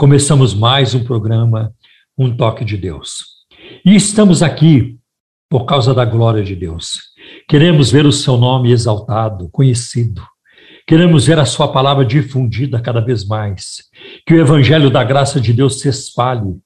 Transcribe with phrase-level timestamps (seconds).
[0.00, 1.74] Começamos mais um programa,
[2.16, 3.44] Um Toque de Deus.
[3.84, 4.96] E estamos aqui
[5.46, 7.00] por causa da glória de Deus.
[7.46, 10.22] Queremos ver o seu nome exaltado, conhecido.
[10.86, 13.82] Queremos ver a sua palavra difundida cada vez mais.
[14.26, 16.56] Que o evangelho da graça de Deus se espalhe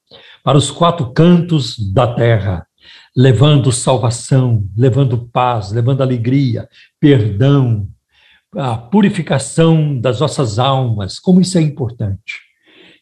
[0.41, 2.65] para os quatro cantos da terra,
[3.13, 6.69] levando salvação, levando paz, levando alegria,
[7.01, 7.85] perdão,
[8.55, 11.19] a purificação das nossas almas.
[11.19, 12.44] Como isso é importante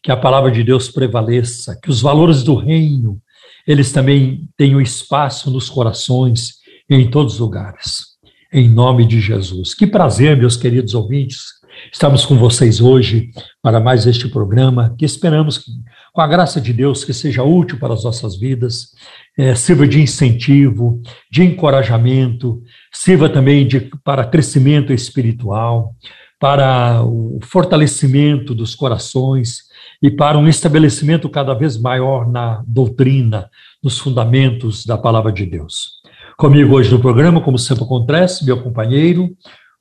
[0.04, 3.22] que a palavra de Deus prevaleça, que os valores do reino,
[3.66, 6.56] eles também tenham espaço nos corações
[6.90, 8.08] e em todos os lugares.
[8.52, 9.74] Em nome de Jesus.
[9.74, 11.46] Que prazer, meus queridos ouvintes,
[11.92, 13.30] estamos com vocês hoje
[13.62, 15.72] para mais este programa, que esperamos que,
[16.12, 18.90] com a graça de Deus, que seja útil para as nossas vidas,
[19.38, 22.62] é, sirva de incentivo, de encorajamento,
[22.92, 25.96] sirva também de, para crescimento espiritual,
[26.44, 29.60] para o fortalecimento dos corações
[30.02, 33.50] e para um estabelecimento cada vez maior na doutrina,
[33.82, 36.02] nos fundamentos da palavra de Deus.
[36.38, 39.30] Comigo hoje no programa, como sempre acontece, meu companheiro,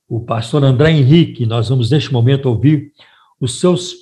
[0.07, 1.45] o pastor André Henrique.
[1.45, 2.93] Nós vamos neste momento ouvir
[3.41, 3.95] os seus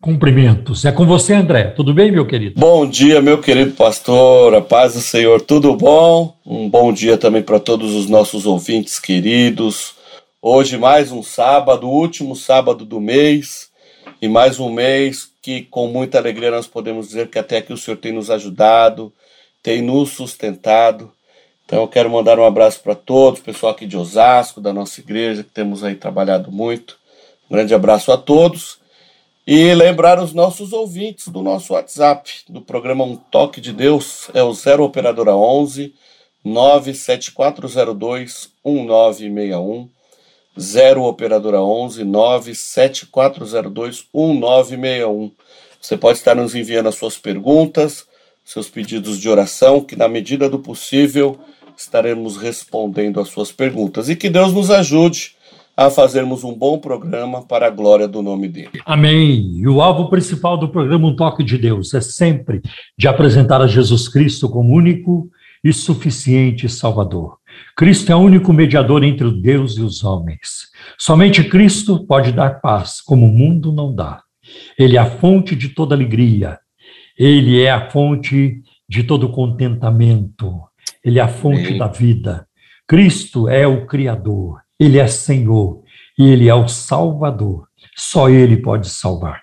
[0.00, 0.86] cumprimentos.
[0.86, 1.64] É com você, André.
[1.64, 2.58] Tudo bem, meu querido?
[2.58, 4.54] Bom dia, meu querido pastor.
[4.54, 6.34] A paz do Senhor, tudo bom?
[6.46, 9.95] Um bom dia também para todos os nossos ouvintes queridos.
[10.48, 13.68] Hoje mais um sábado, último sábado do mês,
[14.22, 17.76] e mais um mês que com muita alegria nós podemos dizer que até aqui o
[17.76, 19.12] Senhor tem nos ajudado,
[19.60, 21.12] tem nos sustentado.
[21.64, 25.42] Então eu quero mandar um abraço para todos, pessoal aqui de Osasco, da nossa igreja,
[25.42, 26.96] que temos aí trabalhado muito.
[27.50, 28.78] Um grande abraço a todos.
[29.44, 34.44] E lembrar os nossos ouvintes do nosso WhatsApp, do programa Um Toque de Deus, é
[34.44, 35.92] o 0 Operadora 11
[36.44, 39.95] 97402 1961.
[40.58, 45.30] 0 Operadora 11 97402 1961.
[45.80, 48.06] Você pode estar nos enviando as suas perguntas,
[48.44, 51.38] seus pedidos de oração, que na medida do possível
[51.76, 54.08] estaremos respondendo às suas perguntas.
[54.08, 55.36] E que Deus nos ajude
[55.76, 58.80] a fazermos um bom programa para a glória do nome dele.
[58.86, 59.58] Amém.
[59.58, 62.62] E o alvo principal do programa Um Toque de Deus é sempre
[62.96, 65.28] de apresentar a Jesus Cristo como único
[65.62, 67.38] e suficiente Salvador.
[67.76, 70.68] Cristo é o único mediador entre Deus e os homens.
[70.98, 74.22] Somente Cristo pode dar paz, como o mundo não dá.
[74.78, 76.58] Ele é a fonte de toda alegria.
[77.18, 80.60] Ele é a fonte de todo contentamento.
[81.04, 81.78] Ele é a fonte Amém.
[81.78, 82.46] da vida.
[82.86, 84.60] Cristo é o Criador.
[84.78, 85.82] Ele é Senhor.
[86.18, 87.66] E Ele é o Salvador.
[87.96, 89.40] Só Ele pode salvar.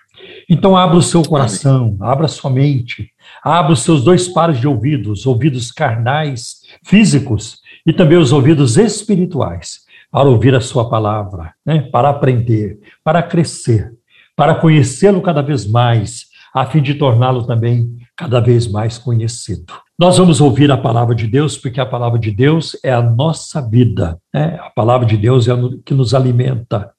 [0.48, 3.10] Então, abra o seu coração, abra sua mente,
[3.42, 9.80] abra os seus dois pares de ouvidos, ouvidos carnais, físicos, e também os ouvidos espirituais,
[10.10, 11.80] para ouvir a sua palavra, né?
[11.92, 13.92] para aprender, para crescer,
[14.36, 19.74] para conhecê-lo cada vez mais, a fim de torná-lo também cada vez mais conhecido.
[19.98, 23.60] Nós vamos ouvir a palavra de Deus, porque a palavra de Deus é a nossa
[23.60, 24.58] vida, né?
[24.60, 26.90] a palavra de Deus é o que nos alimenta,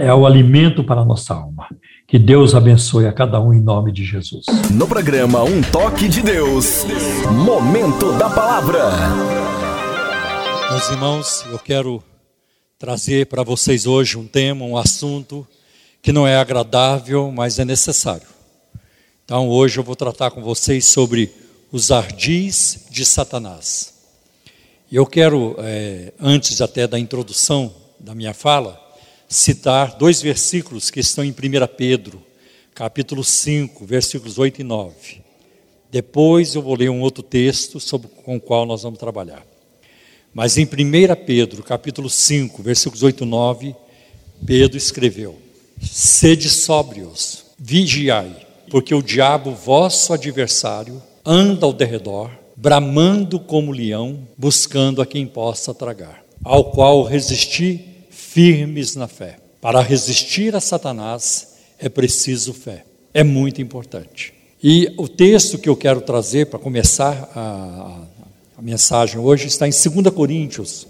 [0.00, 1.66] é o alimento para a nossa alma.
[2.08, 4.46] Que Deus abençoe a cada um em nome de Jesus.
[4.72, 6.84] No programa Um Toque de Deus,
[7.46, 9.59] Momento da Palavra.
[10.70, 12.00] Meus irmãos, eu quero
[12.78, 15.44] trazer para vocês hoje um tema, um assunto
[16.00, 18.28] que não é agradável, mas é necessário.
[19.24, 21.34] Então, hoje eu vou tratar com vocês sobre
[21.72, 23.94] os ardis de Satanás.
[24.88, 28.80] E eu quero, é, antes até da introdução da minha fala,
[29.28, 31.34] citar dois versículos que estão em 1
[31.76, 32.22] Pedro,
[32.76, 35.20] capítulo 5, versículos 8 e 9.
[35.90, 39.49] Depois eu vou ler um outro texto sobre, com o qual nós vamos trabalhar.
[40.32, 40.68] Mas em 1
[41.26, 43.76] Pedro, capítulo 5, versículos 8 e 9,
[44.46, 45.38] Pedro escreveu:
[45.82, 55.02] Sede sóbrios, vigiai, porque o diabo, vosso adversário, anda ao derredor, bramando como leão, buscando
[55.02, 59.38] a quem possa tragar, ao qual resistir firmes na fé.
[59.60, 62.84] Para resistir a Satanás é preciso fé.
[63.12, 64.32] É muito importante.
[64.62, 68.02] E o texto que eu quero trazer para começar a,
[68.60, 70.86] a mensagem hoje está em 2 Coríntios,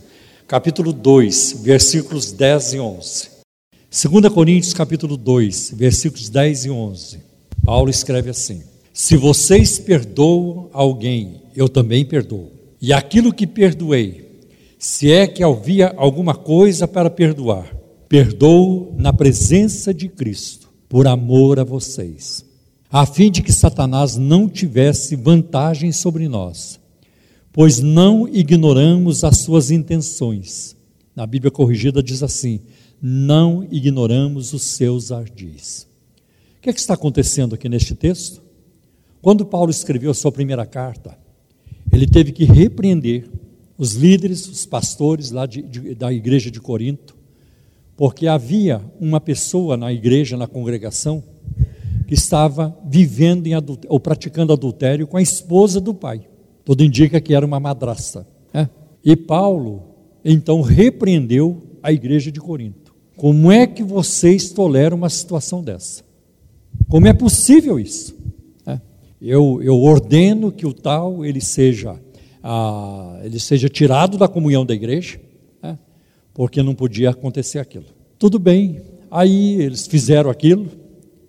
[0.48, 3.28] capítulo 2, versículos 10 e 11.
[4.10, 7.18] 2 Coríntios, capítulo 2, versículos 10 e 11.
[7.64, 12.50] Paulo escreve assim: Se vocês perdoam alguém, eu também perdoo.
[12.82, 14.40] E aquilo que perdoei,
[14.76, 17.72] se é que havia alguma coisa para perdoar,
[18.08, 22.44] perdoo na presença de Cristo, por amor a vocês,
[22.90, 26.79] a fim de que Satanás não tivesse vantagem sobre nós,
[27.60, 30.74] pois não ignoramos as suas intenções.
[31.14, 32.62] Na Bíblia corrigida diz assim:
[33.02, 35.86] não ignoramos os seus ardis.
[36.56, 38.40] O que, é que está acontecendo aqui neste texto?
[39.20, 41.18] Quando Paulo escreveu a sua primeira carta,
[41.92, 43.28] ele teve que repreender
[43.76, 47.14] os líderes, os pastores lá de, de, da igreja de Corinto,
[47.94, 51.22] porque havia uma pessoa na igreja, na congregação,
[52.08, 53.52] que estava vivendo em
[53.86, 56.29] ou praticando adultério com a esposa do pai.
[56.64, 58.26] Tudo indica que era uma madrasta.
[58.52, 58.68] É?
[59.04, 59.82] E Paulo,
[60.24, 62.94] então, repreendeu a igreja de Corinto.
[63.16, 66.02] Como é que vocês toleram uma situação dessa?
[66.88, 68.16] Como é possível isso?
[68.66, 68.80] É?
[69.20, 71.98] Eu, eu ordeno que o tal ele seja,
[72.42, 75.20] ah, ele seja tirado da comunhão da igreja,
[75.62, 75.76] é?
[76.34, 77.86] porque não podia acontecer aquilo.
[78.18, 78.80] Tudo bem,
[79.10, 80.68] aí eles fizeram aquilo,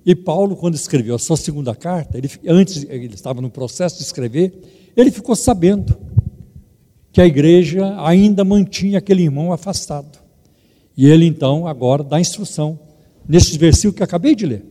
[0.05, 4.03] e Paulo, quando escreveu a sua segunda carta, ele, antes ele estava no processo de
[4.03, 4.53] escrever,
[4.95, 5.97] ele ficou sabendo
[7.11, 10.19] que a igreja ainda mantinha aquele irmão afastado.
[10.95, 12.79] E ele então agora dá instrução
[13.27, 14.65] nesse versículo que acabei de ler.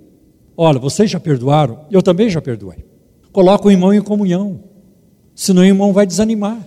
[0.57, 1.87] Olha, vocês já perdoaram?
[1.91, 2.85] Eu também já perdoei.
[3.33, 4.61] Coloca o irmão em comunhão,
[5.35, 6.59] senão o irmão vai desanimar,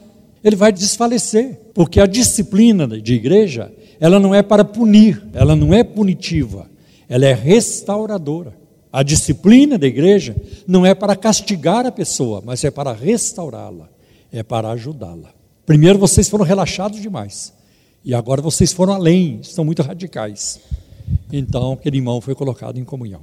[0.43, 5.73] ele vai desfalecer, porque a disciplina de igreja, ela não é para punir, ela não
[5.73, 6.69] é punitiva,
[7.07, 8.62] ela é restauradora.
[8.93, 10.35] A disciplina da igreja
[10.67, 13.89] não é para castigar a pessoa, mas é para restaurá-la,
[14.31, 15.33] é para ajudá-la.
[15.65, 17.51] Primeiro vocês foram relaxados demais,
[18.05, 20.59] e agora vocês foram além, estão muito radicais.
[21.31, 23.21] Então, aquele irmão foi colocado em comunhão.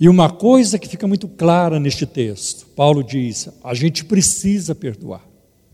[0.00, 5.20] E uma coisa que fica muito clara neste texto, Paulo diz: a gente precisa perdoar.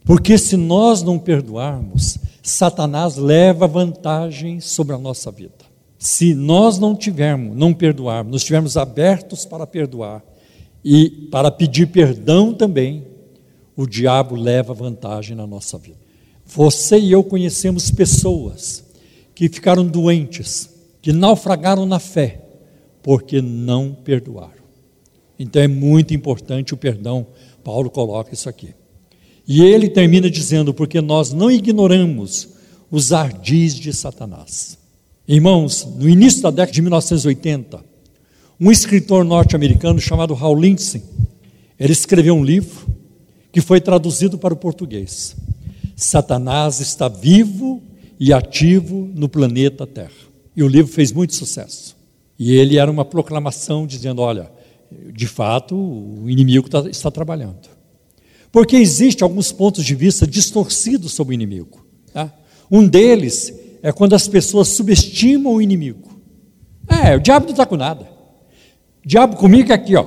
[0.04, 5.65] Porque se nós não perdoarmos, Satanás leva vantagem sobre a nossa vida.
[5.98, 10.22] Se nós não tivermos, não perdoarmos, nos estivermos abertos para perdoar
[10.84, 13.06] e para pedir perdão também,
[13.76, 15.98] o diabo leva vantagem na nossa vida.
[16.44, 18.84] Você e eu conhecemos pessoas
[19.34, 20.70] que ficaram doentes,
[21.02, 22.40] que naufragaram na fé,
[23.02, 24.64] porque não perdoaram.
[25.38, 27.26] Então é muito importante o perdão.
[27.62, 28.74] Paulo coloca isso aqui.
[29.46, 32.48] E ele termina dizendo: porque nós não ignoramos
[32.90, 34.78] os ardis de Satanás.
[35.28, 37.84] Irmãos, no início da década de 1980,
[38.60, 41.02] um escritor norte-americano chamado Hal Lindsey,
[41.80, 42.86] ele escreveu um livro
[43.50, 45.34] que foi traduzido para o português.
[45.96, 47.82] Satanás está vivo
[48.20, 50.12] e ativo no planeta Terra.
[50.54, 51.96] E o livro fez muito sucesso.
[52.38, 54.48] E ele era uma proclamação dizendo: olha,
[55.12, 57.68] de fato, o inimigo está, está trabalhando.
[58.52, 61.84] Porque existe alguns pontos de vista distorcidos sobre o inimigo.
[62.12, 62.32] Tá?
[62.70, 63.52] Um deles
[63.86, 66.20] é quando as pessoas subestimam o inimigo.
[66.88, 68.02] É, o diabo não está com nada.
[69.04, 70.04] O diabo comigo é aqui, ó,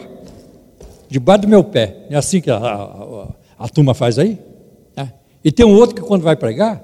[1.07, 2.05] debaixo do meu pé.
[2.09, 3.27] É assim que a, a,
[3.57, 4.37] a turma faz aí?
[4.97, 5.07] É.
[5.45, 6.83] E tem um outro que quando vai pregar,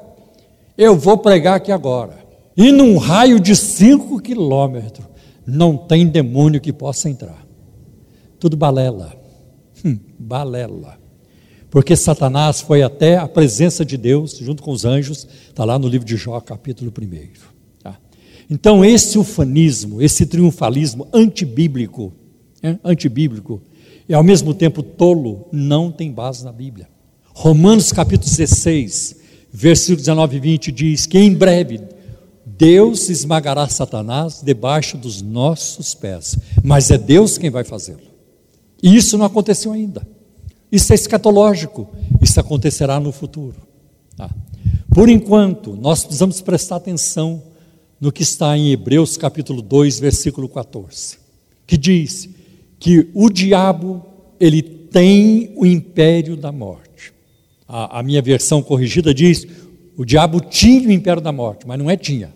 [0.78, 2.18] eu vou pregar aqui agora.
[2.56, 5.06] E num raio de cinco quilômetros,
[5.46, 7.46] não tem demônio que possa entrar.
[8.40, 9.14] Tudo balela.
[9.84, 10.98] Hum, balela.
[11.76, 15.90] Porque Satanás foi até a presença de Deus, junto com os anjos, está lá no
[15.90, 17.84] livro de Jó, capítulo 1.
[17.84, 17.98] Tá?
[18.50, 22.14] Então, esse ufanismo, esse triunfalismo antibíblico,
[22.64, 23.62] é, antibíblico,
[24.08, 26.88] e ao mesmo tempo tolo, não tem base na Bíblia.
[27.34, 29.18] Romanos capítulo 16,
[29.52, 31.82] versículo 19 e 20 diz que em breve
[32.46, 38.00] Deus esmagará Satanás debaixo dos nossos pés, mas é Deus quem vai fazê-lo.
[38.82, 40.15] E isso não aconteceu ainda.
[40.76, 41.88] Isso é escatológico,
[42.22, 43.56] isso acontecerá no futuro.
[44.18, 44.30] Tá?
[44.94, 47.42] Por enquanto, nós precisamos prestar atenção
[47.98, 51.18] no que está em Hebreus capítulo 2, versículo 14,
[51.66, 52.28] que diz
[52.78, 54.06] que o diabo,
[54.38, 57.14] ele tem o império da morte.
[57.66, 59.48] A, a minha versão corrigida diz,
[59.96, 62.34] o diabo tinha o império da morte, mas não é tinha.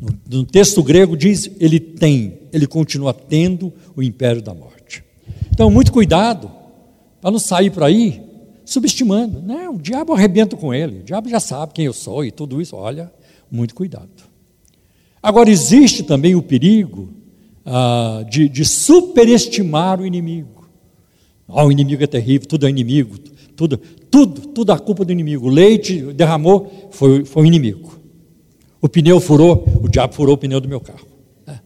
[0.00, 5.04] No, no texto grego diz, ele tem, ele continua tendo o império da morte.
[5.52, 6.57] Então, muito cuidado,
[7.20, 8.22] para não sair por aí
[8.64, 9.40] subestimando.
[9.40, 12.60] Não, o diabo arrebenta com ele, o diabo já sabe quem eu sou e tudo
[12.60, 12.76] isso.
[12.76, 13.10] Olha,
[13.50, 14.08] muito cuidado.
[15.22, 17.08] Agora, existe também o perigo
[17.64, 20.68] ah, de, de superestimar o inimigo.
[21.48, 23.18] Ah, o inimigo é terrível, tudo é inimigo,
[23.56, 23.78] tudo,
[24.10, 25.46] tudo, tudo a culpa do inimigo.
[25.46, 27.98] O leite derramou, foi, foi o inimigo.
[28.80, 31.06] O pneu furou, o diabo furou o pneu do meu carro.
[31.46, 31.58] É.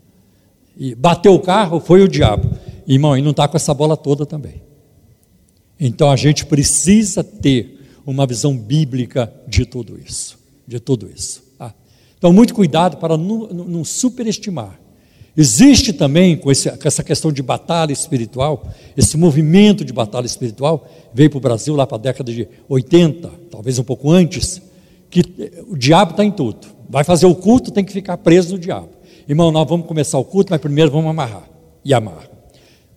[0.76, 2.48] E bateu o carro, foi o diabo.
[2.86, 4.62] Irmão, e não está com essa bola toda também.
[5.84, 11.42] Então a gente precisa ter uma visão bíblica de tudo isso, de tudo isso.
[11.58, 11.74] Tá?
[12.16, 14.78] Então muito cuidado para não, não superestimar.
[15.36, 20.88] Existe também com, esse, com, essa questão de batalha espiritual, esse movimento de batalha espiritual
[21.12, 24.62] veio para o Brasil lá para a década de 80, talvez um pouco antes,
[25.10, 25.20] que
[25.66, 26.68] o diabo está em tudo.
[26.88, 28.90] Vai fazer o culto, tem que ficar preso no diabo.
[29.28, 31.48] Irmão, nós vamos começar o culto, mas primeiro vamos amarrar.
[31.84, 32.31] E amarra.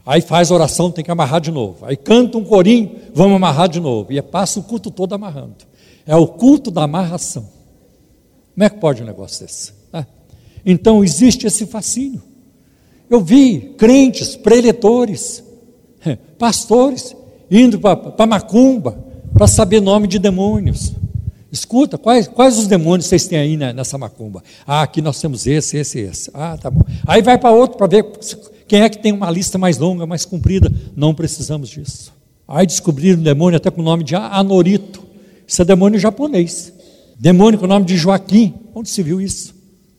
[0.06, 1.86] Aí faz oração, tem que amarrar de novo.
[1.86, 4.14] Aí canta um corinho, vamos amarrar de novo.
[4.14, 5.56] E passa o culto todo amarrando.
[6.06, 7.48] É o culto da amarração.
[8.54, 9.74] Como é que pode um negócio desse?
[9.92, 10.06] É.
[10.66, 12.22] Então existe esse fascínio.
[13.10, 15.44] Eu vi crentes, preletores,
[16.38, 17.16] pastores,
[17.50, 18.98] indo para Macumba
[19.34, 20.94] para saber nome de demônios.
[21.52, 24.44] Escuta, quais, quais os demônios vocês têm aí nessa macumba?
[24.68, 26.32] Ah, aqui nós temos esse, esse, esse.
[26.34, 26.82] Ah, tá bom.
[27.08, 28.06] Aí vai para outro para ver
[28.68, 30.72] quem é que tem uma lista mais longa, mais comprida?
[30.96, 32.14] Não precisamos disso.
[32.48, 35.04] Aí descobriram um demônio até com o nome de Anorito.
[35.48, 36.74] Isso é demônio japonês.
[37.20, 38.54] Demônio com o nome de Joaquim.
[38.74, 39.54] Onde se viu isso?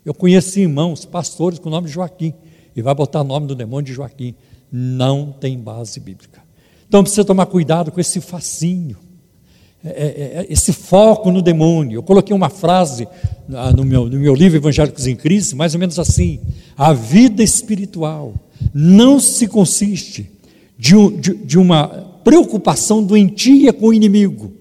[0.04, 2.34] Eu conheci irmãos, pastores com o nome de Joaquim.
[2.74, 4.34] E vai botar o nome do demônio de Joaquim.
[4.70, 6.42] Não tem base bíblica.
[6.88, 8.96] Então precisa tomar cuidado com esse fascínio.
[9.84, 11.98] É, é, é, esse foco no demônio.
[11.98, 13.06] Eu coloquei uma frase
[13.76, 16.40] no meu, no meu livro Evangélicos em Crise, mais ou menos assim:
[16.76, 18.34] a vida espiritual
[18.74, 20.30] não se consiste
[20.78, 21.88] de, de, de uma
[22.22, 24.52] preocupação doentia com o inimigo,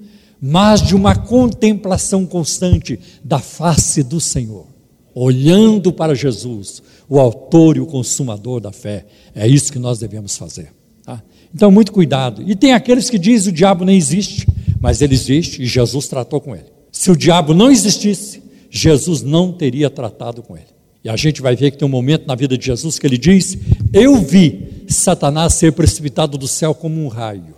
[0.42, 4.68] mas de uma contemplação constante da face do Senhor,
[5.14, 9.06] olhando para Jesus, o autor e o consumador da fé.
[9.34, 10.72] É isso que nós devemos fazer.
[11.04, 11.24] Tá?
[11.54, 12.44] Então, muito cuidado.
[12.46, 14.48] E tem aqueles que dizem o diabo nem existe,
[14.80, 16.72] mas ele existe e Jesus tratou com ele.
[16.92, 20.75] Se o diabo não existisse, Jesus não teria tratado com ele.
[21.06, 23.20] E a gente vai ver que tem um momento na vida de Jesus que ele
[23.20, 23.56] diz:
[23.94, 27.54] Eu vi Satanás ser precipitado do céu como um raio.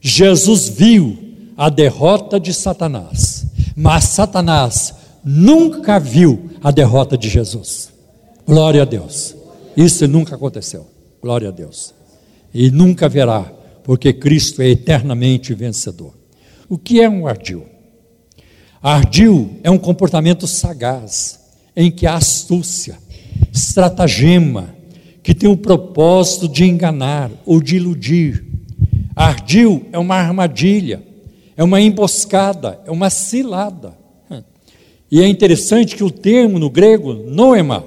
[0.00, 1.18] Jesus viu
[1.56, 7.90] a derrota de Satanás, mas Satanás nunca viu a derrota de Jesus.
[8.46, 9.34] Glória a Deus.
[9.76, 10.86] Isso nunca aconteceu.
[11.20, 11.92] Glória a Deus.
[12.54, 16.14] E nunca verá, porque Cristo é eternamente vencedor.
[16.68, 17.64] O que é um ardil?
[18.80, 21.39] Ardil é um comportamento sagaz
[21.80, 22.98] em que há astúcia,
[23.50, 24.74] estratagema,
[25.22, 28.44] que tem o propósito de enganar ou de iludir.
[29.16, 31.02] Ardil é uma armadilha,
[31.56, 33.98] é uma emboscada, é uma cilada.
[35.10, 37.82] E é interessante que o termo no grego, noema,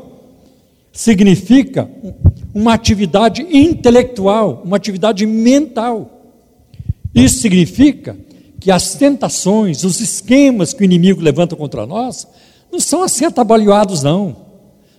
[0.91, 1.87] significa
[2.53, 6.33] uma atividade intelectual, uma atividade mental.
[7.13, 8.17] Isso significa
[8.59, 12.27] que as tentações, os esquemas que o inimigo levanta contra nós,
[12.73, 14.35] não são assim atabalhoados, não.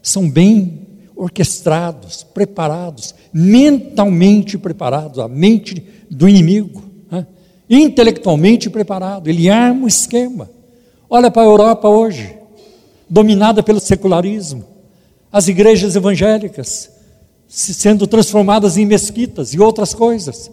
[0.00, 7.26] São bem orquestrados, preparados, mentalmente preparados, a mente do inimigo, né?
[7.68, 9.26] intelectualmente preparado.
[9.26, 10.48] Ele arma o esquema.
[11.10, 12.36] Olha para a Europa hoje,
[13.10, 14.64] dominada pelo secularismo,
[15.32, 16.90] as igrejas evangélicas
[17.48, 20.48] sendo transformadas em mesquitas e outras coisas,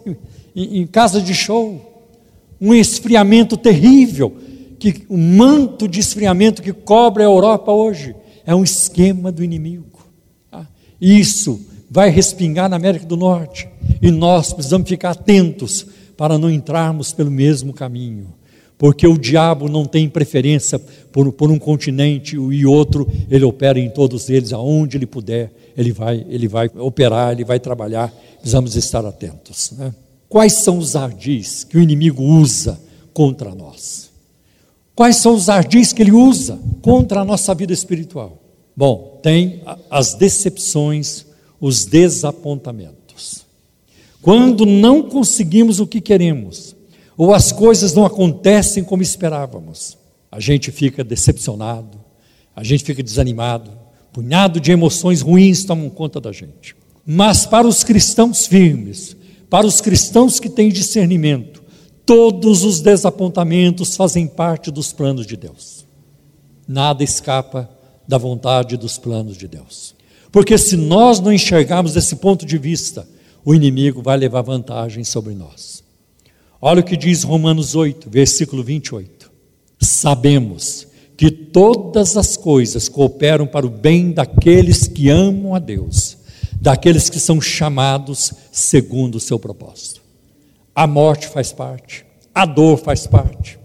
[0.56, 2.04] em, em casas de show,
[2.60, 4.36] um esfriamento terrível
[4.90, 10.04] que o manto de esfriamento que cobre a Europa hoje é um esquema do inimigo.
[10.50, 10.66] Tá?
[11.00, 13.68] Isso vai respingar na América do Norte
[14.00, 15.86] e nós precisamos ficar atentos
[16.16, 18.34] para não entrarmos pelo mesmo caminho.
[18.76, 20.80] Porque o diabo não tem preferência
[21.12, 25.92] por, por um continente e outro, ele opera em todos eles, aonde ele puder, ele
[25.92, 29.72] vai, ele vai operar, ele vai trabalhar, precisamos estar atentos.
[29.78, 29.94] Né?
[30.28, 32.80] Quais são os ardis que o inimigo usa
[33.12, 34.11] contra nós?
[35.02, 38.40] Quais são os ardis que ele usa contra a nossa vida espiritual?
[38.76, 41.26] Bom, tem as decepções,
[41.60, 43.44] os desapontamentos.
[44.20, 46.76] Quando não conseguimos o que queremos,
[47.16, 49.98] ou as coisas não acontecem como esperávamos,
[50.30, 51.98] a gente fica decepcionado,
[52.54, 53.72] a gente fica desanimado,
[54.12, 56.76] punhado de emoções ruins tomam conta da gente.
[57.04, 59.16] Mas para os cristãos firmes,
[59.50, 61.61] para os cristãos que têm discernimento,
[62.14, 65.86] Todos os desapontamentos fazem parte dos planos de Deus.
[66.68, 67.70] Nada escapa
[68.06, 69.94] da vontade dos planos de Deus.
[70.30, 73.08] Porque se nós não enxergarmos desse ponto de vista,
[73.42, 75.82] o inimigo vai levar vantagem sobre nós.
[76.60, 79.32] Olha o que diz Romanos 8, versículo 28.
[79.80, 86.18] Sabemos que todas as coisas cooperam para o bem daqueles que amam a Deus,
[86.60, 90.01] daqueles que são chamados segundo o seu propósito.
[90.74, 93.58] A morte faz parte, a dor faz parte,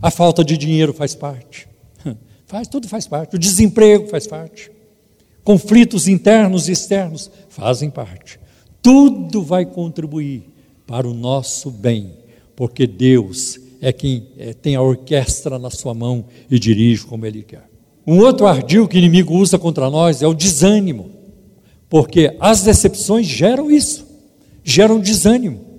[0.00, 1.68] a falta de dinheiro faz parte,
[2.46, 4.70] faz tudo faz parte, o desemprego faz parte,
[5.44, 8.40] conflitos internos e externos fazem parte.
[8.80, 10.42] Tudo vai contribuir
[10.86, 12.14] para o nosso bem,
[12.56, 17.42] porque Deus é quem é, tem a orquestra na sua mão e dirige como Ele
[17.42, 17.70] quer.
[18.04, 21.10] Um outro ardil que o inimigo usa contra nós é o desânimo,
[21.88, 24.06] porque as decepções geram isso,
[24.64, 25.71] geram desânimo.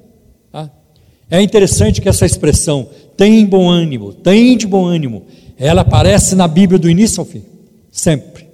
[1.34, 2.88] É interessante que essa expressão,
[3.18, 5.24] tem bom ânimo, tem de bom ânimo,
[5.58, 7.42] ela aparece na Bíblia do início ao fim,
[7.92, 8.46] sempre.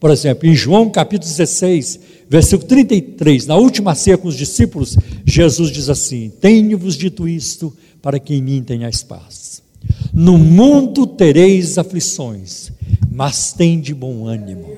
[0.00, 4.96] Por exemplo, em João capítulo 16, versículo 33, na última ceia com os discípulos,
[5.26, 7.70] Jesus diz assim: Tenho-vos dito isto
[8.00, 9.62] para que em mim tenhais paz.
[10.10, 12.72] No mundo tereis aflições,
[13.10, 14.70] mas tem de bom ânimo.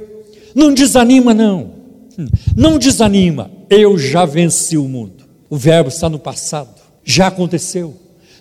[0.56, 1.70] Não desanima, não.
[2.56, 3.49] Não desanima.
[3.70, 5.23] Eu já venci o mundo.
[5.49, 6.82] O verbo está no passado.
[7.04, 7.94] Já aconteceu.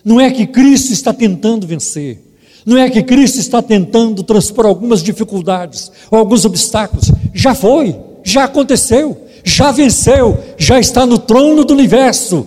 [0.04, 2.20] Não é que Cristo está tentando vencer.
[2.64, 7.10] Não é que Cristo está tentando transpor algumas dificuldades ou alguns obstáculos.
[7.32, 12.46] Já foi, já aconteceu, já venceu, já está no trono do universo.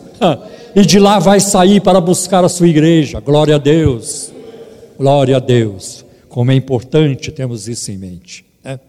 [0.76, 3.20] E de lá vai sair para buscar a sua igreja.
[3.20, 4.32] Glória a Deus.
[4.98, 6.06] Glória a Deus.
[6.30, 8.46] Como é importante termos isso em mente.
[8.64, 8.80] Né?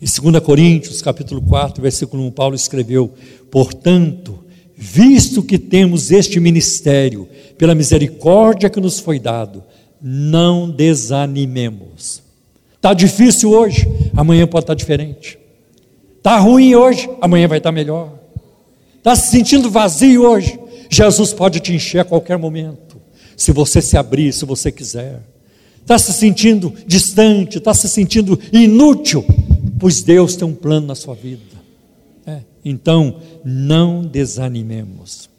[0.00, 3.10] Em 2 Coríntios, capítulo 4, versículo 1, Paulo escreveu:
[3.50, 4.38] Portanto,
[4.76, 9.64] visto que temos este ministério, pela misericórdia que nos foi dado,
[10.00, 12.22] não desanimemos.
[12.74, 15.38] Está difícil hoje, amanhã pode estar diferente.
[16.18, 18.12] Está ruim hoje, amanhã vai estar melhor.
[18.98, 20.58] Está se sentindo vazio hoje,
[20.90, 23.00] Jesus pode te encher a qualquer momento,
[23.36, 25.22] se você se abrir, se você quiser.
[25.80, 29.24] Está se sentindo distante, está se sentindo inútil,
[29.78, 31.55] pois Deus tem um plano na sua vida.
[32.68, 35.30] Então, não desanimemos.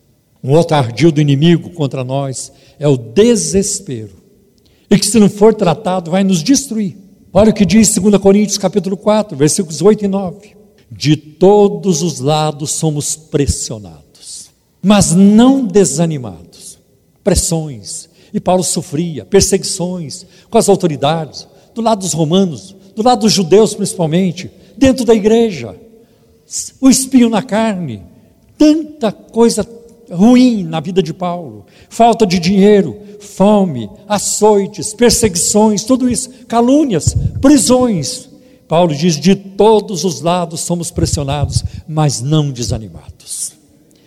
[0.42, 4.14] Um outro ardil do inimigo contra nós é o desespero.
[4.90, 6.96] E que se não for tratado, vai nos destruir.
[7.34, 10.56] Olha o que diz 2 Coríntios capítulo 4, versículos 8 e 9.
[10.90, 14.50] De todos os lados somos pressionados,
[14.82, 16.80] mas não desanimados.
[17.26, 18.08] Pressões.
[18.34, 23.74] E Paulo sofria perseguições com as autoridades, do lado dos romanos, do lado dos judeus
[23.74, 25.76] principalmente, dentro da igreja.
[26.80, 28.04] O espinho na carne,
[28.58, 29.68] tanta coisa
[30.10, 38.30] ruim na vida de Paulo, falta de dinheiro, fome, açoites, perseguições, tudo isso, calúnias, prisões.
[38.68, 43.54] Paulo diz: de todos os lados somos pressionados, mas não desanimados.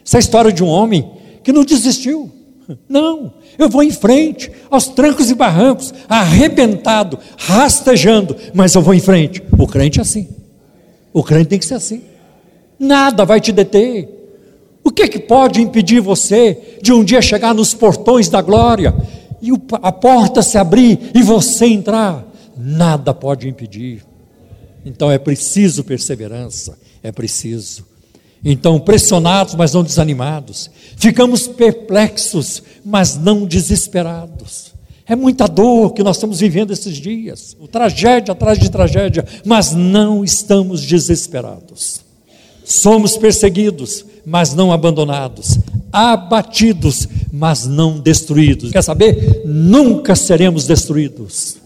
[0.05, 1.11] Essa é a história de um homem
[1.43, 2.31] que não desistiu.
[2.89, 9.01] Não, eu vou em frente, aos trancos e barrancos, arrebentado, rastejando, mas eu vou em
[9.01, 9.43] frente.
[9.59, 10.29] O crente é assim.
[11.13, 12.03] O crente tem que ser assim.
[12.81, 14.09] Nada vai te deter.
[14.83, 18.95] O que, é que pode impedir você de um dia chegar nos portões da glória
[19.43, 19.51] e
[19.83, 22.27] a porta se abrir e você entrar?
[22.57, 24.03] Nada pode impedir.
[24.85, 27.87] Então é preciso perseverança, é preciso.
[28.43, 30.71] Então, pressionados, mas não desanimados.
[30.97, 34.73] Ficamos perplexos, mas não desesperados.
[35.07, 40.25] É muita dor que nós estamos vivendo esses dias, tragédia atrás de tragédia, mas não
[40.25, 42.01] estamos desesperados.
[42.71, 45.59] Somos perseguidos, mas não abandonados,
[45.93, 48.71] abatidos, mas não destruídos.
[48.71, 49.43] Quer saber?
[49.45, 51.57] Nunca seremos destruídos.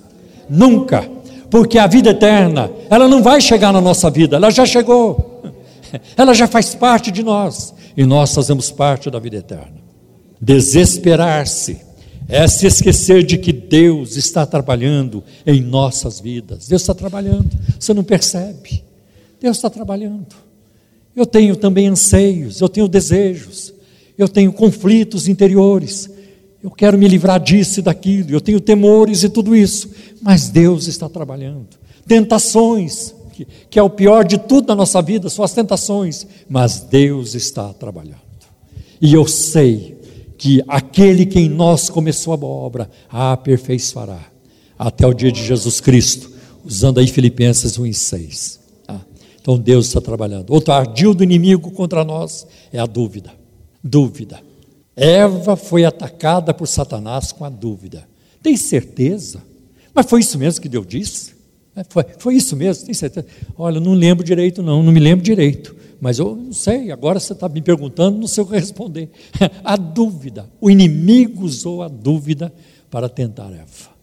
[0.49, 1.07] Nunca.
[1.51, 5.43] Porque a vida eterna, ela não vai chegar na nossa vida, ela já chegou.
[6.17, 9.77] Ela já faz parte de nós e nós fazemos parte da vida eterna.
[10.41, 11.79] Desesperar-se
[12.29, 16.67] é se esquecer de que Deus está trabalhando em nossas vidas.
[16.67, 18.83] Deus está trabalhando, você não percebe.
[19.41, 20.35] Deus está trabalhando.
[21.17, 23.73] Eu tenho também anseios, eu tenho desejos,
[24.19, 26.11] eu tenho conflitos interiores.
[26.63, 29.91] Eu quero me livrar disso e daquilo, eu tenho temores e tudo isso,
[30.23, 31.69] mas Deus está trabalhando.
[32.07, 36.81] Tentações, que, que é o pior de tudo na nossa vida, são as tentações, mas
[36.81, 38.25] Deus está trabalhando.
[39.01, 39.99] E eu sei
[40.39, 44.21] que aquele que em nós começou a boa obra, a aperfeiçoará
[44.79, 46.31] até o dia de Jesus Cristo,
[46.65, 48.64] usando aí Filipenses 1 e 6.
[49.45, 50.51] Então Deus está trabalhando.
[50.51, 53.31] Outro ardil do inimigo contra nós é a dúvida.
[53.83, 54.41] Dúvida.
[54.97, 58.09] Eva foi atacada por Satanás com a dúvida.
[58.43, 59.43] Tem certeza?
[59.93, 61.35] Mas foi isso mesmo que Deus disse?
[61.77, 63.27] É, foi, foi isso mesmo, tem certeza?
[63.59, 65.77] Olha, não lembro direito, não, não me lembro direito.
[66.01, 69.11] Mas eu não sei, agora você está me perguntando, não sei o que responder.
[69.63, 70.49] A dúvida.
[70.59, 72.51] O inimigo usou a dúvida
[72.91, 73.94] para tentar Eva.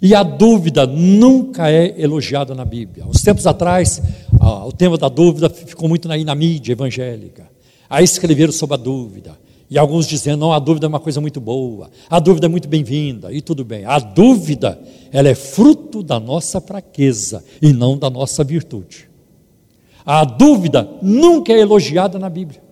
[0.00, 3.06] E a dúvida nunca é elogiada na Bíblia.
[3.06, 4.02] Uns tempos atrás,
[4.66, 7.48] o tema da dúvida ficou muito aí na mídia evangélica.
[7.88, 9.38] Aí escreveram sobre a dúvida.
[9.68, 12.68] E alguns dizendo, não, a dúvida é uma coisa muito boa, a dúvida é muito
[12.68, 13.84] bem-vinda, e tudo bem.
[13.84, 14.80] A dúvida,
[15.10, 19.08] ela é fruto da nossa fraqueza e não da nossa virtude.
[20.04, 22.62] A dúvida nunca é elogiada na Bíblia.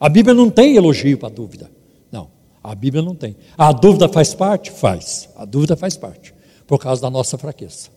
[0.00, 1.70] A Bíblia não tem elogio para a dúvida.
[2.10, 2.28] Não,
[2.60, 3.36] a Bíblia não tem.
[3.56, 4.72] A dúvida faz parte?
[4.72, 5.28] Faz.
[5.36, 6.34] A dúvida faz parte,
[6.66, 7.88] por causa da nossa fraqueza.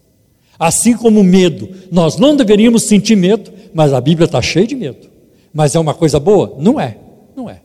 [0.58, 4.76] Assim como o medo, nós não deveríamos sentir medo, mas a Bíblia está cheia de
[4.76, 5.08] medo.
[5.54, 6.56] Mas é uma coisa boa?
[6.60, 6.98] Não é,
[7.36, 7.62] não é.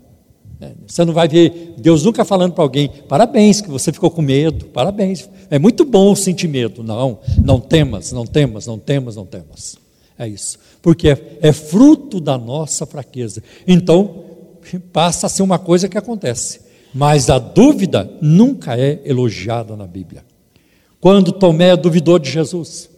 [0.61, 4.23] é você não vai ver Deus nunca falando para alguém: parabéns, que você ficou com
[4.23, 5.29] medo, parabéns.
[5.51, 6.83] É muito bom sentir medo.
[6.85, 9.77] Não, não temas, não temas, não temas, não temas.
[10.17, 10.59] É isso.
[10.81, 13.43] Porque é, é fruto da nossa fraqueza.
[13.67, 14.25] Então,
[14.93, 16.61] passa a ser uma coisa que acontece.
[16.95, 20.25] Mas a dúvida nunca é elogiada na Bíblia.
[21.05, 22.89] Quando Tomé duvidou de Jesus,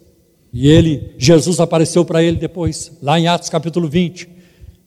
[0.53, 4.29] e ele, Jesus apareceu para ele depois, lá em Atos capítulo 20,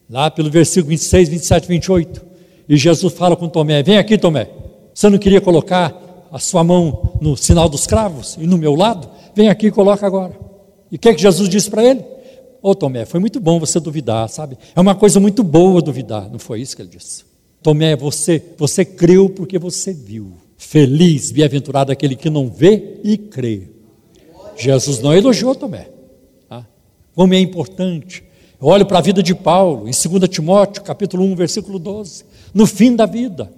[0.08, 2.24] lá pelo versículo 26, 27, 28.
[2.66, 4.48] E Jesus fala com Tomé: Vem aqui, Tomé.
[4.94, 5.94] Você não queria colocar
[6.32, 9.06] a sua mão no sinal dos cravos e no meu lado?
[9.34, 10.32] Vem aqui e coloca agora.
[10.90, 12.00] E o que, é que Jesus disse para ele?
[12.62, 14.56] Ô oh, Tomé, foi muito bom você duvidar, sabe?
[14.74, 16.26] É uma coisa muito boa duvidar.
[16.30, 17.26] Não foi isso que ele disse.
[17.62, 20.32] Tomé, você, você creu porque você viu.
[20.60, 23.62] Feliz, bem-aventurado aquele que não vê e crê.
[24.58, 25.88] Jesus não elogiou Tomé.
[26.46, 26.66] Tá?
[27.14, 28.22] Como é importante.
[28.60, 32.24] Eu olho para a vida de Paulo, em 2 Timóteo, capítulo 1, versículo 12.
[32.52, 33.50] No fim da vida,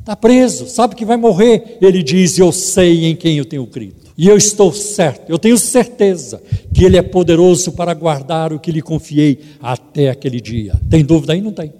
[0.00, 1.78] está preso, sabe que vai morrer.
[1.80, 3.96] Ele diz: Eu sei em quem eu tenho crido.
[4.16, 6.42] E eu estou certo, eu tenho certeza
[6.74, 10.78] que Ele é poderoso para guardar o que lhe confiei até aquele dia.
[10.90, 11.40] Tem dúvida aí?
[11.40, 11.72] Não tem.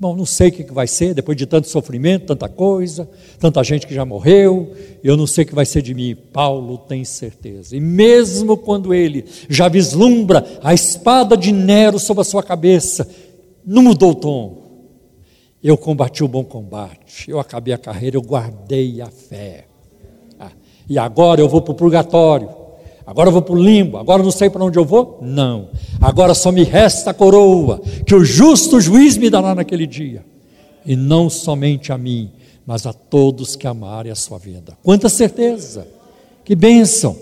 [0.00, 3.08] Bom, não sei o que vai ser, depois de tanto sofrimento, tanta coisa,
[3.38, 6.16] tanta gente que já morreu, eu não sei o que vai ser de mim.
[6.32, 7.76] Paulo tem certeza.
[7.76, 13.08] E mesmo quando ele já vislumbra a espada de Nero sobre a sua cabeça,
[13.66, 14.68] não mudou o tom.
[15.60, 19.68] Eu combati o bom combate, eu acabei a carreira, eu guardei a fé
[20.88, 22.48] e agora eu vou para o purgatório,
[23.08, 25.18] agora eu vou para o limbo, agora não sei para onde eu vou?
[25.22, 25.70] Não.
[25.98, 30.24] Agora só me resta a coroa, que o justo juiz me dará naquele dia.
[30.84, 32.30] E não somente a mim,
[32.66, 34.76] mas a todos que amarem a sua vida.
[34.82, 35.88] Quanta certeza,
[36.44, 37.16] que bênção.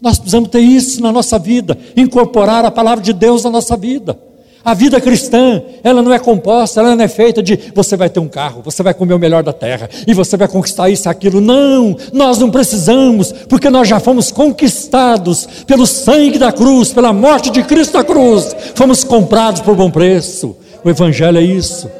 [0.00, 4.18] Nós precisamos ter isso na nossa vida, incorporar a palavra de Deus na nossa vida.
[4.64, 8.20] A vida cristã, ela não é composta, ela não é feita de você vai ter
[8.20, 11.10] um carro, você vai comer o melhor da terra e você vai conquistar isso e
[11.10, 11.40] aquilo.
[11.40, 17.50] Não, nós não precisamos, porque nós já fomos conquistados pelo sangue da cruz, pela morte
[17.50, 18.54] de Cristo na cruz.
[18.76, 20.56] Fomos comprados por bom preço.
[20.84, 21.90] O Evangelho é isso.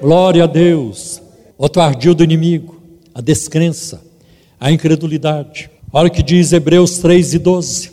[0.00, 1.20] Glória a Deus.
[1.58, 2.80] Outro ardil do inimigo,
[3.14, 4.00] a descrença,
[4.58, 5.70] a incredulidade.
[5.92, 7.90] Olha o que diz Hebreus 3 e 12.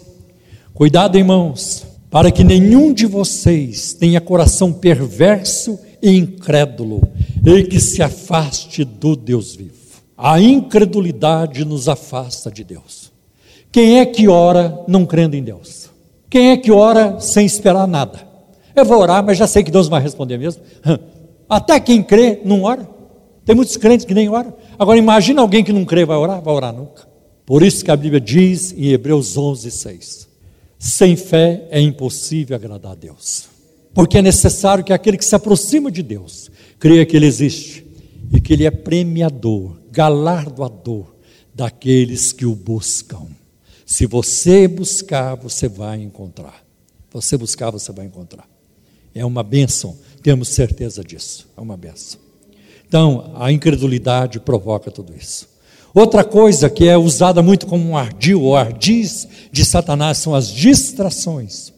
[0.74, 7.02] Cuidado, irmãos para que nenhum de vocês tenha coração perverso e incrédulo,
[7.44, 9.74] e que se afaste do Deus vivo.
[10.16, 13.12] A incredulidade nos afasta de Deus.
[13.72, 15.90] Quem é que ora não crendo em Deus?
[16.30, 18.20] Quem é que ora sem esperar nada?
[18.76, 20.62] Eu vou orar, mas já sei que Deus vai responder mesmo.
[21.50, 22.88] Até quem crê não ora.
[23.44, 24.54] Tem muitos crentes que nem oram.
[24.78, 26.40] Agora imagina alguém que não crê vai orar?
[26.44, 27.08] Vai orar nunca.
[27.44, 30.33] Por isso que a Bíblia diz em Hebreus 11, 6
[30.84, 33.46] sem fé é impossível agradar a Deus.
[33.94, 37.86] Porque é necessário que aquele que se aproxima de Deus creia que Ele existe
[38.34, 41.16] e que Ele é premiador, galardoador
[41.56, 43.28] daqueles que o buscam.
[43.86, 46.62] Se você buscar, você vai encontrar.
[47.14, 48.46] Você buscar, você vai encontrar.
[49.16, 51.48] É uma bênção, temos certeza disso.
[51.56, 52.20] É uma bênção.
[52.86, 55.48] Então, a incredulidade provoca tudo isso.
[55.94, 60.48] Outra coisa que é usada muito como um ardil ou ardiz de Satanás são as
[60.48, 61.72] distrações.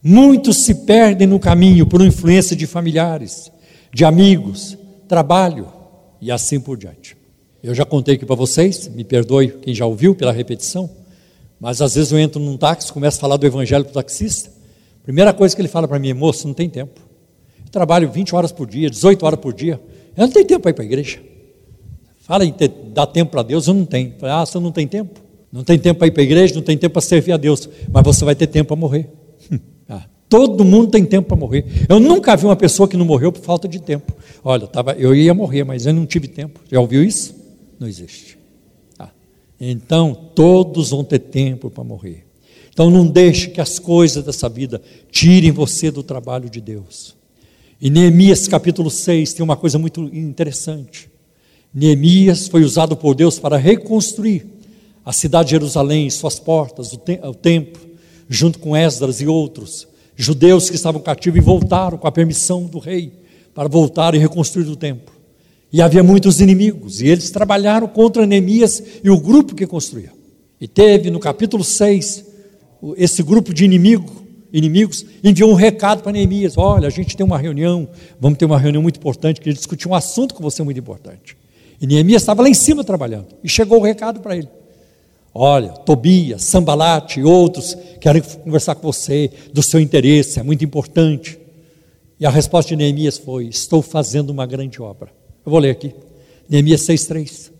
[0.00, 3.50] Muitos se perdem no caminho por influência de familiares,
[3.92, 4.78] de amigos,
[5.08, 5.66] trabalho
[6.20, 7.16] e assim por diante.
[7.60, 10.88] Eu já contei aqui para vocês, me perdoe quem já ouviu pela repetição,
[11.58, 14.50] mas às vezes eu entro num táxi, começo a falar do evangelho para o taxista.
[15.02, 17.00] Primeira coisa que ele fala para mim, moço, não tem tempo.
[17.64, 19.80] Eu trabalho 20 horas por dia, 18 horas por dia.
[20.16, 21.31] Eu não tenho tempo para ir para a igreja.
[22.56, 24.14] Ter, dar tempo para Deus, eu não tenho.
[24.22, 25.20] Ah, você não tem tempo?
[25.52, 27.68] Não tem tempo para ir para a igreja, não tem tempo para servir a Deus,
[27.92, 29.10] mas você vai ter tempo para morrer.
[29.86, 31.66] ah, todo mundo tem tempo para morrer.
[31.86, 34.14] Eu nunca vi uma pessoa que não morreu por falta de tempo.
[34.42, 36.58] Olha, tava, eu ia morrer, mas eu não tive tempo.
[36.70, 37.34] Já ouviu isso?
[37.78, 38.38] Não existe.
[38.98, 39.10] Ah,
[39.60, 42.24] então, todos vão ter tempo para morrer.
[42.72, 47.14] Então, não deixe que as coisas dessa vida tirem você do trabalho de Deus.
[47.78, 51.11] Em Neemias capítulo 6 tem uma coisa muito interessante.
[51.74, 54.46] Neemias foi usado por Deus para reconstruir
[55.04, 57.80] a cidade de Jerusalém, suas portas, o, te o templo,
[58.28, 62.78] junto com Esdras e outros judeus que estavam cativos e voltaram com a permissão do
[62.78, 63.12] rei
[63.54, 65.14] para voltar e reconstruir o templo.
[65.72, 70.12] E havia muitos inimigos, e eles trabalharam contra Neemias e o grupo que construía.
[70.60, 72.24] E teve no capítulo 6
[72.96, 77.38] esse grupo de inimigo inimigos, enviou um recado para Neemias: Olha, a gente tem uma
[77.38, 77.88] reunião,
[78.20, 81.36] vamos ter uma reunião muito importante, que discutir um assunto com você muito importante.
[81.82, 84.48] E Neemias estava lá em cima trabalhando, e chegou o recado para ele.
[85.34, 91.36] Olha, Tobias, Sambalate e outros querem conversar com você do seu interesse, é muito importante.
[92.20, 95.10] E a resposta de Neemias foi: Estou fazendo uma grande obra.
[95.44, 95.92] Eu vou ler aqui,
[96.48, 97.50] Neemias 6,3.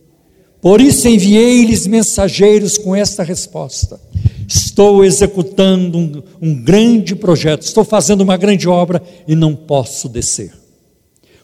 [0.60, 4.00] Por isso enviei-lhes mensageiros com esta resposta:
[4.46, 10.52] Estou executando um, um grande projeto, estou fazendo uma grande obra e não posso descer.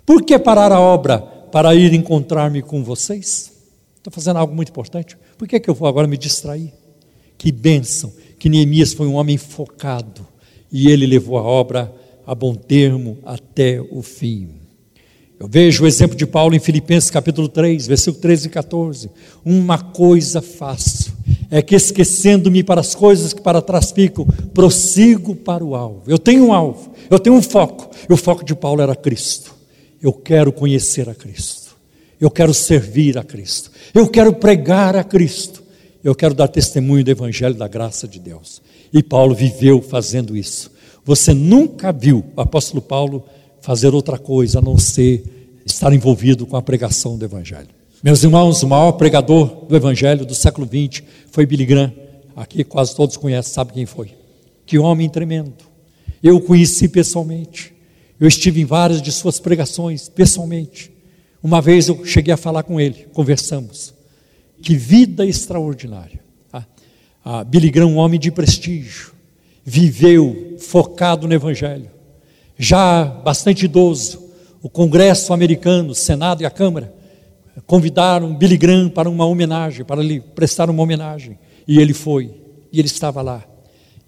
[0.07, 3.53] Por que parar a obra para ir encontrar-me com vocês?
[3.97, 5.17] Estou fazendo algo muito importante.
[5.37, 6.73] Por que, que eu vou agora me distrair?
[7.37, 10.27] Que bênção que Neemias foi um homem focado
[10.71, 11.93] e ele levou a obra
[12.27, 14.51] a bom termo até o fim.
[15.41, 19.11] Eu vejo o exemplo de Paulo em Filipenses capítulo 3, versículo 13 e 14.
[19.45, 21.13] Uma coisa faço,
[21.49, 26.03] é que esquecendo-me para as coisas que para trás ficam, prossigo para o alvo.
[26.09, 29.58] Eu tenho um alvo, eu tenho um foco, e o foco de Paulo era Cristo.
[30.03, 31.77] Eu quero conhecer a Cristo.
[32.21, 33.71] Eu quero servir a Cristo.
[33.95, 35.63] Eu quero pregar a Cristo.
[36.03, 38.63] Eu quero dar testemunho do Evangelho da graça de Deus.
[38.93, 40.71] E Paulo viveu fazendo isso.
[41.05, 43.25] Você nunca viu o apóstolo Paulo
[43.61, 45.25] fazer outra coisa a não ser
[45.65, 47.69] estar envolvido com a pregação do Evangelho.
[48.03, 51.93] Meus irmãos, o maior pregador do Evangelho do século XX foi Billy Graham.
[52.37, 54.13] Aqui quase todos conhecem, sabe quem foi.
[54.65, 55.55] Que homem tremendo.
[56.23, 57.75] Eu o conheci pessoalmente.
[58.21, 60.91] Eu estive em várias de suas pregações pessoalmente.
[61.43, 63.95] Uma vez eu cheguei a falar com ele, conversamos.
[64.61, 66.21] Que vida extraordinária.
[66.53, 66.65] Ah,
[67.25, 69.13] ah, Billy Graham, um homem de prestígio,
[69.65, 71.91] viveu focado no Evangelho.
[72.59, 74.29] Já bastante idoso,
[74.61, 76.93] o Congresso americano, o Senado e a Câmara
[77.67, 81.39] convidaram Billy Graham para uma homenagem, para lhe prestar uma homenagem.
[81.67, 82.35] E ele foi,
[82.73, 83.45] e ele estava lá.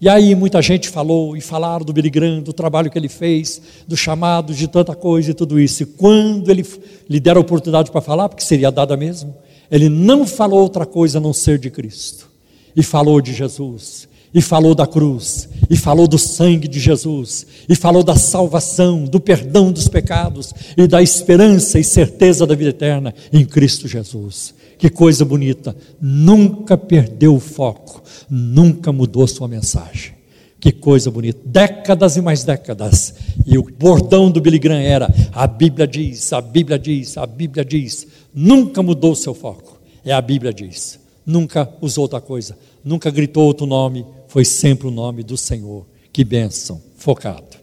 [0.01, 3.61] E aí muita gente falou e falaram do Billy Graham, do trabalho que ele fez,
[3.87, 5.83] do chamado, de tanta coisa e tudo isso.
[5.83, 6.65] E quando ele
[7.07, 9.35] lhe deram a oportunidade para falar, porque seria dada mesmo,
[9.69, 12.27] ele não falou outra coisa a não ser de Cristo.
[12.75, 17.75] E falou de Jesus, e falou da cruz, e falou do sangue de Jesus, e
[17.75, 23.13] falou da salvação, do perdão dos pecados e da esperança e certeza da vida eterna
[23.31, 24.55] em Cristo Jesus.
[24.81, 25.75] Que coisa bonita!
[26.01, 30.15] Nunca perdeu o foco, nunca mudou sua mensagem.
[30.59, 31.39] Que coisa bonita.
[31.45, 33.13] Décadas e mais décadas.
[33.45, 37.63] E o bordão do Billy Graham era: a Bíblia diz, a Bíblia diz, a Bíblia
[37.63, 38.07] diz.
[38.33, 39.79] Nunca mudou seu foco.
[40.03, 40.99] É a Bíblia diz.
[41.23, 42.57] Nunca usou outra coisa.
[42.83, 44.03] Nunca gritou outro nome.
[44.29, 45.85] Foi sempre o nome do Senhor.
[46.11, 46.81] Que bênção.
[46.95, 47.55] Focado.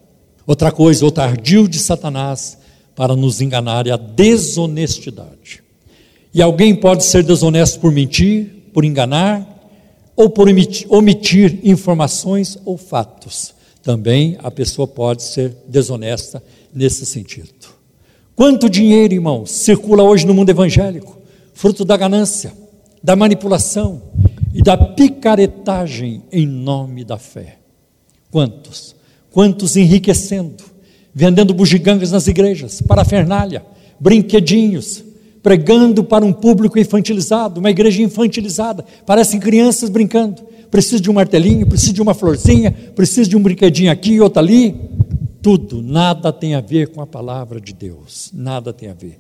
[0.47, 2.59] Outra coisa, outro ardil de Satanás
[2.95, 5.67] para nos enganar é a desonestidade.
[6.39, 9.45] E alguém pode ser desonesto por mentir, por enganar,
[10.15, 10.47] ou por
[10.89, 13.53] omitir informações ou fatos.
[13.83, 16.41] Também a pessoa pode ser desonesta
[16.73, 17.49] nesse sentido.
[18.37, 21.19] Quanto dinheiro, irmão, circula hoje no mundo evangélico,
[21.55, 22.53] fruto da ganância,
[23.03, 24.01] da manipulação
[24.55, 27.59] e da picaretagem em nome da fé.
[28.31, 28.95] Quantos?
[29.33, 30.63] Quantos enriquecendo,
[31.13, 33.67] vendendo bugigangas nas igrejas, parafernália,
[33.99, 35.03] brinquedinhos,
[35.43, 38.85] pregando para um público infantilizado, uma igreja infantilizada.
[39.07, 40.43] Parecem crianças brincando.
[40.71, 44.75] Precisa de um martelinho, precisa de uma florzinha, precisa de um brinquedinho aqui outro ali.
[45.41, 48.31] Tudo, nada tem a ver com a palavra de Deus.
[48.35, 49.19] Nada tem a ver.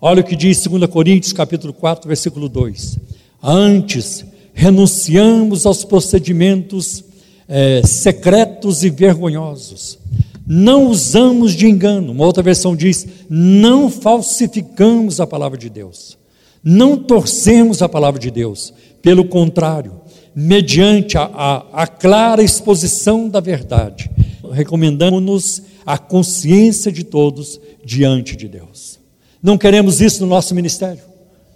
[0.00, 2.98] Olha o que diz 2 Coríntios capítulo 4, versículo 2.
[3.42, 7.02] Antes, renunciamos aos procedimentos
[7.48, 9.98] é, secretos e vergonhosos
[10.46, 12.12] não usamos de engano.
[12.12, 16.18] Uma outra versão diz: não falsificamos a palavra de Deus.
[16.62, 18.72] Não torcemos a palavra de Deus.
[19.02, 20.00] Pelo contrário,
[20.34, 24.10] mediante a, a, a clara exposição da verdade,
[24.50, 28.98] recomendamos-nos a consciência de todos diante de Deus.
[29.42, 31.02] Não queremos isso no nosso ministério.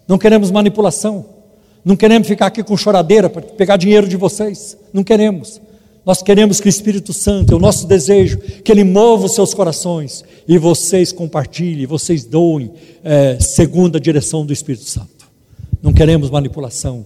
[0.07, 1.25] Não queremos manipulação.
[1.83, 4.77] Não queremos ficar aqui com choradeira para pegar dinheiro de vocês.
[4.93, 5.61] Não queremos.
[6.09, 9.53] Nós queremos que o Espírito Santo, é o nosso desejo, que Ele mova os seus
[9.53, 12.71] corações e vocês compartilhem, vocês doem
[13.05, 15.29] é, segundo a direção do Espírito Santo.
[15.83, 17.05] Não queremos manipulação,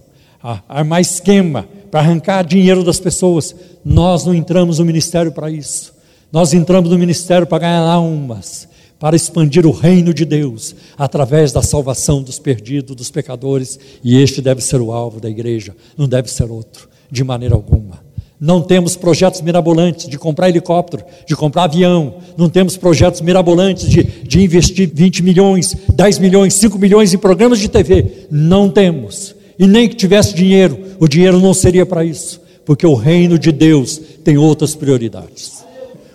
[0.69, 3.53] armar esquema para arrancar dinheiro das pessoas.
[3.83, 5.93] Nós não entramos no ministério para isso.
[6.31, 11.61] Nós entramos no ministério para ganhar almas, para expandir o reino de Deus através da
[11.61, 16.31] salvação dos perdidos, dos pecadores, e este deve ser o alvo da igreja, não deve
[16.31, 18.12] ser outro, de maneira alguma.
[18.45, 22.15] Não temos projetos mirabolantes de comprar helicóptero, de comprar avião.
[22.35, 27.57] Não temos projetos mirabolantes de, de investir 20 milhões, 10 milhões, 5 milhões em programas
[27.57, 28.27] de TV.
[28.29, 29.33] Não temos.
[29.57, 32.41] E nem que tivesse dinheiro, o dinheiro não seria para isso.
[32.65, 35.63] porque o reino de Deus tem outras prioridades.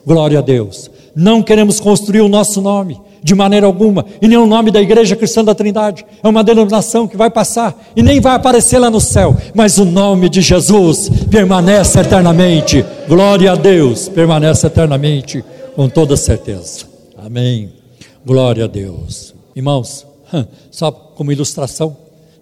[0.06, 0.90] Glória a Deus.
[1.16, 5.16] Não queremos construir o nosso nome de maneira alguma, e nem o nome da Igreja
[5.16, 6.04] Cristã da Trindade.
[6.22, 9.84] É uma denominação que vai passar e nem vai aparecer lá no céu, mas o
[9.84, 12.84] nome de Jesus permanece eternamente.
[13.08, 16.86] Glória a Deus, permanece eternamente, com toda certeza.
[17.16, 17.72] Amém.
[18.24, 19.34] Glória a Deus.
[19.54, 20.06] Irmãos,
[20.70, 21.96] só como ilustração,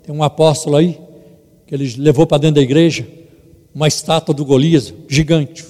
[0.05, 0.99] tem um apóstolo aí
[1.67, 3.07] que ele levou para dentro da igreja
[3.75, 5.65] uma estátua do Golias gigante.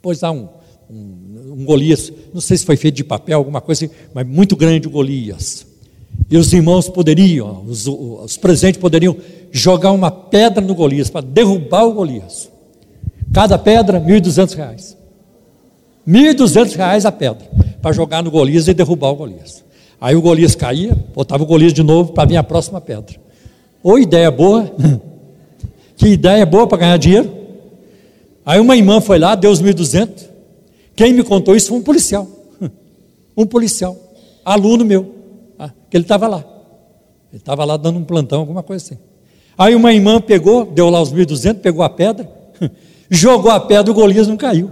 [0.00, 0.48] Pois há um,
[0.90, 1.21] um,
[1.52, 4.90] um Golias, não sei se foi feito de papel, alguma coisa mas muito grande o
[4.90, 5.66] Golias.
[6.30, 9.16] E os irmãos poderiam, os, os presentes poderiam
[9.50, 12.50] jogar uma pedra no Golias para derrubar o Golias.
[13.32, 14.96] Cada pedra, R$ 1.200.
[16.06, 17.46] R$ 1.200 a pedra
[17.80, 19.64] para jogar no Golias e derrubar o Golias.
[20.00, 23.14] Aí o Golias caía, botava o Golias de novo para vir a próxima pedra.
[23.82, 24.72] Ou ideia boa,
[25.96, 27.30] que ideia boa para ganhar dinheiro.
[28.44, 30.31] Aí uma irmã foi lá, deu os 1.200.
[30.94, 32.28] Quem me contou isso foi um policial.
[33.34, 33.96] Um policial,
[34.44, 35.14] aluno meu,
[35.58, 36.44] ah, que ele estava lá.
[37.32, 38.98] Ele estava lá dando um plantão, alguma coisa assim.
[39.56, 42.30] Aí uma irmã pegou, deu lá os 1.200, pegou a pedra,
[43.08, 44.70] jogou a pedra, o Golias não caiu.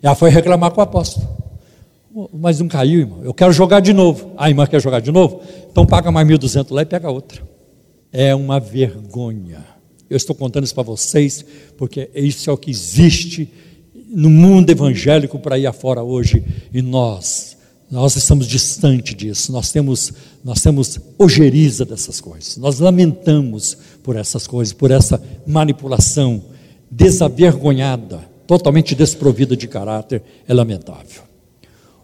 [0.00, 1.26] Ela foi reclamar com o apóstolo.
[2.32, 3.20] Mas não caiu, irmão.
[3.24, 4.32] Eu quero jogar de novo.
[4.36, 5.40] A irmã quer jogar de novo?
[5.70, 7.42] Então paga mais 1.200 lá e pega outra.
[8.12, 9.64] É uma vergonha.
[10.08, 11.44] Eu estou contando isso para vocês,
[11.76, 13.52] porque isso é o que existe
[14.08, 16.42] no mundo evangélico para ir afora hoje.
[16.72, 17.56] E nós,
[17.90, 19.52] nós estamos distante disso.
[19.52, 20.12] Nós temos,
[20.44, 22.56] nós temos ojeriza dessas coisas.
[22.56, 26.42] Nós lamentamos por essas coisas, por essa manipulação
[26.90, 30.22] desavergonhada, totalmente desprovida de caráter.
[30.46, 31.22] É lamentável.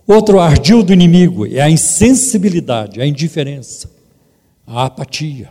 [0.06, 3.90] Outro ardil do inimigo é a insensibilidade, a indiferença,
[4.66, 5.48] a apatia.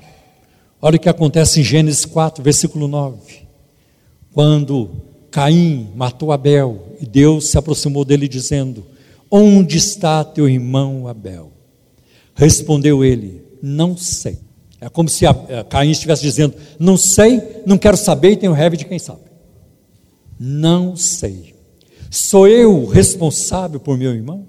[0.80, 3.42] Olha o que acontece em Gênesis 4, versículo 9.
[4.32, 4.92] Quando
[5.34, 8.86] Caim matou Abel e Deus se aproximou dele dizendo:
[9.32, 11.52] Onde está teu irmão Abel?
[12.36, 14.38] Respondeu ele: Não sei.
[14.80, 15.32] É como se eh,
[15.68, 19.22] Caim estivesse dizendo: Não sei, não quero saber e tenho raiva de quem sabe.
[20.40, 21.56] Não sei.
[22.12, 24.48] Sou eu responsável por meu irmão?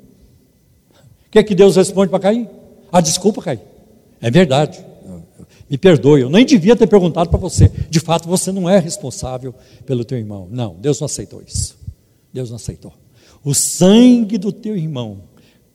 [1.26, 2.46] O que é que Deus responde para Caim?
[2.92, 3.60] Ah, desculpa, Caim.
[4.20, 4.84] É verdade.
[5.74, 7.68] Me perdoe, eu nem devia ter perguntado para você.
[7.90, 9.52] De fato, você não é responsável
[9.84, 10.46] pelo teu irmão.
[10.48, 11.76] Não, Deus não aceitou isso.
[12.32, 12.92] Deus não aceitou.
[13.42, 15.22] O sangue do teu irmão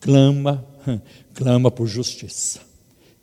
[0.00, 0.66] clama,
[1.34, 2.60] clama por justiça.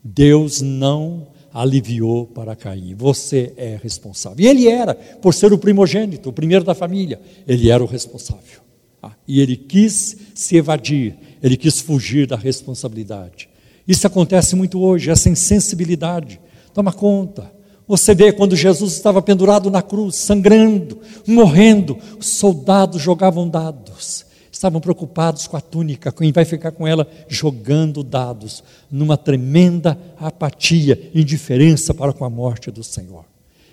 [0.04, 2.94] Deus não aliviou para Caim.
[2.94, 4.46] Você é responsável.
[4.46, 8.62] E ele era, por ser o primogênito, o primeiro da família, ele era o responsável.
[9.02, 13.50] Ah, e ele quis se evadir, ele quis fugir da responsabilidade.
[13.88, 16.40] Isso acontece muito hoje, essa insensibilidade.
[16.78, 17.52] Toma conta.
[17.88, 24.82] Você vê quando Jesus estava pendurado na cruz, sangrando, morrendo, os soldados jogavam dados estavam
[24.82, 31.94] preocupados com a túnica, quem vai ficar com ela jogando dados, numa tremenda apatia, indiferença
[31.94, 33.24] para com a morte do Senhor.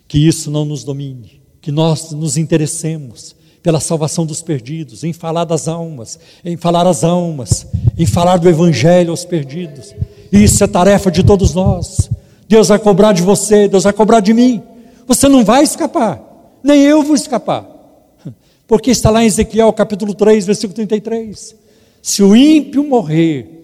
[0.07, 5.45] Que isso não nos domine, que nós nos interessemos pela salvação dos perdidos, em falar
[5.45, 9.95] das almas, em falar as almas, em falar do Evangelho aos perdidos.
[10.31, 12.11] Isso é tarefa de todos nós.
[12.49, 14.63] Deus vai cobrar de você, Deus vai cobrar de mim.
[15.07, 16.21] Você não vai escapar,
[16.63, 17.67] nem eu vou escapar.
[18.67, 21.57] Porque está lá em Ezequiel capítulo 3, versículo 33.
[22.03, 23.55] Se o ímpio morrer,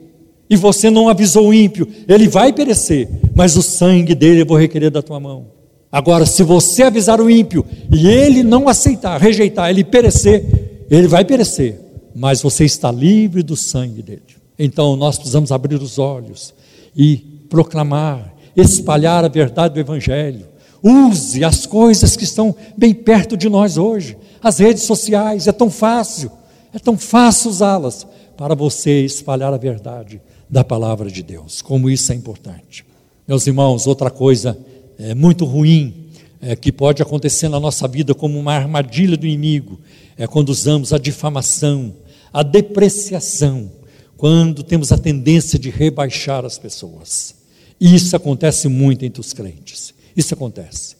[0.50, 4.56] e você não avisou o ímpio, ele vai perecer, mas o sangue dele eu vou
[4.56, 5.46] requerer da tua mão.
[5.92, 11.24] Agora, se você avisar o ímpio e ele não aceitar, rejeitar, ele perecer, ele vai
[11.24, 11.80] perecer,
[12.14, 14.22] mas você está livre do sangue dele.
[14.58, 16.52] Então nós precisamos abrir os olhos
[16.96, 17.16] e
[17.48, 20.48] proclamar, espalhar a verdade do Evangelho.
[20.82, 25.70] Use as coisas que estão bem perto de nós hoje as redes sociais, é tão
[25.70, 26.30] fácil,
[26.72, 31.60] é tão fácil usá-las para você espalhar a verdade da palavra de Deus.
[31.60, 32.84] Como isso é importante.
[33.28, 34.58] Meus irmãos, outra coisa
[34.98, 36.06] é, muito ruim
[36.40, 39.78] é, que pode acontecer na nossa vida como uma armadilha do inimigo
[40.16, 41.94] é quando usamos a difamação,
[42.32, 43.70] a depreciação,
[44.16, 47.34] quando temos a tendência de rebaixar as pessoas.
[47.80, 49.94] E isso acontece muito entre os crentes.
[50.16, 50.96] Isso acontece.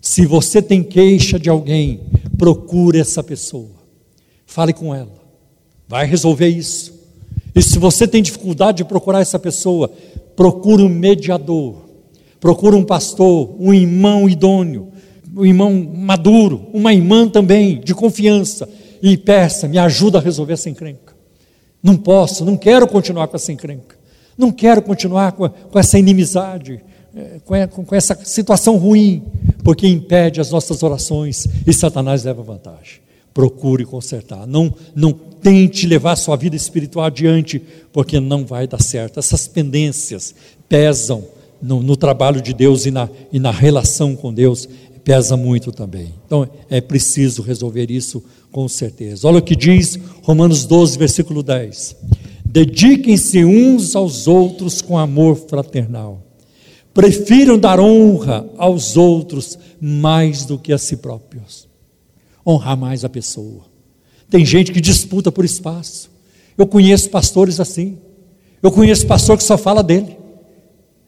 [0.00, 2.00] Se você tem queixa de alguém,
[2.36, 3.70] procure essa pessoa.
[4.44, 5.22] Fale com ela.
[5.88, 6.92] Vai resolver isso.
[7.54, 9.90] E se você tem dificuldade de procurar essa pessoa,
[10.34, 11.84] procure um mediador.
[12.40, 14.88] Procure um pastor, um irmão idôneo,
[15.34, 18.68] um irmão maduro, uma irmã também de confiança.
[19.00, 21.14] E peça, me ajuda a resolver essa encrenca.
[21.82, 23.96] Não posso, não quero continuar com essa encrenca.
[24.36, 26.80] Não quero continuar com, com essa inimizade,
[27.14, 29.22] eh, com, com essa situação ruim
[29.64, 33.00] porque impede as nossas orações e Satanás leva vantagem.
[33.32, 34.46] Procure consertar.
[34.46, 37.60] Não, não tente levar sua vida espiritual adiante,
[37.92, 39.18] porque não vai dar certo.
[39.18, 40.34] Essas pendências
[40.68, 41.24] pesam
[41.60, 44.68] no, no trabalho de Deus e na, e na relação com Deus,
[45.02, 46.14] pesa muito também.
[46.26, 48.22] Então é preciso resolver isso
[48.52, 49.26] com certeza.
[49.26, 51.96] Olha o que diz Romanos 12, versículo 10.
[52.54, 56.22] Dediquem-se uns aos outros com amor fraternal.
[56.94, 61.68] Prefiram dar honra aos outros mais do que a si próprios.
[62.46, 63.64] Honrar mais a pessoa.
[64.30, 66.08] Tem gente que disputa por espaço.
[66.56, 67.98] Eu conheço pastores assim.
[68.62, 70.16] Eu conheço pastor que só fala dele.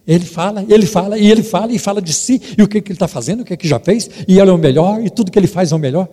[0.05, 2.91] Ele fala, ele fala, e ele fala, e fala de si, e o que, que
[2.91, 5.31] ele está fazendo, o que, que já fez, e ele é o melhor, e tudo
[5.31, 6.09] que ele faz é o melhor.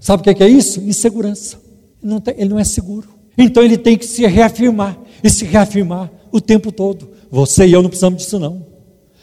[0.00, 0.80] Sabe o que, que é isso?
[0.80, 1.60] Insegurança.
[2.02, 3.20] Ele não, tem, ele não é seguro.
[3.36, 7.10] Então ele tem que se reafirmar, e se reafirmar o tempo todo.
[7.30, 8.66] Você e eu não precisamos disso, não.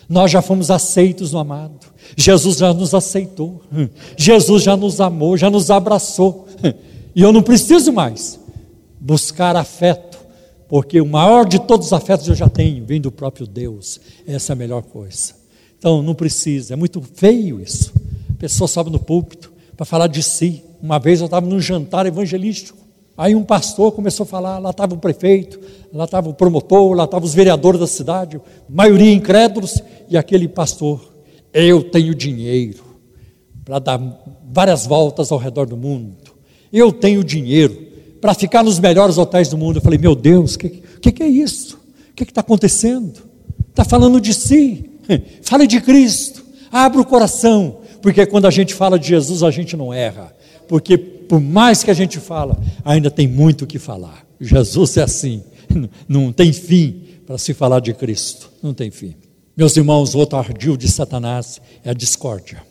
[0.07, 1.87] Nós já fomos aceitos no amado.
[2.17, 3.61] Jesus já nos aceitou.
[4.17, 6.47] Jesus já nos amou, já nos abraçou.
[7.15, 8.39] E eu não preciso mais
[8.99, 10.09] buscar afeto
[10.69, 13.99] porque o maior de todos os afetos eu já tenho, vem do próprio Deus.
[14.27, 15.33] Essa é a melhor coisa.
[15.77, 17.91] Então, não precisa, é muito feio isso.
[18.29, 20.63] A pessoa sobe no púlpito para falar de si.
[20.79, 22.77] Uma vez eu estava num jantar evangelístico.
[23.19, 25.59] Aí um pastor começou a falar, lá estava o prefeito,
[25.93, 28.39] lá estava o promotor, lá estavam os vereadores da cidade,
[28.69, 31.01] maioria incrédulos, e aquele pastor,
[31.53, 32.81] eu tenho dinheiro
[33.65, 36.15] para dar várias voltas ao redor do mundo.
[36.71, 37.87] Eu tenho dinheiro
[38.21, 39.79] para ficar nos melhores hotéis do mundo.
[39.79, 40.69] Eu falei, meu Deus, o que,
[41.01, 41.77] que, que, é isso?
[42.11, 43.19] O que está acontecendo?
[43.69, 44.91] Está falando de si,
[45.43, 46.41] fale de Cristo,
[46.71, 50.33] abra o coração, porque quando a gente fala de Jesus, a gente não erra,
[50.69, 54.25] porque por mais que a gente fala, ainda tem muito o que falar.
[54.41, 55.43] Jesus é assim,
[56.09, 59.15] não tem fim para se falar de Cristo, não tem fim.
[59.55, 62.63] Meus irmãos, outro ardil de Satanás é a discórdia.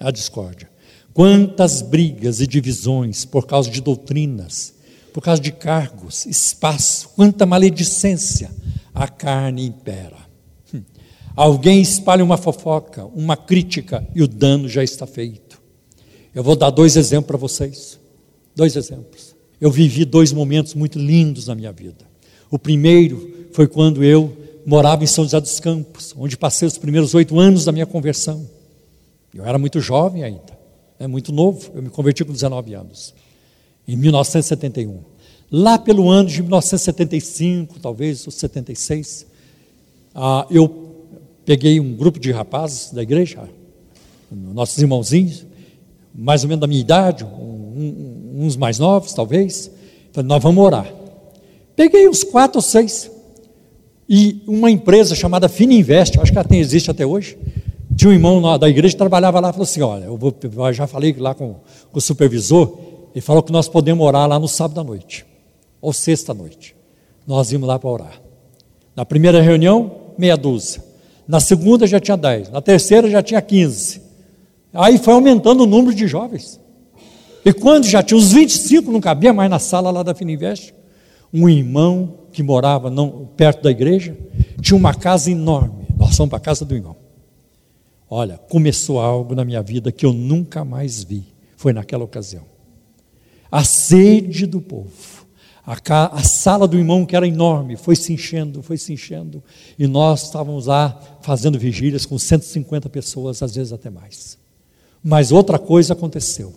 [0.00, 0.68] A discórdia.
[1.14, 4.74] Quantas brigas e divisões por causa de doutrinas,
[5.12, 8.50] por causa de cargos, espaço, quanta maledicência,
[8.92, 10.16] a carne impera.
[10.74, 10.82] Hum.
[11.36, 15.51] Alguém espalha uma fofoca, uma crítica e o dano já está feito.
[16.34, 17.98] Eu vou dar dois exemplos para vocês.
[18.54, 19.34] Dois exemplos.
[19.60, 22.04] Eu vivi dois momentos muito lindos na minha vida.
[22.50, 27.14] O primeiro foi quando eu morava em São José dos Campos, onde passei os primeiros
[27.14, 28.48] oito anos da minha conversão.
[29.34, 30.58] Eu era muito jovem ainda,
[30.98, 33.14] é muito novo, eu me converti com 19 anos
[33.86, 35.00] em 1971.
[35.50, 39.26] Lá pelo ano de 1975, talvez, ou 76,
[40.14, 40.94] ah, eu
[41.44, 43.48] peguei um grupo de rapazes da igreja,
[44.30, 45.44] nossos irmãozinhos,
[46.14, 49.70] mais ou menos da minha idade, um, uns mais novos, talvez.
[50.12, 50.92] Falei, nós vamos orar.
[51.74, 53.10] Peguei uns quatro ou seis.
[54.08, 57.38] E uma empresa chamada Fininvest, acho que ela tem, existe até hoje,
[57.96, 60.86] tinha um irmão da igreja que trabalhava lá, falou assim, olha, eu, vou, eu já
[60.86, 61.56] falei lá com,
[61.90, 62.76] com o supervisor,
[63.14, 65.24] ele falou que nós podemos orar lá no sábado à noite,
[65.80, 66.74] ou sexta à noite.
[67.26, 68.20] Nós íamos lá para orar.
[68.94, 70.82] Na primeira reunião, meia dúzia.
[71.26, 72.50] Na segunda já tinha dez.
[72.50, 74.01] Na terceira já tinha quinze.
[74.72, 76.60] Aí foi aumentando o número de jovens.
[77.44, 80.74] E quando já tinha os 25, não cabia mais na sala lá da Fininvest,
[81.32, 84.16] um irmão que morava não, perto da igreja,
[84.60, 85.86] tinha uma casa enorme.
[85.96, 86.96] Nós fomos para a casa do irmão.
[88.08, 91.24] Olha, começou algo na minha vida que eu nunca mais vi.
[91.56, 92.52] Foi naquela ocasião
[93.52, 94.90] a sede do povo.
[95.64, 95.76] A,
[96.16, 99.44] a, sala do irmão, que era enorme, foi se enchendo, foi se enchendo.
[99.78, 104.38] E nós estávamos lá fazendo vigílias com 150 pessoas, às vezes até mais.
[105.02, 106.52] Mas outra coisa aconteceu.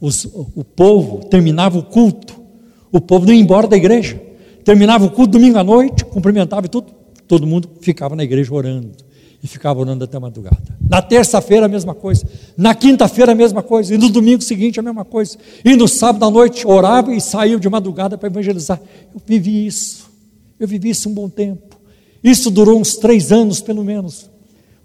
[0.00, 2.40] Os, o povo terminava o culto,
[2.92, 4.20] o povo não ia embora da igreja.
[4.64, 6.92] Terminava o culto domingo à noite, cumprimentava e tudo.
[7.26, 8.92] Todo mundo ficava na igreja orando
[9.42, 10.76] e ficava orando até a madrugada.
[10.88, 14.82] Na terça-feira a mesma coisa, na quinta-feira a mesma coisa, e no domingo seguinte a
[14.82, 15.36] mesma coisa.
[15.64, 18.80] E no sábado à noite orava e saiu de madrugada para evangelizar.
[19.14, 20.10] Eu vivi isso,
[20.58, 21.78] eu vivi isso um bom tempo.
[22.22, 24.27] Isso durou uns três anos pelo menos.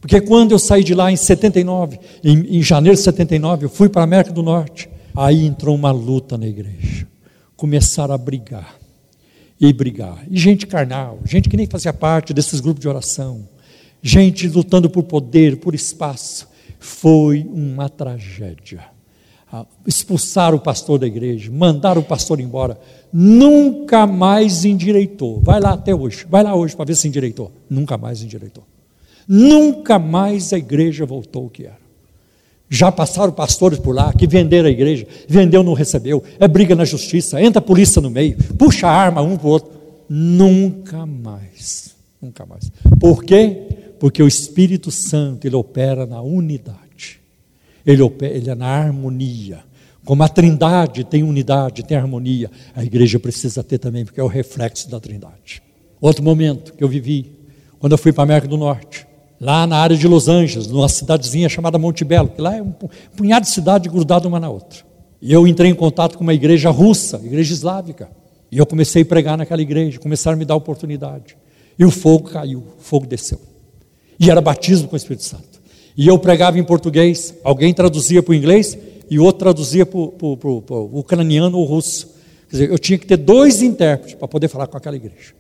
[0.04, 3.88] Porque quando eu saí de lá em 79, em, em janeiro de 79, eu fui
[3.88, 4.90] para a América do Norte.
[5.16, 7.08] Aí entrou uma luta na igreja.
[7.56, 8.76] Começaram a brigar.
[9.60, 10.26] E brigar.
[10.30, 13.48] E gente carnal, gente que nem fazia parte desses grupos de oração
[14.04, 16.50] gente lutando por poder, por espaço.
[16.78, 18.84] Foi uma tragédia.
[19.50, 22.78] Ah, expulsaram o pastor da igreja, mandaram o pastor embora,
[23.12, 25.40] nunca mais endireitou.
[25.42, 27.52] Vai lá até hoje, vai lá hoje para ver se endireitou.
[27.70, 28.66] Nunca mais endireitou.
[29.28, 31.84] Nunca mais a igreja voltou o que era.
[32.70, 36.86] Já passaram pastores por lá que venderam a igreja, vendeu, não recebeu, é briga na
[36.86, 39.72] justiça, entra a polícia no meio, puxa a arma um para o outro.
[40.10, 42.72] Nunca mais, nunca mais.
[43.00, 43.68] Por quê?
[44.04, 47.22] porque o Espírito Santo ele opera na unidade.
[47.86, 49.64] Ele, ele é na harmonia.
[50.04, 54.28] Como a trindade tem unidade, tem harmonia, a igreja precisa ter também, porque é o
[54.28, 55.64] reflexo da trindade.
[56.02, 57.32] Outro momento que eu vivi,
[57.80, 59.08] quando eu fui para a América do Norte,
[59.44, 62.72] lá na área de Los Angeles, numa cidadezinha chamada Montebello, que lá é um
[63.16, 64.80] punhado de cidade grudada uma na outra.
[65.22, 68.10] E eu entrei em contato com uma igreja russa, igreja eslávica.
[68.50, 71.36] E eu comecei a pregar naquela igreja, começaram a me dar oportunidade.
[71.78, 73.40] E o fogo caiu, o fogo desceu.
[74.18, 75.62] E era batismo com o Espírito Santo.
[75.98, 78.78] E eu pregava em português, alguém traduzia para o inglês
[79.10, 82.08] e outro traduzia para o ucraniano ou russo.
[82.50, 85.34] Quer dizer, eu tinha que ter dois intérpretes para poder falar com aquela igreja.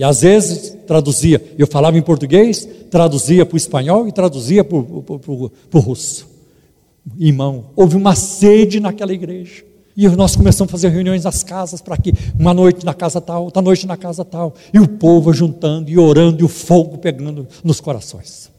[0.00, 4.78] E às vezes traduzia, eu falava em português, traduzia para o espanhol e traduzia para
[4.78, 6.26] o russo.
[7.18, 9.62] Irmão, houve uma sede naquela igreja.
[9.94, 13.44] E nós começamos a fazer reuniões nas casas para que uma noite na casa tal,
[13.44, 17.46] outra noite na casa tal, e o povo juntando e orando e o fogo pegando
[17.62, 18.50] nos corações.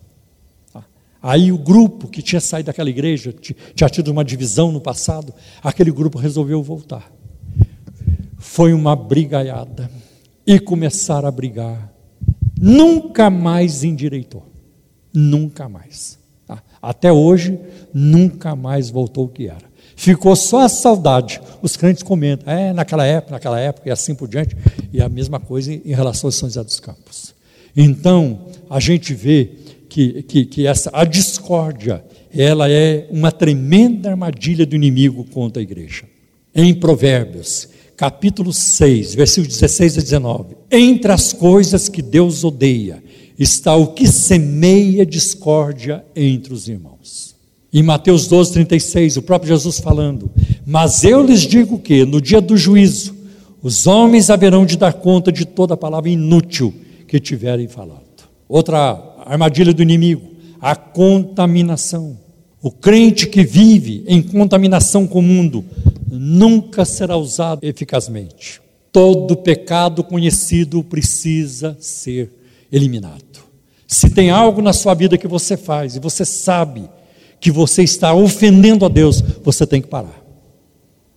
[1.24, 3.34] Aí o grupo que tinha saído daquela igreja,
[3.74, 5.34] tinha tido uma divisão no passado,
[5.64, 7.12] aquele grupo resolveu voltar.
[8.38, 9.90] Foi uma brigaiada
[10.54, 11.90] e começaram a brigar.
[12.60, 14.46] Nunca mais endireitou.
[15.14, 16.20] Nunca mais.
[16.46, 16.62] Tá?
[16.82, 17.58] Até hoje,
[17.94, 19.72] nunca mais voltou o que era.
[19.96, 21.40] Ficou só a saudade.
[21.62, 24.58] Os crentes comentam, é, naquela época, naquela época, e assim por diante.
[24.92, 27.34] E a mesma coisa em relação a São José dos Campos.
[27.74, 29.52] Então, a gente vê
[29.88, 35.64] que, que, que essa, a discórdia, ela é uma tremenda armadilha do inimigo contra a
[35.64, 36.04] igreja.
[36.54, 37.70] Em Provérbios,
[38.02, 40.58] capítulo 6, versículos 16 a 19.
[40.72, 43.04] Entre as coisas que Deus odeia,
[43.38, 47.36] está o que semeia discórdia entre os irmãos.
[47.72, 50.32] Em Mateus 12, 36, o próprio Jesus falando:
[50.66, 53.16] Mas eu lhes digo que, no dia do juízo,
[53.62, 56.74] os homens haverão de dar conta de toda palavra inútil
[57.08, 58.02] que tiverem falado.
[58.50, 60.24] Outra armadilha do inimigo,
[60.60, 62.18] a contaminação.
[62.64, 65.64] O crente que vive em contaminação com o mundo
[66.12, 68.62] nunca será usado eficazmente.
[68.92, 72.30] Todo pecado conhecido precisa ser
[72.70, 73.40] eliminado.
[73.88, 76.90] Se tem algo na sua vida que você faz e você sabe
[77.40, 80.22] que você está ofendendo a Deus, você tem que parar.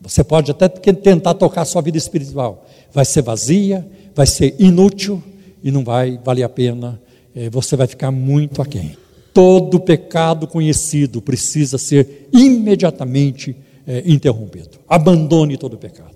[0.01, 5.23] Você pode até tentar tocar a sua vida espiritual, vai ser vazia, vai ser inútil
[5.63, 7.01] e não vai valer a pena,
[7.35, 8.97] é, você vai ficar muito aquém.
[9.33, 14.79] Todo pecado conhecido precisa ser imediatamente é, interrompido.
[14.89, 16.15] Abandone todo pecado.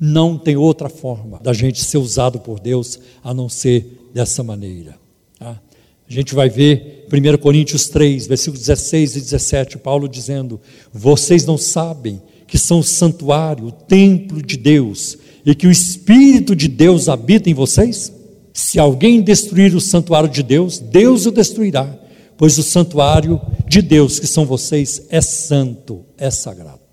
[0.00, 4.96] Não tem outra forma da gente ser usado por Deus a não ser dessa maneira.
[5.38, 5.60] Tá?
[6.08, 10.60] A gente vai ver 1 Coríntios 3, versículos 16 e 17, Paulo dizendo:
[10.92, 16.56] Vocês não sabem que são o santuário, o templo de Deus, e que o Espírito
[16.56, 18.12] de Deus habita em vocês?
[18.54, 21.94] Se alguém destruir o santuário de Deus, Deus o destruirá,
[22.36, 26.87] pois o santuário de Deus, que são vocês, é santo, é sagrado.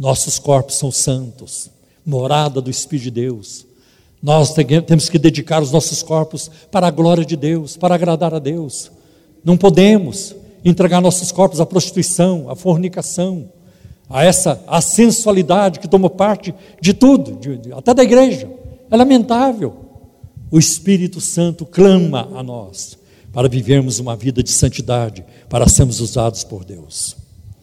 [0.00, 1.68] Nossos corpos são santos,
[2.06, 3.66] morada do Espírito de Deus.
[4.22, 4.54] Nós
[4.86, 8.90] temos que dedicar os nossos corpos para a glória de Deus, para agradar a Deus.
[9.44, 10.34] Não podemos
[10.64, 13.52] entregar nossos corpos à prostituição, à fornicação,
[14.08, 18.50] a essa a sensualidade que toma parte de tudo, de, até da igreja.
[18.90, 19.84] É lamentável.
[20.50, 22.96] O Espírito Santo clama a nós
[23.34, 27.19] para vivermos uma vida de santidade, para sermos usados por Deus.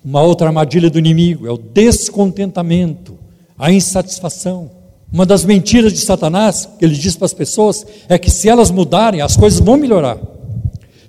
[0.07, 3.19] Uma outra armadilha do inimigo é o descontentamento,
[3.57, 4.71] a insatisfação.
[5.11, 8.71] Uma das mentiras de Satanás, que ele diz para as pessoas, é que se elas
[8.71, 10.17] mudarem, as coisas vão melhorar.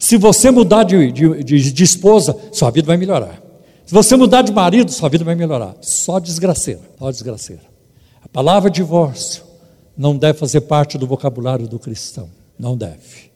[0.00, 3.40] Se você mudar de, de, de, de esposa, sua vida vai melhorar.
[3.86, 5.76] Se você mudar de marido, sua vida vai melhorar.
[5.80, 7.62] Só desgraceira, só desgraceira.
[8.20, 9.44] A palavra divórcio
[9.96, 12.28] não deve fazer parte do vocabulário do cristão.
[12.58, 13.30] Não deve.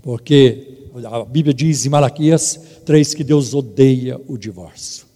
[0.00, 5.06] Porque a Bíblia diz em Malaquias 3 que Deus odeia o divórcio.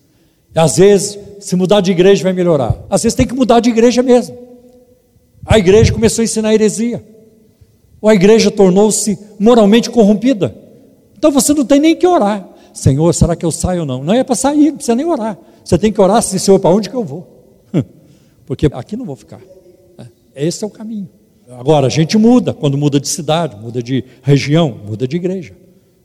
[0.55, 2.77] E às vezes, se mudar de igreja vai melhorar.
[2.89, 4.37] Às vezes tem que mudar de igreja mesmo.
[5.45, 7.05] A igreja começou a ensinar heresia.
[8.01, 10.55] Ou a igreja tornou-se moralmente corrompida.
[11.17, 12.49] Então você não tem nem que orar.
[12.73, 14.05] Senhor, será que eu saio ou não?
[14.05, 15.37] Não é para sair, não precisa nem orar.
[15.65, 17.27] Você tem que orar assim, Senhor, para onde que eu vou?
[18.47, 19.41] Porque aqui não vou ficar.
[19.99, 21.09] É, esse é o caminho.
[21.51, 25.55] Agora, a gente muda, quando muda de cidade, muda de região, muda de igreja.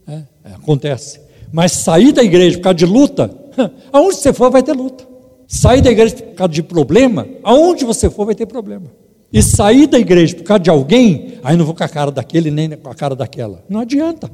[0.07, 1.20] É, é, acontece.
[1.53, 3.33] Mas sair da igreja por causa de luta,
[3.93, 5.07] aonde você for vai ter luta.
[5.47, 8.91] Sair da igreja por causa de problema, aonde você for vai ter problema
[9.33, 12.51] e sair da igreja por causa de alguém, aí não vou com a cara daquele
[12.51, 13.63] nem com a cara daquela.
[13.67, 14.29] Não adianta.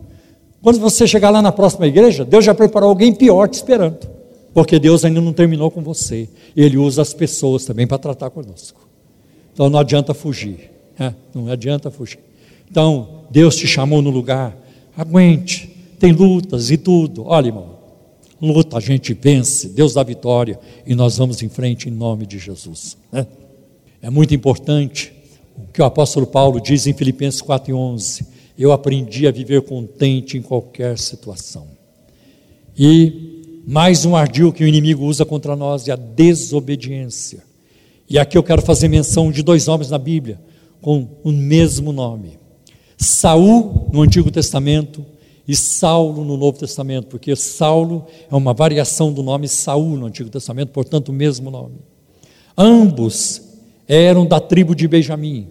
[0.61, 3.97] Quando você chegar lá na próxima igreja, Deus já preparou alguém pior te esperando.
[4.53, 6.27] Porque Deus ainda não terminou com você.
[6.53, 8.89] Ele usa as pessoas também para tratar conosco.
[9.53, 10.69] Então não adianta fugir.
[10.99, 11.15] Né?
[11.33, 12.19] Não adianta fugir.
[12.69, 14.57] Então, Deus te chamou no lugar.
[14.97, 15.68] Aguente.
[15.99, 17.25] Tem lutas e tudo.
[17.25, 17.77] Olha, irmão.
[18.41, 22.39] luta a gente vence, Deus dá vitória e nós vamos em frente em nome de
[22.39, 22.97] Jesus.
[23.11, 23.27] Né?
[24.01, 25.11] É muito importante
[25.57, 28.25] o que o apóstolo Paulo diz em Filipenses 4,11:
[28.57, 31.67] Eu aprendi a viver contente em qualquer situação.
[32.77, 37.43] E mais um ardil que o inimigo usa contra nós é a desobediência.
[38.09, 40.39] E aqui eu quero fazer menção de dois homens na Bíblia
[40.81, 42.39] com o mesmo nome.
[42.97, 45.05] Saul no Antigo Testamento
[45.49, 50.29] e Saulo no Novo Testamento, porque Saulo é uma variação do nome Saul no Antigo
[50.29, 51.77] Testamento, portanto o mesmo nome.
[52.55, 53.41] Ambos
[53.87, 55.47] eram da tribo de Benjamim.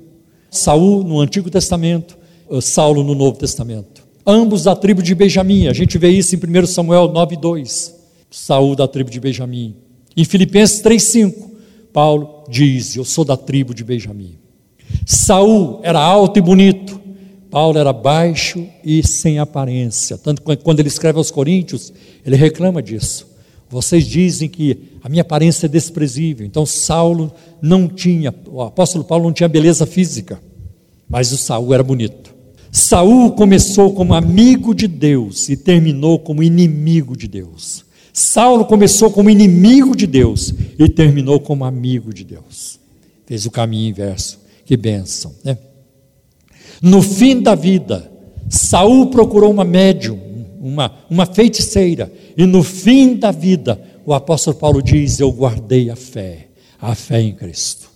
[0.53, 2.17] Saul no Antigo Testamento,
[2.49, 4.07] eh, Saulo no Novo Testamento.
[4.25, 5.67] Ambos da tribo de Benjamim.
[5.67, 7.93] A gente vê isso em 1 Samuel 9:2.
[8.31, 9.75] Saul da tribo de Benjamim.
[10.17, 11.51] Em Filipenses 3:5,
[11.93, 14.39] Paulo diz: "Eu sou da tribo de Benjamim".
[15.05, 16.98] Saul era alto e bonito.
[17.59, 20.17] Paulo era baixo e sem aparência.
[20.17, 21.93] Tanto que quando ele escreve aos Coríntios,
[22.25, 23.27] ele reclama disso.
[23.69, 26.47] Vocês dizem que a minha aparência é desprezível.
[26.47, 30.41] Então Saulo não tinha, o apóstolo Paulo não tinha beleza física,
[31.11, 32.33] mas o Saul era bonito.
[32.71, 37.85] Saul começou como amigo de Deus e terminou como inimigo de Deus.
[38.13, 42.79] Saulo começou como inimigo de Deus e terminou como amigo de Deus.
[43.27, 44.39] Fez o caminho inverso.
[44.65, 45.59] Que bênção, né?
[46.81, 48.11] No fim da vida,
[48.49, 50.19] Saul procurou uma médium,
[50.61, 55.97] uma, uma feiticeira, e no fim da vida, o apóstolo Paulo diz: Eu guardei a
[55.97, 56.49] fé,
[56.81, 57.89] a fé em Cristo.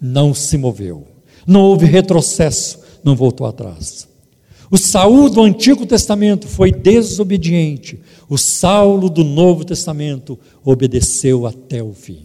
[0.00, 1.06] Não se moveu,
[1.46, 4.08] não houve retrocesso, não voltou atrás.
[4.70, 11.92] O Saul do Antigo Testamento foi desobediente, o Saulo do Novo Testamento obedeceu até o
[11.92, 12.20] fim.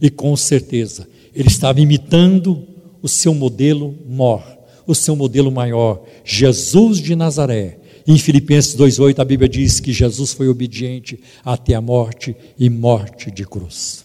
[0.00, 2.66] E com certeza, ele estava imitando
[3.00, 4.42] o seu modelo mor,
[4.86, 7.78] o seu modelo maior, Jesus de Nazaré.
[8.06, 13.30] Em Filipenses 2,8 a Bíblia diz que Jesus foi obediente até a morte e morte
[13.30, 14.04] de cruz.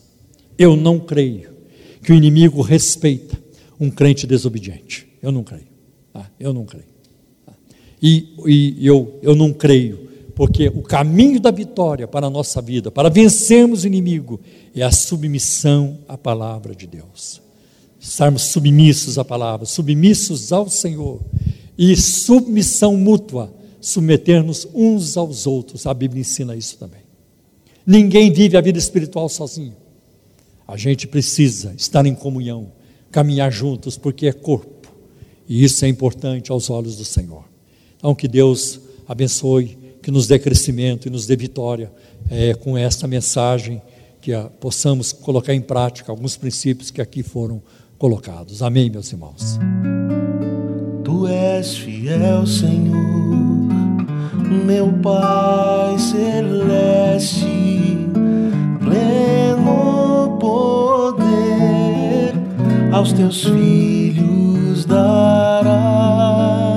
[0.58, 1.52] Eu não creio
[2.04, 3.40] que o inimigo respeita
[3.80, 5.08] um crente desobediente.
[5.22, 5.68] Eu não creio.
[6.12, 6.30] Tá?
[6.40, 6.86] Eu não creio.
[7.46, 7.54] Tá?
[8.02, 12.90] E, e eu, eu não creio, porque o caminho da vitória para a nossa vida,
[12.90, 14.40] para vencermos o inimigo,
[14.76, 17.42] é a submissão à palavra de Deus
[18.02, 21.22] estarmos submissos à palavra, submissos ao Senhor
[21.78, 25.86] e submissão mútua, submeter-nos uns aos outros.
[25.86, 27.02] A Bíblia ensina isso também.
[27.86, 29.76] Ninguém vive a vida espiritual sozinho.
[30.68, 32.72] A gente precisa estar em comunhão,
[33.12, 34.92] caminhar juntos, porque é corpo.
[35.48, 37.44] E isso é importante aos olhos do Senhor.
[37.98, 41.92] Então, que Deus abençoe, que nos dê crescimento e nos dê vitória
[42.30, 43.82] é, com esta mensagem,
[44.22, 47.62] que a, possamos colocar em prática alguns princípios que aqui foram
[48.02, 48.64] colocados.
[48.64, 49.60] Amém, meus irmãos.
[51.04, 52.98] Tu és fiel, Senhor,
[54.66, 57.46] meu Pai celeste,
[58.80, 62.34] pleno poder
[62.92, 66.71] aos teus filhos darás.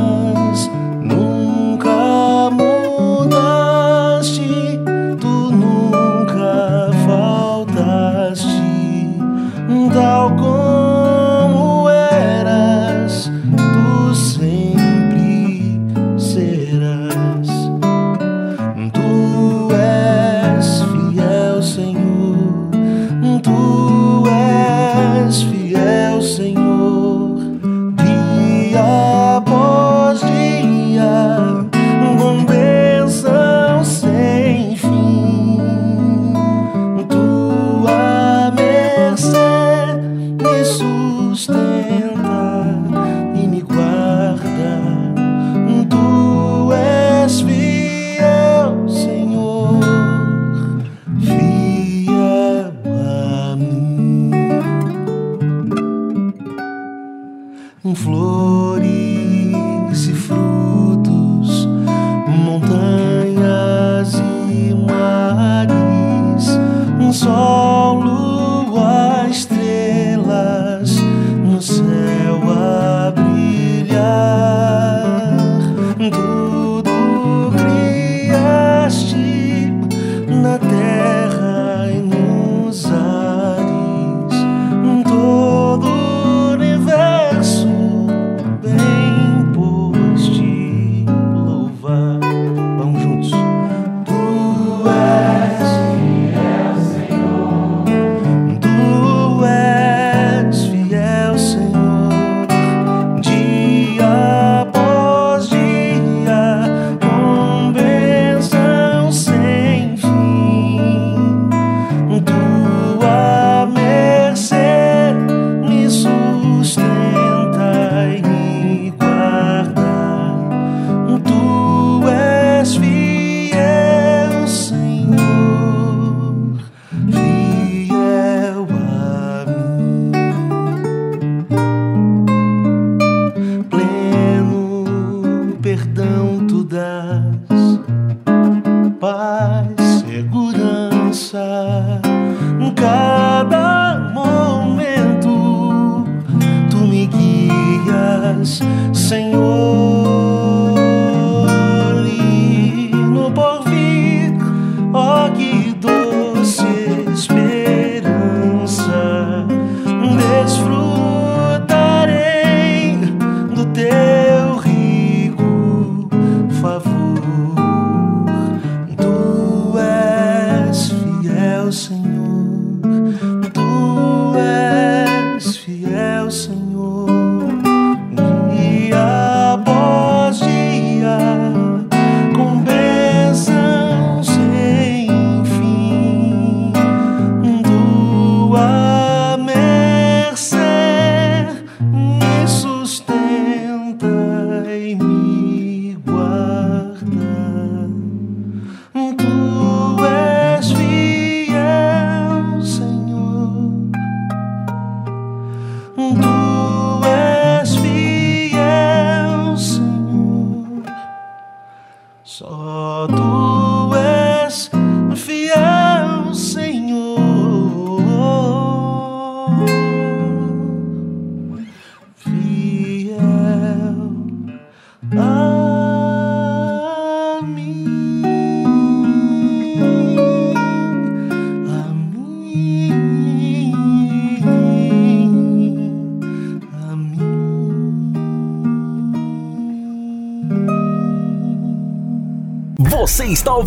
[148.93, 149.54] Senhor.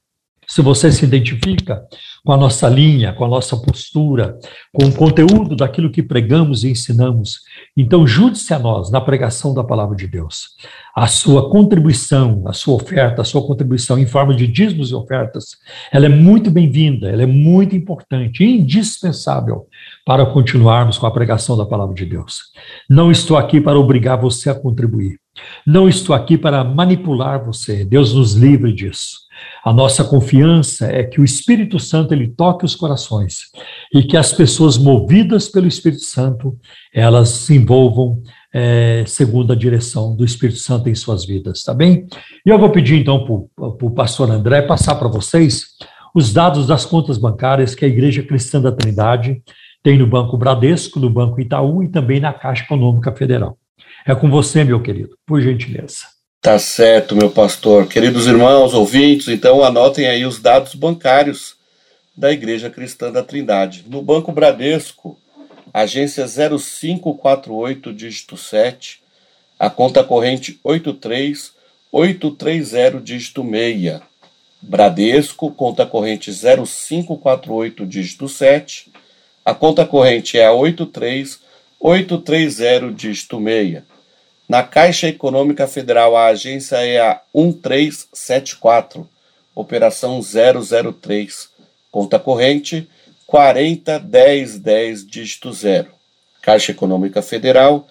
[0.49, 1.83] Se você se identifica
[2.25, 4.39] com a nossa linha, com a nossa postura,
[4.73, 7.41] com o conteúdo daquilo que pregamos e ensinamos,
[7.77, 10.51] então junte-se a nós na pregação da palavra de Deus.
[10.95, 15.57] A sua contribuição, a sua oferta, a sua contribuição em forma de dízimos e ofertas,
[15.91, 19.66] ela é muito bem-vinda, ela é muito importante, indispensável
[20.05, 22.43] para continuarmos com a pregação da palavra de Deus.
[22.89, 25.19] Não estou aqui para obrigar você a contribuir.
[25.67, 27.85] Não estou aqui para manipular você.
[27.85, 29.23] Deus nos livre disso.
[29.65, 33.47] A nossa confiança é que o Espírito Santo ele toque os corações
[33.95, 36.57] e que as pessoas movidas pelo Espírito Santo
[36.93, 38.23] elas se envolvam
[38.53, 42.07] é, segundo a direção do Espírito Santo em suas vidas, tá bem?
[42.45, 45.69] E eu vou pedir então para o pastor André passar para vocês
[46.15, 49.43] os dados das contas bancárias que a Igreja Cristã da Trindade
[49.83, 53.59] tem no Banco Bradesco, no Banco Itaú e também na Caixa Econômica Federal.
[54.07, 56.07] É com você, meu querido, por gentileza.
[56.41, 57.87] Tá certo, meu pastor.
[57.87, 61.55] Queridos irmãos, ouvintes, então anotem aí os dados bancários
[62.16, 63.85] da Igreja Cristã da Trindade.
[63.89, 65.16] No Banco Bradesco,
[65.72, 69.01] agência 0548, dígito 7,
[69.59, 74.01] a conta corrente 83830, dígito 6.
[74.61, 78.91] Bradesco, conta corrente 0548, dígito 7,
[79.45, 83.82] a conta corrente é a 83830, dígito 6.
[84.49, 89.09] Na Caixa Econômica Federal, a agência é a 1374,
[89.55, 91.49] operação 003,
[91.90, 92.88] conta corrente
[93.26, 95.88] 401010 dígito 0.
[96.40, 97.86] Caixa Econômica Federal,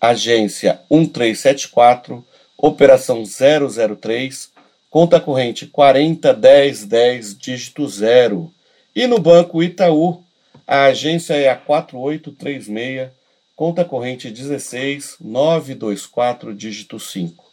[0.00, 2.24] agência 1374,
[2.58, 4.50] operação 003,
[4.90, 8.52] conta corrente 401010 dígito 0.
[8.94, 10.22] E no Banco Itaú,
[10.66, 13.10] a agência é a 4836
[13.54, 17.44] conta corrente 16 924, dígito 5.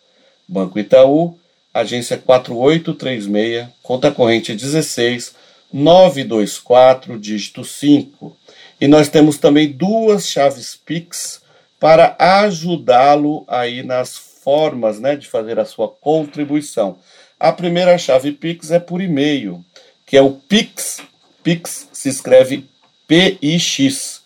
[0.47, 1.38] Banco Itaú,
[1.74, 5.36] agência 4836, conta corrente 16
[5.72, 8.36] 924, dígito 5.
[8.82, 11.41] E nós temos também duas chaves Pix
[11.80, 16.97] para ajudá-lo aí nas formas né, de fazer a sua contribuição.
[17.39, 19.64] A primeira chave Pix é por e-mail,
[20.05, 21.01] que é o Pix.
[21.43, 22.68] Pix se escreve
[23.10, 24.22] P-I-X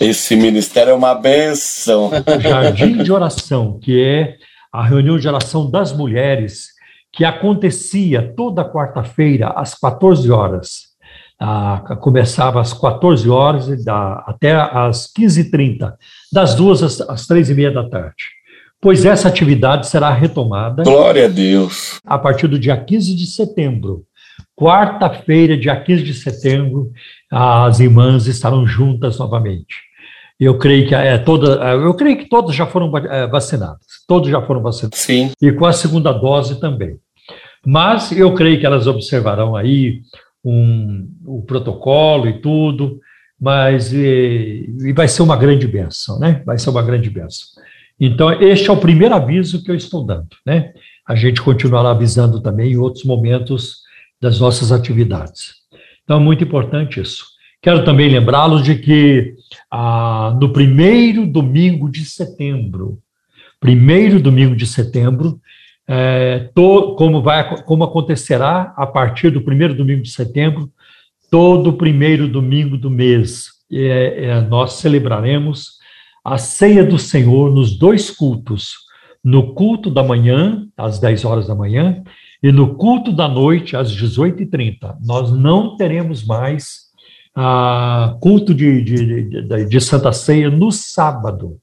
[0.00, 2.10] Esse ministério é uma benção.
[2.42, 4.36] Jardim de Oração, que é
[4.72, 6.70] a reunião de oração das mulheres,
[7.12, 10.88] que acontecia toda quarta-feira às 14 horas.
[11.40, 15.92] Ah, começava às 14 horas e da, até às 15h30,
[16.32, 18.24] das duas às, às três e meia da tarde.
[18.80, 20.82] Pois essa atividade será retomada.
[20.84, 22.00] Glória a Deus.
[22.04, 24.04] A partir do dia 15 de setembro.
[24.56, 26.90] Quarta-feira, dia 15 de setembro,
[27.30, 29.87] as irmãs estarão juntas novamente.
[30.38, 34.40] Eu creio que é toda, eu creio que todas já foram é, vacinadas, todos já
[34.40, 34.98] foram vacinados.
[34.98, 35.32] Sim.
[35.42, 36.96] E com a segunda dose também.
[37.66, 40.00] Mas eu creio que elas observarão aí
[40.44, 43.00] um, o protocolo e tudo,
[43.40, 46.42] mas e, e vai ser uma grande benção, né?
[46.46, 47.48] Vai ser uma grande benção.
[48.00, 50.72] Então, este é o primeiro aviso que eu estou dando, né?
[51.06, 53.78] A gente continuará avisando também em outros momentos
[54.20, 55.54] das nossas atividades.
[56.04, 57.24] Então, é muito importante isso.
[57.60, 59.34] Quero também lembrá-los de que
[59.70, 62.98] ah, no primeiro domingo de setembro,
[63.60, 65.40] primeiro domingo de setembro,
[65.86, 70.70] é, to, como, vai, como acontecerá a partir do primeiro domingo de setembro,
[71.30, 75.78] todo primeiro domingo do mês, é, é, nós celebraremos
[76.24, 78.74] a ceia do Senhor nos dois cultos,
[79.24, 82.02] no culto da manhã, às 10 horas da manhã,
[82.42, 84.96] e no culto da noite, às 18h30.
[85.04, 86.87] Nós não teremos mais
[87.40, 91.56] a culto de, de, de, de, Santa Ceia no sábado,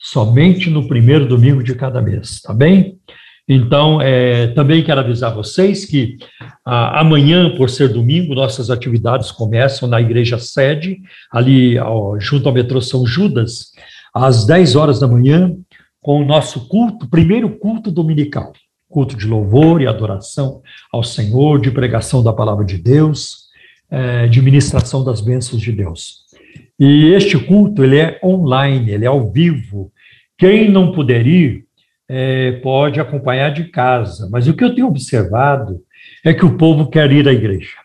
[0.00, 2.96] somente no primeiro domingo de cada mês, tá bem?
[3.46, 6.16] Então, é, também quero avisar vocês que
[6.64, 10.98] a, amanhã, por ser domingo, nossas atividades começam na igreja sede,
[11.30, 13.72] ali ó, junto ao metrô São Judas,
[14.14, 15.54] às 10 horas da manhã,
[16.00, 18.54] com o nosso culto, primeiro culto dominical,
[18.88, 23.47] culto de louvor e adoração ao Senhor, de pregação da palavra de Deus,
[23.90, 26.26] é, de ministração das bênçãos de Deus.
[26.78, 29.92] E este culto, ele é online, ele é ao vivo.
[30.36, 31.64] Quem não puder ir,
[32.08, 34.28] é, pode acompanhar de casa.
[34.30, 35.80] Mas o que eu tenho observado
[36.24, 37.76] é que o povo quer ir à igreja.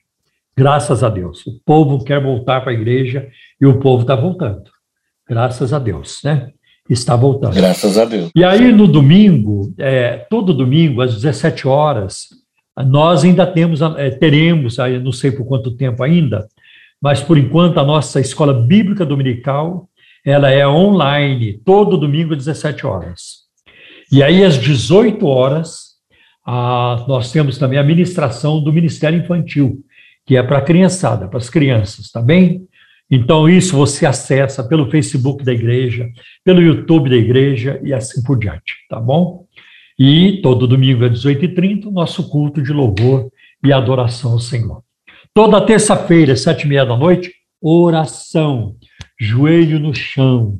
[0.56, 1.46] Graças a Deus.
[1.48, 3.28] O povo quer voltar para a igreja
[3.60, 4.72] e o povo está voltando.
[5.28, 6.52] Graças a Deus, né?
[6.90, 7.56] Está voltando.
[7.56, 8.30] Graças a Deus.
[8.36, 12.28] E aí, no domingo, é, todo domingo, às 17 horas,
[12.78, 16.48] nós ainda temos, é, teremos, não sei por quanto tempo ainda,
[17.02, 19.90] mas por enquanto a nossa escola bíblica dominical,
[20.26, 23.44] ela é online, todo domingo às 17 horas.
[24.12, 25.94] E aí às 18 horas,
[26.46, 29.84] a, nós temos também a ministração do Ministério Infantil,
[30.26, 32.66] que é para a criançada, para as crianças, tá bem?
[33.12, 36.10] Então, isso você acessa pelo Facebook da igreja,
[36.44, 39.43] pelo YouTube da igreja e assim por diante, tá bom?
[39.98, 43.30] E todo domingo às 18h30, nosso culto de louvor
[43.64, 44.82] e adoração ao Senhor.
[45.34, 47.32] Toda terça-feira, sete e meia da noite,
[47.62, 48.76] oração,
[49.20, 50.60] joelho no chão,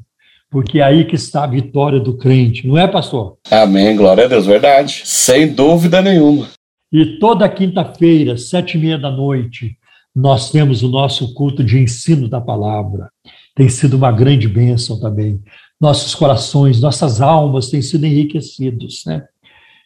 [0.50, 3.38] porque é aí que está a vitória do crente, não é, pastor?
[3.50, 6.48] Amém, glória a Deus, verdade, sem dúvida nenhuma.
[6.92, 9.76] E toda quinta-feira, sete e meia da noite,
[10.16, 13.10] nós temos o nosso culto de ensino da palavra.
[13.56, 15.42] Tem sido uma grande bênção também
[15.84, 19.22] nossos corações, nossas almas têm sido enriquecidos, né?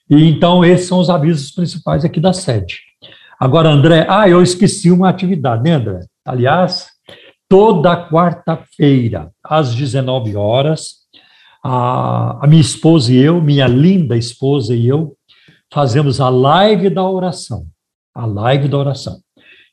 [0.08, 2.82] E então esses são os avisos principais aqui da sede.
[3.40, 6.02] Agora, André, ah, eu esqueci uma atividade, né, André?
[6.24, 6.88] Aliás,
[7.50, 10.98] toda quarta-feira, às 19 horas,
[11.64, 15.16] a, a minha esposa e eu, minha linda esposa e eu,
[15.74, 17.66] fazemos a live da oração.
[18.14, 19.20] A live da oração.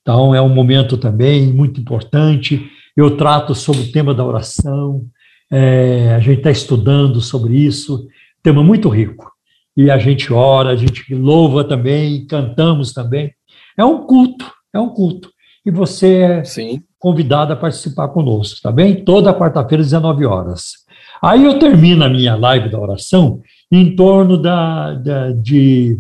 [0.00, 2.66] Então, é um momento também muito importante.
[2.96, 5.04] Eu trato sobre o tema da oração,
[5.50, 8.06] é, a gente está estudando sobre isso,
[8.42, 9.32] tema muito rico.
[9.76, 13.32] E a gente ora, a gente louva também, cantamos também.
[13.76, 15.30] É um culto, é um culto.
[15.66, 16.82] E você é Sim.
[16.98, 19.04] convidado a participar conosco, tá bem?
[19.04, 20.84] Toda quarta-feira, 19 horas.
[21.22, 23.40] Aí eu termino a minha live da oração
[23.72, 25.98] em torno da, da de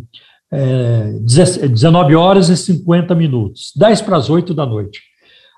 [0.52, 1.14] é,
[1.68, 5.00] 19 horas e 50 minutos, 10 para as 8 da noite.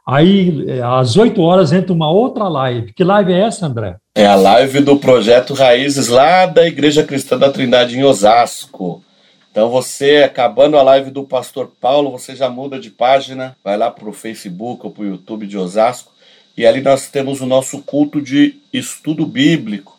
[0.07, 2.93] Aí, é, às 8 horas, entra uma outra live.
[2.93, 3.97] Que live é essa, André?
[4.15, 9.03] É a live do Projeto Raízes, lá da Igreja Cristã da Trindade, em Osasco.
[9.51, 13.91] Então, você, acabando a live do Pastor Paulo, você já muda de página, vai lá
[13.91, 16.13] para o Facebook ou para o YouTube de Osasco,
[16.57, 19.99] e ali nós temos o nosso culto de estudo bíblico,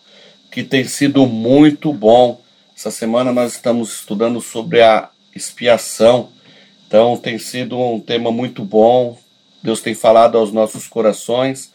[0.51, 2.39] que tem sido muito bom.
[2.75, 6.29] Essa semana nós estamos estudando sobre a expiação.
[6.87, 9.17] Então tem sido um tema muito bom.
[9.67, 11.73] Deus tem falado aos nossos corações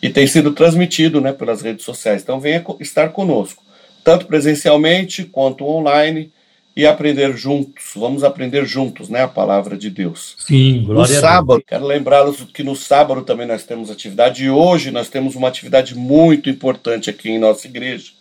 [0.00, 2.22] e tem sido transmitido né, pelas redes sociais.
[2.22, 3.64] Então venha estar conosco,
[4.04, 6.30] tanto presencialmente quanto online,
[6.76, 7.90] e aprender juntos.
[7.96, 9.22] Vamos aprender juntos, né?
[9.22, 10.36] A palavra de Deus.
[10.38, 14.90] Sim, glória no sábado, quero lembrá-los que no sábado também nós temos atividade e hoje
[14.90, 18.12] nós temos uma atividade muito importante aqui em nossa igreja.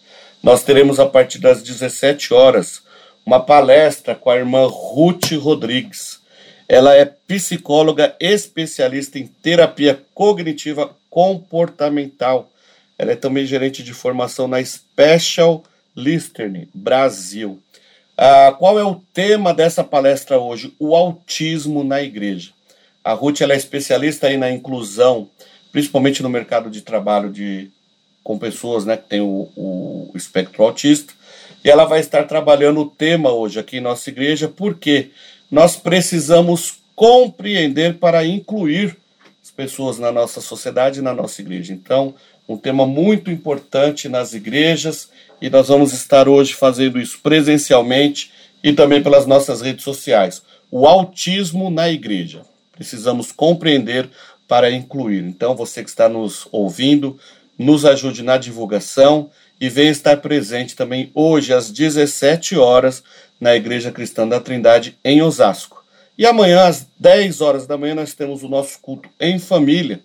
[0.44, 2.82] Nós teremos a partir das 17 horas
[3.26, 6.21] uma palestra com a irmã Ruth Rodrigues.
[6.72, 12.50] Ela é psicóloga especialista em terapia cognitiva comportamental.
[12.98, 17.62] Ela é também gerente de formação na Special Listening Brasil.
[18.18, 20.74] Ah, qual é o tema dessa palestra hoje?
[20.80, 22.52] O autismo na igreja.
[23.04, 25.30] A Ruth ela é especialista aí na inclusão,
[25.74, 27.70] principalmente no mercado de trabalho de
[28.24, 31.14] com pessoas né, que têm o, o espectro autista.
[31.66, 35.12] E ela vai estar trabalhando o tema hoje aqui em nossa igreja, porque
[35.52, 38.96] nós precisamos compreender para incluir
[39.44, 41.74] as pessoas na nossa sociedade e na nossa igreja.
[41.74, 42.16] Então,
[42.48, 45.10] um tema muito importante nas igrejas
[45.42, 48.32] e nós vamos estar hoje fazendo isso presencialmente
[48.64, 50.42] e também pelas nossas redes sociais.
[50.70, 52.44] O autismo na igreja.
[52.72, 54.10] Precisamos compreender
[54.48, 55.24] para incluir.
[55.24, 57.20] Então, você que está nos ouvindo,
[57.58, 59.30] nos ajude na divulgação
[59.60, 63.04] e venha estar presente também hoje às 17 horas
[63.42, 65.84] na Igreja Cristã da Trindade em Osasco.
[66.16, 70.00] E amanhã às 10 horas da manhã nós temos o nosso culto em família.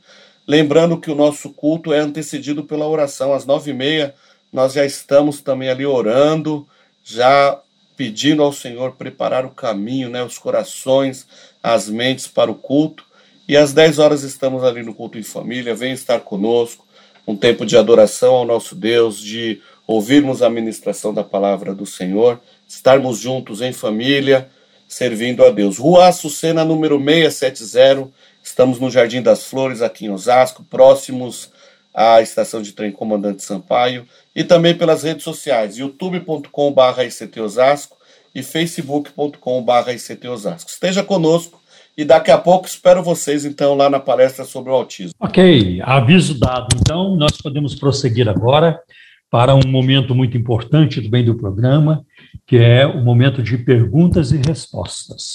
[0.49, 4.15] Lembrando que o nosso culto é antecedido pela oração às 9h30.
[4.51, 6.67] Nós já estamos também ali orando,
[7.05, 7.61] já
[7.95, 11.27] pedindo ao Senhor preparar o caminho, né, os corações,
[11.63, 13.05] as mentes para o culto.
[13.47, 15.75] E às 10 horas estamos ali no culto em família.
[15.75, 16.87] Venha estar conosco
[17.27, 22.41] um tempo de adoração ao nosso Deus, de ouvirmos a ministração da palavra do Senhor,
[22.67, 24.49] estarmos juntos em família,
[24.89, 25.79] servindo a Deus.
[25.79, 28.09] Rua Açucena, número 670,
[28.43, 31.51] estamos no Jardim das Flores, aqui em Osasco, próximos
[31.95, 37.97] à estação de trem Comandante Sampaio, e também pelas redes sociais, youtube.com.br Osasco
[38.35, 39.91] e facebook.com.br.
[40.67, 41.61] Esteja conosco
[41.97, 45.15] e daqui a pouco espero vocês, então, lá na palestra sobre o autismo.
[45.19, 46.69] Ok, aviso dado.
[46.79, 48.79] Então, nós podemos prosseguir agora
[49.31, 52.05] para um momento muito importante bem do programa,
[52.47, 55.35] que é o momento de perguntas e respostas.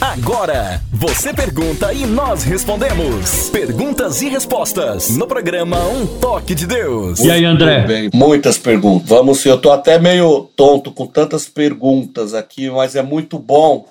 [0.00, 3.48] Agora, você pergunta e nós respondemos.
[3.50, 7.20] Perguntas e respostas no programa Um Toque de Deus.
[7.20, 7.86] E aí, André?
[7.86, 9.08] Bem, muitas perguntas.
[9.08, 13.86] Vamos, eu tô até meio tonto com tantas perguntas aqui, mas é muito bom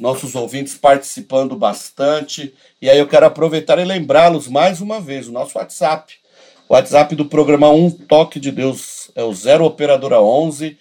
[0.00, 2.52] nossos ouvintes participando bastante.
[2.80, 6.14] E aí eu quero aproveitar e lembrá-los mais uma vez o nosso WhatsApp.
[6.68, 10.76] O WhatsApp do programa Um Toque de Deus é o 0 operadora 11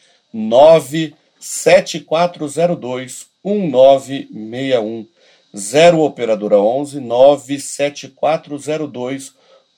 [1.39, 5.07] 97402 1961.
[5.55, 9.33] 0 operadora 11 97402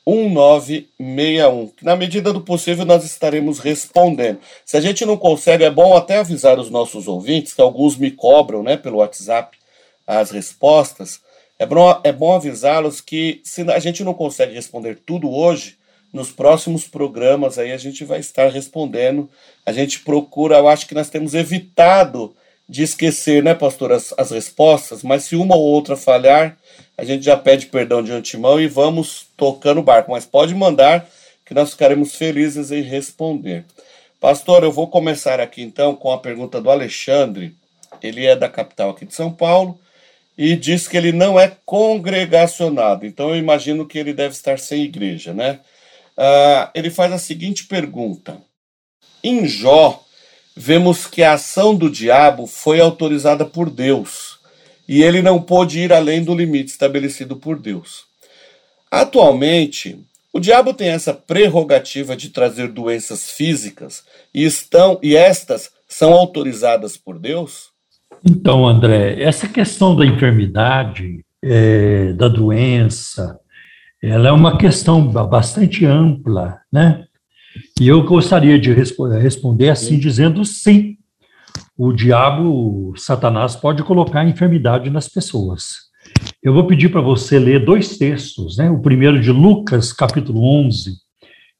[0.05, 1.71] 1961.
[1.81, 4.39] Na medida do possível, nós estaremos respondendo.
[4.65, 8.11] Se a gente não consegue, é bom até avisar os nossos ouvintes, que alguns me
[8.11, 9.57] cobram né, pelo WhatsApp
[10.05, 11.21] as respostas.
[11.57, 15.77] É bom, é bom avisá-los que se a gente não consegue responder tudo hoje,
[16.11, 19.29] nos próximos programas aí a gente vai estar respondendo.
[19.65, 22.35] A gente procura, eu acho que nós temos evitado
[22.67, 26.57] de esquecer, né, pastor, as, as respostas, mas se uma ou outra falhar,
[26.97, 30.11] a gente já pede perdão de antemão e vamos tocando o barco.
[30.11, 31.07] Mas pode mandar
[31.45, 33.65] que nós ficaremos felizes em responder.
[34.19, 37.55] Pastor, eu vou começar aqui então com a pergunta do Alexandre.
[38.01, 39.79] Ele é da capital aqui de São Paulo
[40.37, 43.05] e diz que ele não é congregacionado.
[43.05, 45.59] Então eu imagino que ele deve estar sem igreja, né?
[46.21, 48.37] Uh, ele faz a seguinte pergunta:
[49.23, 50.03] Em Jó,
[50.55, 54.39] vemos que a ação do diabo foi autorizada por Deus
[54.87, 58.03] e ele não pôde ir além do limite estabelecido por Deus.
[58.91, 59.97] Atualmente,
[60.31, 66.97] o diabo tem essa prerrogativa de trazer doenças físicas e estão e estas são autorizadas
[66.97, 67.71] por Deus?
[68.23, 73.39] Então, André, essa questão da enfermidade, é, da doença,
[74.01, 77.05] ela é uma questão bastante ampla, né?
[77.79, 80.97] E eu gostaria de resp responder assim, dizendo sim.
[81.77, 85.91] o diabo, Satanás, pode colocar enfermidade nas pessoas.
[86.41, 88.69] Eu vou pedir para você ler dois textos, né?
[88.71, 90.95] O primeiro de Lucas, capítulo 11,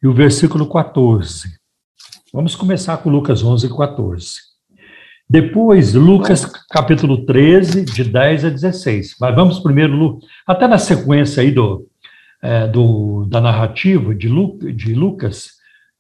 [0.02, 1.48] e o versículo 14.
[2.34, 4.52] Vamos começar com Lucas 11 e 14.
[5.30, 9.16] Depois, Lucas, capítulo 13, de 10 a 16.
[9.20, 11.88] Mas vamos primeiro, até na sequência aí do,
[12.42, 15.52] é, do, da narrativa de, Lu, de Lucas,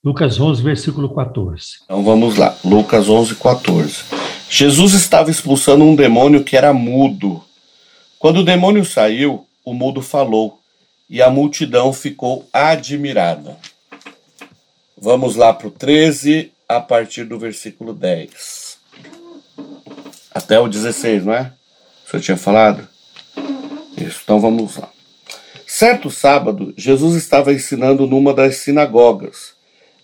[0.04, 1.64] Lucas 11, versículo 14.
[1.84, 4.04] Então vamos lá, Lucas 11, 14.
[4.50, 7.44] Jesus estava expulsando um demônio que era mudo.
[8.18, 10.60] Quando o demônio saiu, o mudo falou
[11.10, 13.58] e a multidão ficou admirada.
[14.98, 18.78] Vamos lá para o 13, a partir do versículo 10.
[20.34, 21.52] Até o 16, não é?
[22.06, 22.88] O senhor tinha falado?
[23.98, 24.90] Isso, então vamos lá.
[25.82, 29.56] Certo sábado, Jesus estava ensinando numa das sinagogas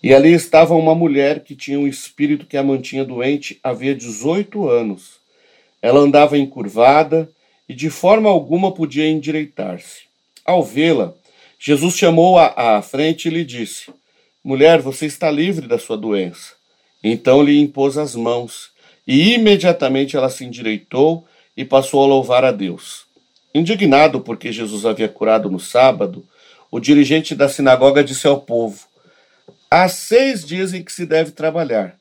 [0.02, 4.68] e ali estava uma mulher que tinha um espírito que a mantinha doente havia 18
[4.68, 5.20] anos.
[5.80, 7.30] Ela andava encurvada
[7.70, 10.06] e de forma alguma podia endireitar-se.
[10.44, 11.14] Ao vê-la,
[11.60, 13.92] Jesus chamou-a à frente e lhe disse:
[14.44, 16.54] Mulher, você está livre da sua doença.
[17.04, 18.72] Então lhe impôs as mãos,
[19.06, 21.24] e imediatamente ela se endireitou
[21.56, 23.07] e passou a louvar a Deus.
[23.58, 26.24] Indignado porque Jesus havia curado no sábado,
[26.70, 28.86] o dirigente da sinagoga disse ao povo:
[29.70, 31.96] Há seis dias em que se deve trabalhar.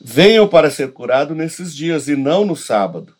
[0.00, 3.14] Venham para ser curado nesses dias e não no sábado.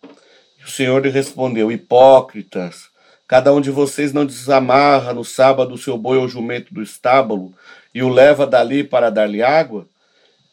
[0.61, 2.89] E o Senhor lhe respondeu: Hipócritas,
[3.29, 7.55] cada um de vocês não desamarra no sábado o seu boi ou jumento do estábulo
[7.95, 9.87] e o leva dali para dar-lhe água?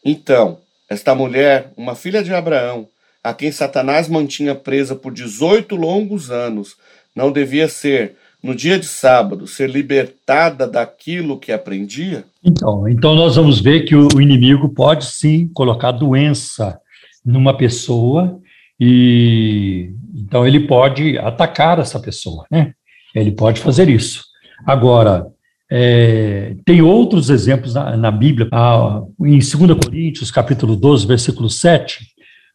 [0.04, 2.88] Então, esta mulher, uma filha de Abraão,
[3.22, 6.76] a quem Satanás mantinha presa por 18 longos anos,
[7.14, 12.24] não devia ser no dia de sábado, ser libertada daquilo que aprendia?
[12.44, 16.78] Então, então nós vamos ver que o, inimigo pode sim colocar doença
[17.24, 18.38] numa pessoa
[18.78, 22.74] e então ele pode atacar essa pessoa, né?
[23.14, 24.24] Ele pode fazer isso.
[24.66, 25.26] Agora,
[25.70, 28.48] é, tem outros exemplos na, na Bíblia.
[28.52, 29.50] Ah, em 2
[29.82, 32.06] Coríntios, capítulo 12, versículo 7,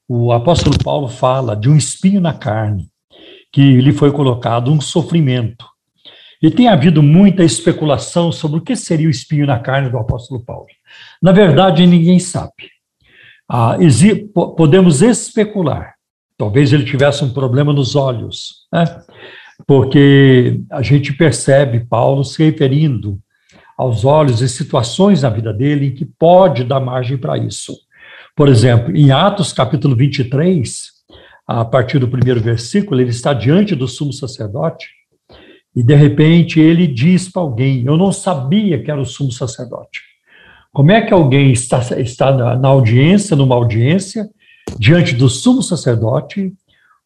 [0.07, 2.89] o apóstolo Paulo fala de um espinho na carne,
[3.51, 5.65] que lhe foi colocado um sofrimento.
[6.41, 10.43] E tem havido muita especulação sobre o que seria o espinho na carne do apóstolo
[10.43, 10.67] Paulo.
[11.21, 12.71] Na verdade, ninguém sabe.
[13.47, 13.77] Ah,
[14.55, 15.95] podemos especular.
[16.38, 18.85] Talvez ele tivesse um problema nos olhos, né?
[19.67, 23.19] porque a gente percebe Paulo se referindo
[23.77, 27.76] aos olhos e situações na vida dele em que pode dar margem para isso.
[28.35, 30.98] Por exemplo, em Atos capítulo 23,
[31.51, 34.88] a partir do primeiro versículo, ele está diante do sumo sacerdote
[35.76, 40.01] e de repente ele diz para alguém: Eu não sabia que era o sumo sacerdote.
[40.71, 44.30] Como é que alguém está, está na, na audiência, numa audiência,
[44.77, 46.53] diante do sumo sacerdote?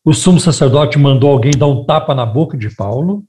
[0.03, 3.24] O sumo sacerdote mandou alguém dar um tapa na boca de Paulo,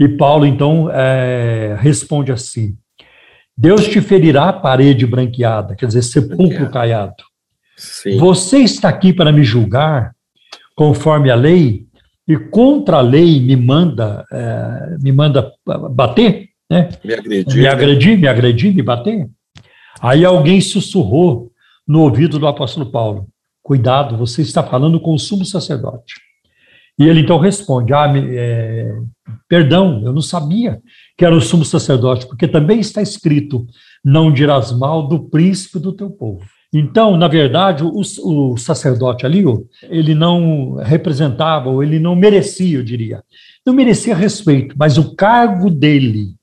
[0.00, 2.74] e Paulo então é, responde assim:
[3.54, 7.22] Deus te ferirá a parede branqueada, quer dizer, sepulcro caiado.
[7.76, 8.16] Sim.
[8.16, 10.16] Você está aqui para me julgar
[10.78, 11.88] conforme a lei,
[12.28, 15.52] e contra a lei me manda, é, me manda
[15.90, 16.90] bater, né?
[17.04, 17.56] Me agredir.
[17.56, 17.68] Me né?
[17.68, 19.28] agredir, me agredir, me bater.
[20.00, 21.50] Aí alguém sussurrou
[21.84, 23.26] no ouvido do apóstolo Paulo:
[23.60, 26.14] Cuidado, você está falando com o sumo sacerdote.
[26.96, 28.88] E ele então responde: Ah, me, é,
[29.48, 30.80] perdão, eu não sabia
[31.16, 33.66] que era o sumo sacerdote, porque também está escrito:
[34.04, 36.46] Não dirás mal do príncipe do teu povo.
[36.72, 39.42] Então, na verdade, o, o, sacerdote ali,
[39.84, 43.22] ele não representava, ou ele não merecia, eu diria.
[43.64, 46.34] Não merecia respeito, mas o cargo dele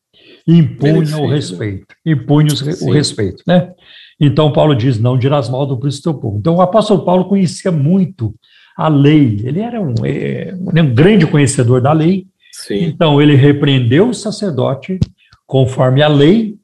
[0.48, 3.72] impunha o respeito, impunha o, o respeito, né?
[4.20, 6.38] Então, Paulo diz, não dirás mal do príncipe do teu povo.
[6.40, 8.34] Então, o apóstolo Paulo conhecia muito
[8.78, 12.84] a lei, ele era um, é, um grande conhecedor da lei, Sim.
[12.84, 15.00] então ele repreendeu o sacerdote
[15.46, 16.56] conforme a lei,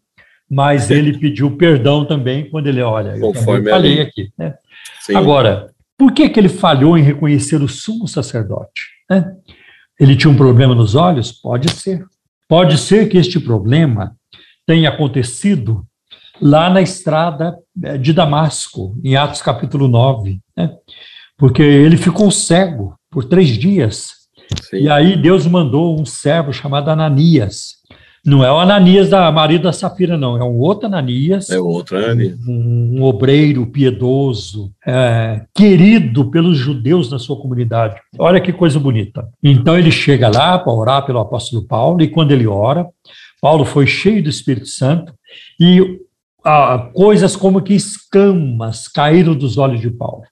[0.51, 3.15] mas ele pediu perdão também quando ele olha.
[3.15, 4.33] Eu Conforme falei aqui.
[4.37, 4.53] Né?
[5.15, 8.89] Agora, por que, que ele falhou em reconhecer o sumo sacerdote?
[9.09, 9.33] Né?
[9.97, 11.31] Ele tinha um problema nos olhos?
[11.31, 12.03] Pode ser.
[12.49, 14.13] Pode ser que este problema
[14.67, 15.85] tenha acontecido
[16.41, 20.75] lá na estrada eh, de Damasco, em Atos capítulo 9, né?
[21.37, 24.11] porque ele ficou cego por três dias.
[24.63, 24.79] Sim.
[24.79, 27.80] E aí Deus mandou um servo chamado Ananias
[28.23, 30.37] não é o Ananias da marido da Safira, não.
[30.37, 31.49] É um outro Ananias.
[31.49, 32.37] É outro Ananias.
[32.47, 37.99] Um, um obreiro piedoso, é, querido pelos judeus da sua comunidade.
[38.19, 39.27] Olha que coisa bonita.
[39.43, 42.87] Então ele chega lá para orar pelo apóstolo Paulo, e quando ele ora,
[43.41, 45.13] Paulo foi cheio do Espírito Santo,
[45.59, 45.99] e
[46.45, 50.23] ah, coisas como que escamas caíram dos olhos de Paulo.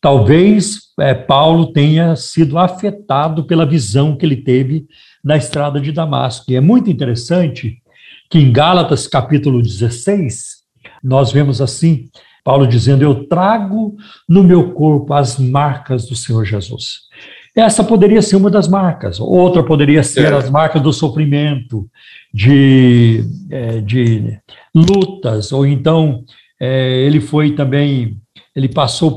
[0.00, 4.86] Talvez é, Paulo tenha sido afetado pela visão que ele teve
[5.24, 6.50] na estrada de Damasco.
[6.50, 7.82] E é muito interessante
[8.30, 10.58] que em Gálatas capítulo 16,
[11.02, 12.08] nós vemos assim,
[12.44, 13.96] Paulo dizendo: Eu trago
[14.28, 17.08] no meu corpo as marcas do Senhor Jesus.
[17.54, 20.36] Essa poderia ser uma das marcas, outra poderia ser é.
[20.36, 21.88] as marcas do sofrimento,
[22.32, 24.38] de, é, de
[24.72, 26.24] lutas, ou então
[26.60, 28.16] é, ele foi também,
[28.54, 29.16] ele passou,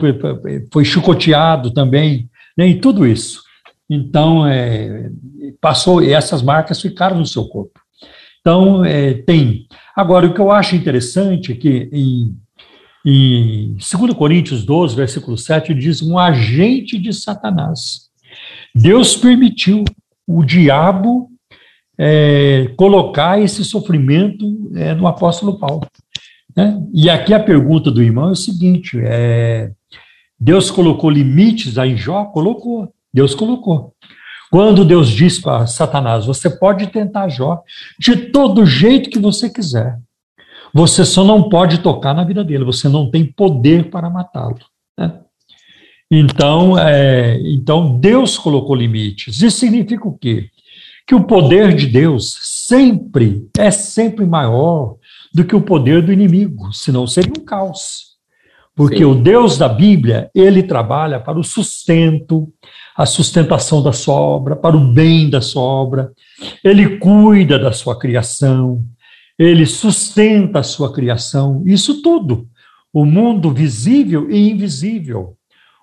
[0.73, 3.43] foi chicoteado também, né, em tudo isso.
[3.93, 5.11] Então, é,
[5.59, 7.77] passou, e essas marcas ficaram no seu corpo.
[8.39, 9.67] Então, é, tem.
[9.93, 12.37] Agora, o que eu acho interessante é que em,
[13.05, 18.09] em 2 Coríntios 12, versículo 7, diz: um agente de Satanás.
[18.73, 19.83] Deus permitiu
[20.25, 21.29] o diabo
[21.97, 25.85] é, colocar esse sofrimento é, no apóstolo Paulo.
[26.55, 26.81] Né?
[26.93, 29.69] E aqui a pergunta do irmão é o seguinte: é,
[30.39, 32.23] Deus colocou limites aí em Jó?
[32.23, 32.93] Colocou.
[33.13, 33.93] Deus colocou.
[34.51, 37.63] Quando Deus diz para Satanás: Você pode tentar Jó
[37.99, 39.97] de todo jeito que você quiser.
[40.73, 44.59] Você só não pode tocar na vida dele, você não tem poder para matá-lo.
[44.97, 45.19] Né?
[46.09, 49.41] Então, é, então, Deus colocou limites.
[49.41, 50.49] Isso significa o quê?
[51.05, 54.95] Que o poder de Deus sempre é sempre maior
[55.33, 58.11] do que o poder do inimigo, senão seria um caos.
[58.75, 59.03] Porque Sim.
[59.05, 62.51] o Deus da Bíblia, ele trabalha para o sustento,
[62.95, 66.11] a sustentação da sua obra, para o bem da sua obra.
[66.63, 68.83] Ele cuida da sua criação,
[69.37, 72.47] ele sustenta a sua criação, isso tudo.
[72.93, 75.37] O mundo visível e invisível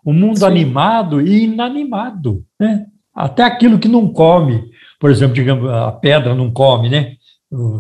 [0.09, 0.47] o mundo Sim.
[0.47, 2.87] animado e inanimado, né?
[3.15, 7.13] Até aquilo que não come, por exemplo, digamos, a pedra não come, né?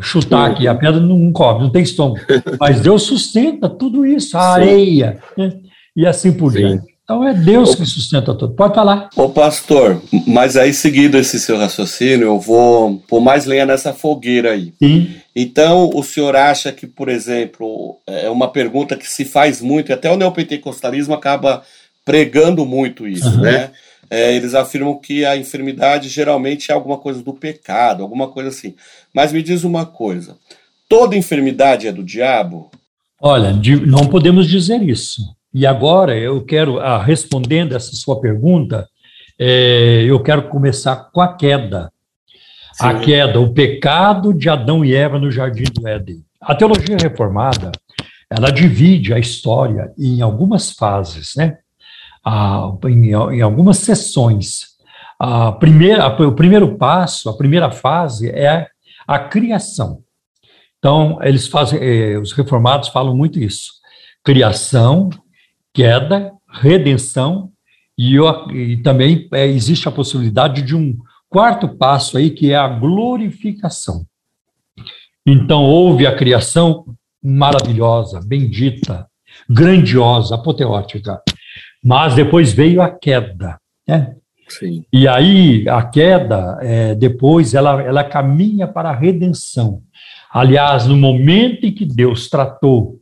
[0.02, 2.20] Chutar aqui, a pedra não come, não tem estômago.
[2.60, 4.46] Mas Deus sustenta tudo isso, a Sim.
[4.60, 5.59] areia, né?
[5.96, 6.59] e assim por Sim.
[6.59, 6.97] diante.
[7.09, 8.55] Então é Deus que sustenta tudo.
[8.55, 9.09] Pode falar.
[9.16, 14.51] Ô pastor, mas aí seguido esse seu raciocínio, eu vou pôr mais lenha nessa fogueira
[14.51, 14.74] aí.
[14.78, 15.16] Sim.
[15.35, 19.94] Então, o senhor acha que, por exemplo, é uma pergunta que se faz muito, e
[19.94, 21.62] até o neopentecostalismo acaba
[22.05, 23.40] pregando muito isso, uhum.
[23.40, 23.70] né?
[24.10, 28.74] É, eles afirmam que a enfermidade geralmente é alguma coisa do pecado, alguma coisa assim.
[29.14, 30.36] Mas me diz uma coisa:
[30.86, 32.70] toda enfermidade é do diabo?
[33.18, 35.38] Olha, não podemos dizer isso.
[35.52, 38.88] E agora eu quero, ah, respondendo essa sua pergunta,
[39.38, 41.92] é, eu quero começar com a queda.
[42.72, 42.86] Sim.
[42.86, 46.24] A queda, o pecado de Adão e Eva no jardim do Éden.
[46.40, 47.72] A teologia reformada,
[48.30, 51.58] ela divide a história em algumas fases, né?
[52.88, 54.76] em, em, algumas sessões.
[55.18, 58.68] A primeira, o primeiro passo, a primeira fase é
[59.06, 60.02] a criação.
[60.78, 63.72] Então, eles fazem, eh, os reformados falam muito isso:
[64.22, 65.10] criação,
[65.74, 67.51] queda, redenção,
[67.97, 70.97] e, eu, e também é, existe a possibilidade de um
[71.28, 74.07] quarto passo aí, que é a glorificação.
[75.27, 76.86] Então, houve a criação
[77.23, 79.07] maravilhosa, bendita,
[79.51, 81.20] grandiosa, apoteótica.
[81.85, 84.15] Mas depois veio a queda, né?
[84.49, 84.82] Sim.
[84.90, 89.82] E aí a queda, é, depois, ela, ela caminha para a redenção.
[90.31, 92.97] Aliás, no momento em que Deus tratou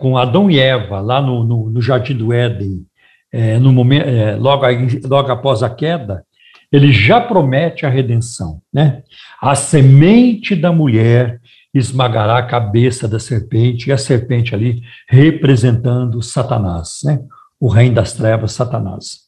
[0.00, 2.84] com Adão e Eva, lá no, no, no Jardim do Éden,
[3.32, 4.64] é, no momento, é, logo,
[5.04, 6.24] logo após a queda,
[6.72, 8.60] ele já promete a redenção.
[8.72, 9.02] Né?
[9.40, 11.40] A semente da mulher
[11.72, 17.00] esmagará a cabeça da serpente, e a serpente ali representando Satanás.
[17.04, 17.20] Né?
[17.60, 19.18] o reino das trevas, Satanás.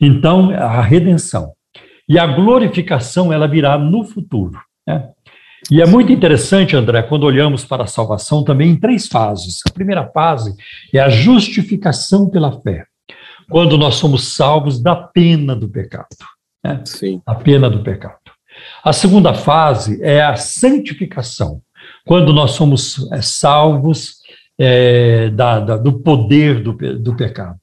[0.00, 1.52] Então, a redenção.
[2.08, 4.58] E a glorificação, ela virá no futuro.
[4.86, 5.10] Né?
[5.70, 9.60] E é muito interessante, André, quando olhamos para a salvação também em três fases.
[9.68, 10.54] A primeira fase
[10.92, 12.84] é a justificação pela fé,
[13.48, 16.08] quando nós somos salvos da pena do pecado.
[16.64, 16.80] Né?
[16.84, 17.22] Sim.
[17.24, 18.18] A pena do pecado.
[18.84, 21.60] A segunda fase é a santificação,
[22.04, 24.16] quando nós somos é, salvos
[24.58, 27.60] é, da, da, do poder do, do pecado.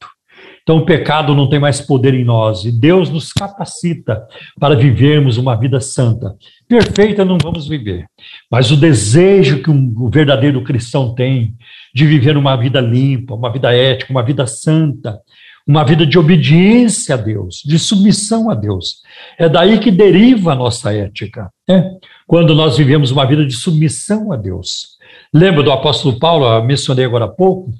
[0.69, 4.27] Então o pecado não tem mais poder em nós e Deus nos capacita
[4.59, 6.35] para vivermos uma vida santa.
[6.67, 8.05] Perfeita não vamos viver,
[8.51, 11.55] mas o desejo que um verdadeiro cristão tem
[11.91, 15.19] de viver uma vida limpa, uma vida ética, uma vida santa,
[15.65, 18.97] uma vida de obediência a Deus, de submissão a Deus.
[19.39, 21.97] É daí que deriva a nossa ética, né?
[22.27, 24.99] quando nós vivemos uma vida de submissão a Deus.
[25.33, 27.71] Lembra do apóstolo Paulo, eu mencionei agora há pouco,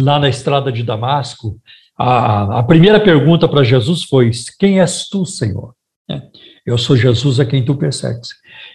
[0.00, 1.58] lá na estrada de Damasco,
[1.98, 5.74] a, a primeira pergunta para Jesus foi: Quem és tu, Senhor?
[6.08, 6.22] É,
[6.64, 8.28] eu sou Jesus a quem tu persegues.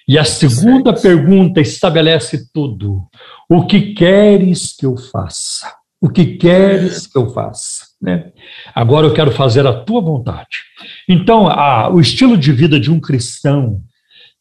[0.08, 3.04] E a segunda pergunta estabelece tudo.
[3.50, 5.74] O que queres que eu faça?
[6.02, 7.86] O que queres que eu faça?
[8.02, 8.32] Né?
[8.76, 10.58] Agora eu quero fazer a tua vontade.
[11.08, 13.82] Então, a, o estilo de vida de um cristão,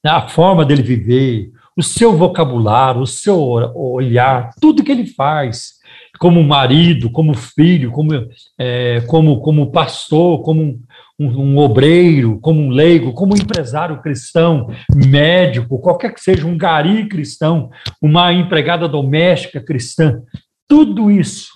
[0.05, 5.75] né, a forma dele viver, o seu vocabulário, o seu olhar, tudo que ele faz,
[6.23, 8.11] como marido, como filho, como,
[8.57, 10.81] é, como, como pastor, como
[11.19, 17.09] um, um, obreiro, como um leigo, como empresário cristão, médico, qualquer que seja, um gari
[17.09, 20.23] cristão, uma empregada doméstica cristã,
[20.69, 21.55] tudo isso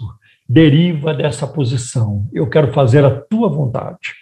[0.48, 2.28] deriva dessa posição.
[2.34, 4.16] Eu quero fazer a tua vontade.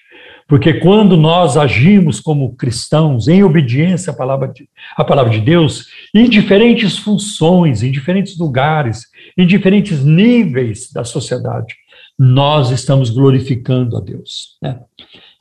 [0.55, 5.89] Porque quando nós agimos como cristãos, em obediência à palavra, de, à palavra de Deus,
[6.15, 9.07] em diferentes funções, em diferentes lugares,
[9.37, 11.75] em diferentes níveis da sociedade,
[12.17, 14.57] nós estamos glorificando a Deus.
[14.63, 14.79] Né?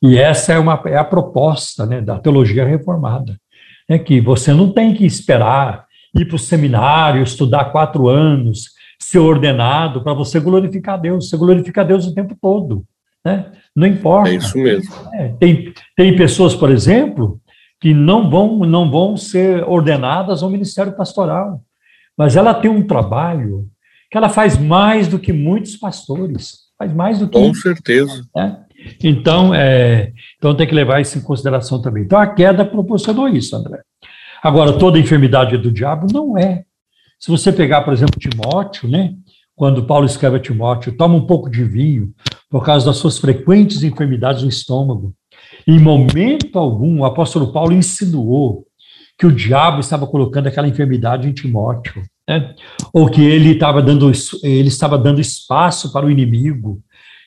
[0.01, 3.39] E essa é, uma, é a proposta né, da teologia reformada,
[3.87, 5.85] é que você não tem que esperar
[6.17, 11.29] ir para o seminário, estudar quatro anos, ser ordenado para você glorificar a Deus.
[11.29, 12.83] Você glorifica a Deus o tempo todo.
[13.25, 13.51] Né?
[13.75, 14.29] Não importa.
[14.29, 14.93] É isso mesmo.
[15.13, 17.39] É, tem, tem pessoas, por exemplo,
[17.79, 21.61] que não vão, não vão ser ordenadas ao ministério pastoral,
[22.17, 23.67] mas ela tem um trabalho
[24.11, 27.39] que ela faz mais do que muitos pastores, faz mais do que.
[27.39, 28.23] Com certeza.
[28.35, 28.59] Né?
[29.01, 32.03] Então, é, então tem que levar isso em consideração também.
[32.03, 33.81] Então a queda proporcionou isso, André.
[34.43, 36.07] Agora, toda enfermidade é do diabo?
[36.11, 36.63] Não é.
[37.17, 39.13] Se você pegar, por exemplo, Timóteo, né?
[39.55, 42.13] quando Paulo escreve a Timóteo, toma um pouco de vinho
[42.53, 45.11] por causa das suas frequentes enfermidades no estômago.
[45.67, 48.67] Em momento algum, o apóstolo Paulo insinuou
[49.17, 52.53] que o diabo estava colocando aquela enfermidade em Timóteo, né?
[52.93, 54.11] ou que ele estava dando
[54.43, 56.79] ele estava dando espaço para o inimigo,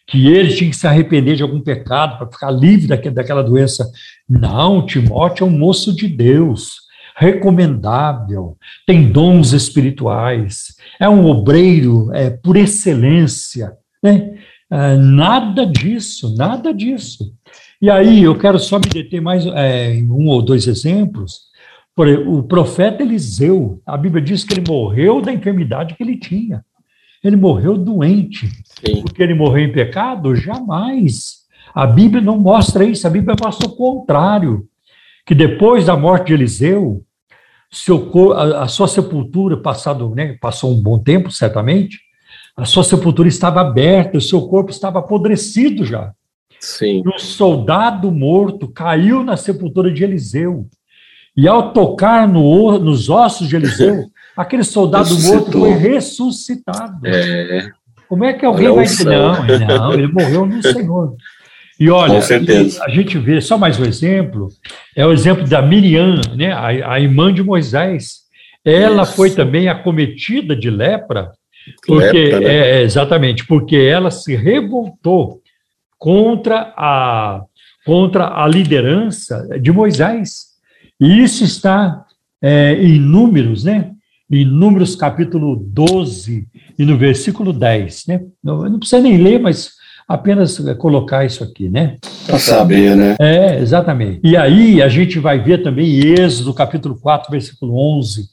[0.06, 3.90] que ele tinha que se arrepender de algum pecado para ficar livre daquela doença.
[4.28, 6.86] Não, Timóteo é um moço de Deus
[7.16, 10.66] recomendável, tem dons espirituais,
[11.00, 13.72] é um obreiro é, por excelência.
[14.00, 14.35] Né?
[14.70, 17.32] É, nada disso, nada disso.
[17.80, 21.46] E aí eu quero só me deter mais é, em um ou dois exemplos.
[21.94, 26.64] Por, o profeta Eliseu, a Bíblia diz que ele morreu da enfermidade que ele tinha.
[27.22, 28.48] Ele morreu doente.
[28.64, 29.02] Sim.
[29.02, 30.34] Porque ele morreu em pecado?
[30.34, 31.46] Jamais.
[31.74, 34.66] A Bíblia não mostra isso, a Bíblia mostra o contrário.
[35.24, 37.04] Que depois da morte de Eliseu,
[37.70, 41.98] seu, a, a sua sepultura, passado, né, passou um bom tempo, certamente,
[42.56, 46.12] a sua sepultura estava aberta, o seu corpo estava apodrecido já.
[46.58, 47.02] Sim.
[47.06, 50.66] Um soldado morto caiu na sepultura de Eliseu.
[51.36, 57.06] E ao tocar no, nos ossos de Eliseu, aquele soldado morto foi ressuscitado.
[57.06, 57.68] É.
[58.08, 61.14] Como é que alguém vai dizer, não, não, ele morreu no Senhor.
[61.78, 64.48] E olha, a gente vê, só mais um exemplo,
[64.96, 68.24] é o exemplo da Miriam, né, a, a irmã de Moisés.
[68.64, 69.12] Ela Isso.
[69.12, 71.32] foi também acometida de lepra,
[71.86, 72.46] porque lepra, né?
[72.46, 75.40] é, exatamente, porque ela se revoltou
[75.98, 77.42] contra a,
[77.84, 80.46] contra a liderança de Moisés.
[81.00, 82.04] E isso está
[82.42, 83.92] é, em Números, né?
[84.30, 86.46] Em Números capítulo 12
[86.78, 88.20] e no versículo 10, né?
[88.42, 89.72] Não, não precisa nem ler, mas
[90.08, 91.96] apenas colocar isso aqui, né?
[92.26, 93.16] Para saber, né?
[93.20, 94.20] É, exatamente.
[94.22, 98.28] E aí a gente vai ver também Êxodo, capítulo 4, versículo 11,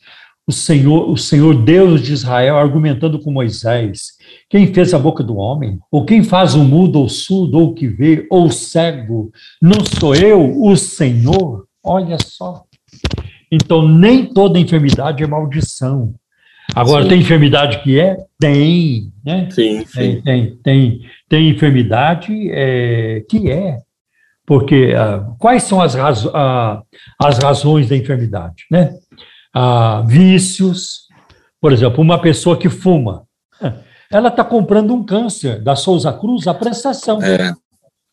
[0.45, 4.13] o Senhor, o Senhor Deus de Israel argumentando com Moisés,
[4.49, 5.79] quem fez a boca do homem?
[5.89, 9.31] Ou quem faz o mudo, ou surdo, ou que vê, ou cego?
[9.61, 11.65] Não sou eu, o Senhor?
[11.83, 12.63] Olha só.
[13.51, 16.13] Então, nem toda enfermidade é maldição.
[16.75, 17.09] Agora, sim.
[17.09, 18.17] tem enfermidade que é?
[18.39, 19.49] Tem, né?
[19.51, 19.93] Sim, sim.
[19.93, 23.77] Tem, tem, tem, tem enfermidade é, que é.
[24.45, 26.81] Porque ah, quais são as, razo ah,
[27.21, 28.93] as razões da enfermidade, né?
[30.07, 31.07] Vícios,
[31.61, 33.23] por exemplo, uma pessoa que fuma,
[34.11, 37.21] ela está comprando um câncer da Souza Cruz a prestação.
[37.21, 37.53] É.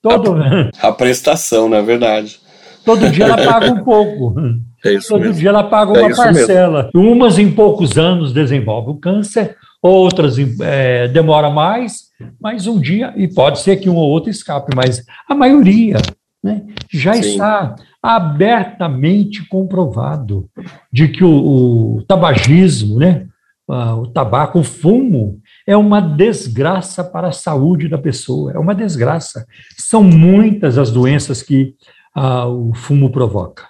[0.02, 0.34] Todo...
[0.34, 2.40] A, a prestação, na é verdade.
[2.84, 4.34] Todo dia ela paga um pouco.
[4.82, 5.34] É isso Todo mesmo.
[5.34, 6.90] dia ela paga é uma é parcela.
[6.94, 7.12] Mesmo.
[7.12, 12.04] Umas em poucos anos desenvolve o câncer, outras é, demora mais,
[12.40, 15.98] mas um dia, e pode ser que um ou outro escape, mas a maioria
[16.42, 17.20] né, já Sim.
[17.20, 20.48] está abertamente comprovado
[20.92, 23.26] de que o, o tabagismo, né,
[23.68, 29.46] o tabaco, o fumo, é uma desgraça para a saúde da pessoa, é uma desgraça.
[29.76, 31.74] São muitas as doenças que
[32.14, 33.64] ah, o fumo provoca.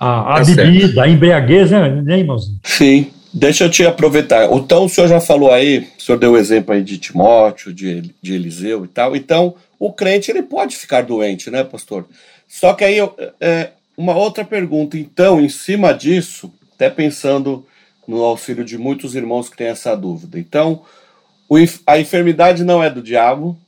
[0.00, 1.00] A, a é bebida, certo.
[1.00, 2.58] a embriaguez, né, né, irmãozinho?
[2.62, 3.10] Sim.
[3.36, 4.44] Deixa eu te aproveitar.
[4.52, 8.14] Então, o senhor já falou aí, o senhor deu o exemplo aí de Timóteo, de,
[8.22, 9.16] de Eliseu e tal.
[9.16, 9.56] Então,
[9.86, 12.06] o crente ele pode ficar doente, né, pastor?
[12.48, 12.96] Só que aí,
[13.38, 14.96] é, uma outra pergunta.
[14.96, 17.66] Então, em cima disso, até pensando
[18.08, 20.38] no auxílio de muitos irmãos que têm essa dúvida.
[20.38, 20.80] Então,
[21.86, 23.58] a enfermidade não é do diabo,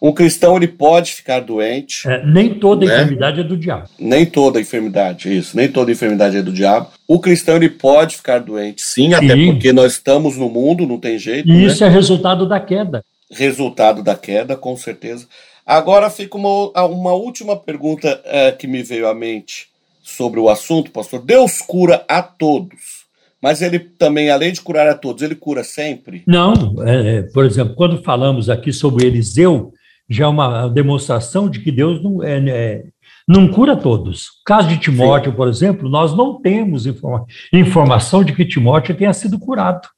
[0.00, 2.08] Um cristão ele pode ficar doente.
[2.08, 2.94] É, nem toda né?
[2.94, 3.88] enfermidade é do diabo.
[3.98, 5.54] Nem toda enfermidade, isso.
[5.54, 6.88] Nem toda enfermidade é do diabo.
[7.06, 9.14] O cristão ele pode ficar doente, sim, sim.
[9.14, 11.48] até porque nós estamos no mundo, não tem jeito.
[11.48, 11.64] E né?
[11.64, 13.02] isso é resultado da queda.
[13.30, 15.26] Resultado da queda, com certeza.
[15.64, 19.68] Agora fica uma, uma última pergunta é, que me veio à mente
[20.02, 21.20] sobre o assunto, pastor.
[21.20, 23.06] Deus cura a todos.
[23.42, 26.22] Mas ele também, além de curar a todos, ele cura sempre?
[26.26, 26.82] Não.
[26.86, 29.72] É, é por exemplo, quando falamos aqui sobre Eliseu,
[30.08, 32.84] já é uma demonstração de que Deus não, é, é
[33.28, 34.26] não cura todos.
[34.26, 35.36] O caso de Timóteo, Sim.
[35.36, 39.88] por exemplo, nós não temos informa informação de que Timóteo tenha sido curado.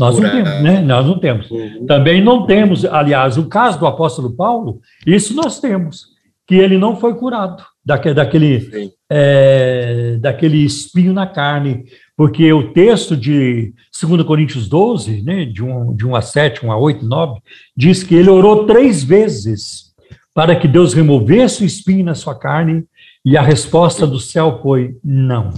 [0.00, 0.80] Nós não temos, né?
[0.80, 1.50] Nós não temos.
[1.50, 1.86] Uhum.
[1.86, 6.06] Também não temos, aliás, o caso do apóstolo Paulo, isso nós temos,
[6.46, 11.84] que ele não foi curado daquele, daquele, é, daquele espinho na carne,
[12.16, 13.72] porque o texto de
[14.02, 17.40] 2 Coríntios 12, né, de 1, de 1 a 7, 1 a 8, 9,
[17.76, 19.90] diz que ele orou três vezes
[20.34, 22.84] para que Deus removesse o espinho na sua carne,
[23.24, 25.50] e a resposta do céu foi não.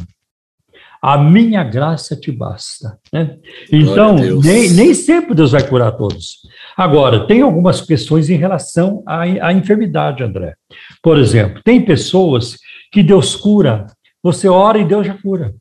[1.02, 2.96] A minha graça te basta.
[3.12, 3.36] Né?
[3.72, 6.38] Então, nem, nem sempre Deus vai curar todos.
[6.76, 10.54] Agora, tem algumas questões em relação à, à enfermidade, André.
[11.02, 12.56] Por exemplo, tem pessoas
[12.92, 13.86] que Deus cura,
[14.22, 15.52] você ora e Deus já cura.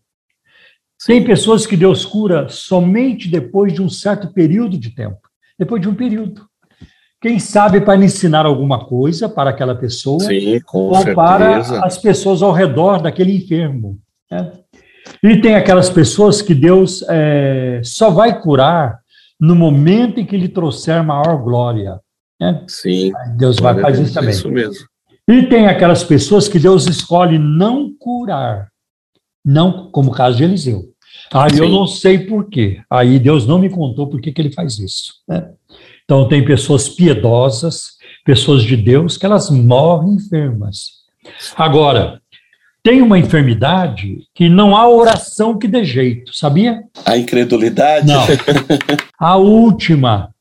[1.08, 5.22] Tem pessoas que Deus cura somente depois de um certo período de tempo,
[5.58, 6.46] depois de um período.
[7.20, 11.16] Quem sabe para ensinar alguma coisa para aquela pessoa Sim, ou certeza.
[11.16, 14.00] para as pessoas ao redor daquele enfermo.
[14.30, 14.52] Né?
[15.24, 19.00] E tem aquelas pessoas que Deus é, só vai curar
[19.40, 22.00] no momento em que lhe trouxer maior glória.
[22.40, 22.64] Né?
[22.68, 23.12] Sim.
[23.38, 24.32] Deus vai fazer isso também.
[24.32, 24.86] Isso mesmo.
[25.28, 28.70] E tem aquelas pessoas que Deus escolhe não curar,
[29.46, 30.92] não como o caso de Eliseu.
[31.32, 31.62] Aí Sim.
[31.62, 32.82] eu não sei por quê.
[32.90, 35.14] Aí Deus não me contou por que, que ele faz isso.
[35.28, 35.52] Né?
[36.04, 37.92] Então tem pessoas piedosas,
[38.26, 41.02] pessoas de Deus, que elas morrem enfermas.
[41.56, 42.21] Agora,
[42.84, 46.82] tem uma enfermidade que não há oração que dê jeito, sabia?
[47.06, 48.08] A incredulidade?
[48.08, 48.24] Não.
[49.20, 50.32] A última,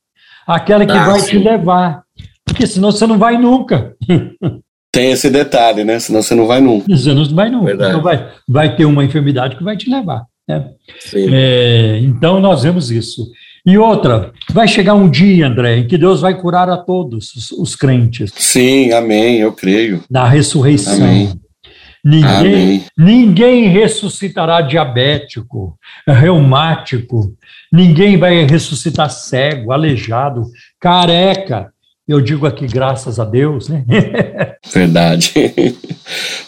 [0.47, 1.31] aquela que ah, vai sim.
[1.31, 2.03] te levar.
[2.45, 3.95] Porque senão você não vai nunca.
[4.93, 6.01] Tem esse detalhe, né?
[6.01, 6.87] Senão você não vai nunca.
[6.89, 7.73] Você não vai nunca.
[7.73, 10.25] Então vai, vai ter uma enfermidade que vai te levar.
[10.49, 10.69] Né?
[11.15, 13.31] É, então nós vemos isso.
[13.65, 17.51] E outra, vai chegar um dia, André, em que Deus vai curar a todos os,
[17.53, 18.33] os crentes.
[18.35, 20.03] Sim, amém, eu creio.
[20.11, 20.95] Na ressurreição.
[20.95, 21.33] Amém.
[22.05, 27.35] Ninguém, ninguém ressuscitará diabético, reumático,
[27.71, 30.45] ninguém vai ressuscitar cego, aleijado,
[30.81, 31.73] careca.
[32.09, 33.85] Eu digo aqui, graças a Deus, né?
[34.73, 35.33] Verdade.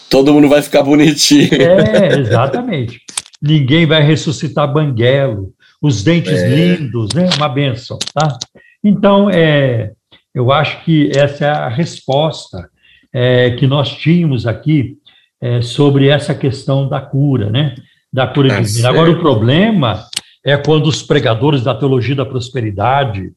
[0.09, 1.49] Todo mundo vai ficar bonitinho.
[1.53, 2.99] É, exatamente.
[3.41, 6.47] Ninguém vai ressuscitar banguelo, os dentes é.
[6.47, 7.29] lindos, né?
[7.37, 8.37] Uma benção, tá?
[8.83, 9.91] Então, é,
[10.33, 12.69] eu acho que essa é a resposta
[13.13, 14.97] é, que nós tínhamos aqui
[15.43, 17.75] é, sobre essa questão da cura, né?
[18.11, 18.87] Da cura é divina.
[18.87, 20.05] Agora, o problema
[20.41, 23.33] é quando os pregadores da teologia da prosperidade,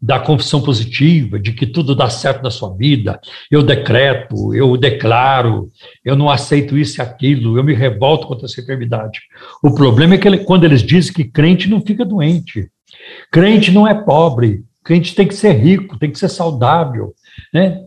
[0.00, 5.70] da confissão positiva, de que tudo dá certo na sua vida, eu decreto, eu declaro,
[6.02, 9.20] eu não aceito isso e aquilo, eu me revolto contra essa enfermidade.
[9.62, 12.68] O problema é que ele, quando eles dizem que crente não fica doente,
[13.30, 17.12] crente não é pobre, crente tem que ser rico, tem que ser saudável,
[17.52, 17.82] né?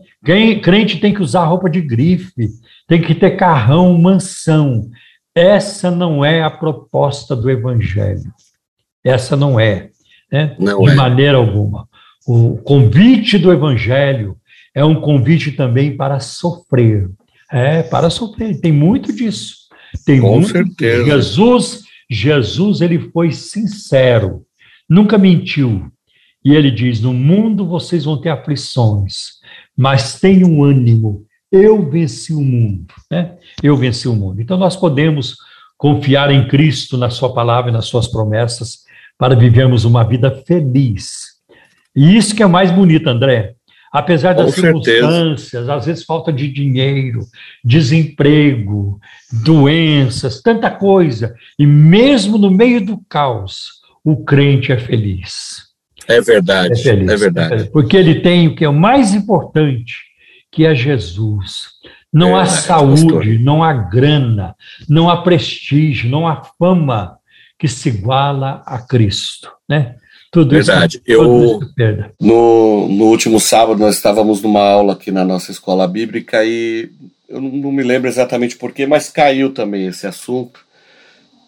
[0.62, 2.48] Crente tem que usar roupa de grife,
[2.88, 4.90] tem que ter carrão, mansão.
[5.34, 8.32] Essa não é a proposta do Evangelho.
[9.04, 9.90] Essa não é,
[10.32, 10.56] né?
[10.58, 10.94] Não de é.
[10.94, 11.86] maneira alguma.
[12.26, 14.36] O convite do Evangelho
[14.74, 17.08] é um convite também para sofrer.
[17.52, 18.58] É, para sofrer.
[18.60, 19.68] Tem muito disso.
[20.04, 20.48] Tem Com muito.
[20.48, 21.04] certeza.
[21.04, 24.44] Jesus, Jesus, ele foi sincero,
[24.88, 25.90] nunca mentiu.
[26.44, 29.38] E ele diz: No mundo vocês vão ter aflições,
[29.76, 33.36] mas tenham ânimo, eu venci o mundo, né?
[33.62, 34.40] Eu venci o mundo.
[34.40, 35.36] Então nós podemos
[35.76, 38.80] confiar em Cristo, na Sua palavra e nas Suas promessas,
[39.16, 41.38] para vivermos uma vida feliz.
[41.94, 43.54] E isso que é mais bonito, André.
[43.90, 45.74] Apesar das Com circunstâncias, certeza.
[45.74, 47.20] às vezes falta de dinheiro,
[47.64, 49.00] desemprego,
[49.32, 53.70] doenças, tanta coisa, e mesmo no meio do caos,
[54.04, 55.68] o crente é feliz.
[56.06, 57.70] É verdade, é, feliz, é verdade.
[57.70, 60.07] Porque ele tem o que é o mais importante,
[60.50, 61.68] que é Jesus.
[62.12, 63.26] Não é, há saúde, pastor.
[63.40, 64.54] não há grana,
[64.88, 67.18] não há prestígio, não há fama
[67.58, 69.96] que se iguala a Cristo, né?
[70.30, 70.96] Tudo Verdade.
[70.96, 75.88] Isso, eu, isso no, no último sábado, nós estávamos numa aula aqui na nossa escola
[75.88, 76.90] bíblica e
[77.28, 80.60] eu não me lembro exatamente porquê, mas caiu também esse assunto.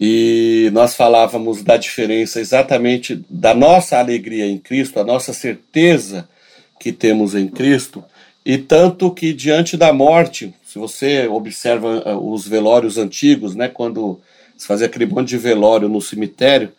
[0.00, 6.26] E nós falávamos da diferença exatamente da nossa alegria em Cristo, a nossa certeza
[6.78, 8.02] que temos em Cristo,
[8.44, 14.20] e tanto que diante da morte, se você observa ah, os velórios antigos, né, quando
[14.56, 16.72] se fazia aquele monte de velório no cemitério,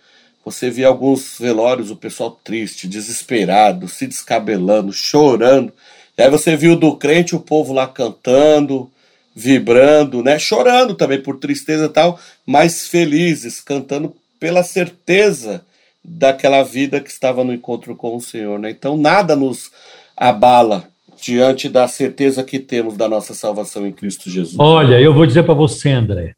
[0.43, 5.71] você via alguns velórios, o pessoal triste, desesperado, se descabelando, chorando.
[6.17, 8.89] E aí você viu do crente o povo lá cantando,
[9.35, 10.39] vibrando, né?
[10.39, 15.63] Chorando também por tristeza e tal, mas felizes, cantando pela certeza
[16.03, 18.71] daquela vida que estava no encontro com o Senhor, né?
[18.71, 19.71] Então nada nos
[20.17, 20.90] abala
[21.21, 24.57] diante da certeza que temos da nossa salvação em Cristo Jesus.
[24.59, 26.35] Olha, eu vou dizer para você, André,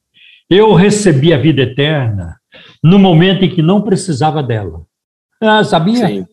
[0.49, 2.37] eu recebi a vida eterna
[2.83, 4.81] no momento em que não precisava dela.
[5.41, 6.07] Ah, sabia?
[6.07, 6.25] Sim.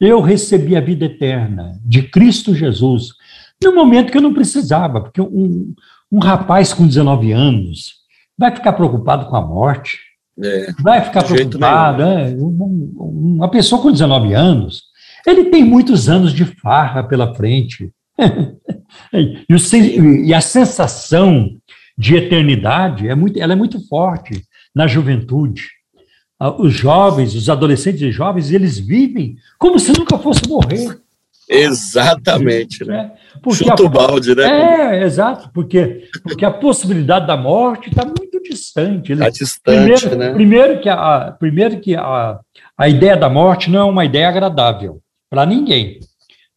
[0.00, 3.14] Eu recebi a vida eterna de Cristo Jesus
[3.62, 5.74] no momento que eu não precisava, porque um,
[6.10, 7.96] um rapaz com 19 anos
[8.38, 9.98] vai ficar preocupado com a morte,
[10.42, 12.02] é, vai ficar preocupado.
[12.02, 14.84] É, uma pessoa com 19 anos,
[15.26, 17.90] ele tem muitos anos de farra pela frente.
[19.12, 21.50] e, o, e, a sensação
[21.96, 24.42] de eternidade é muito, ela é muito forte
[24.74, 25.68] na juventude.
[26.38, 30.98] Ah, os jovens, os adolescentes e jovens, eles vivem como se nunca fosse morrer.
[31.48, 33.10] Exatamente, né?
[33.12, 34.44] É, porque Chuta a, o balde, né?
[34.44, 39.12] É, exato, porque, porque a possibilidade da morte está muito distante.
[39.12, 40.32] Está distante, primeiro, né?
[40.32, 42.38] Primeiro que, a, primeiro que a,
[42.78, 46.00] a ideia da morte não é uma ideia agradável para ninguém.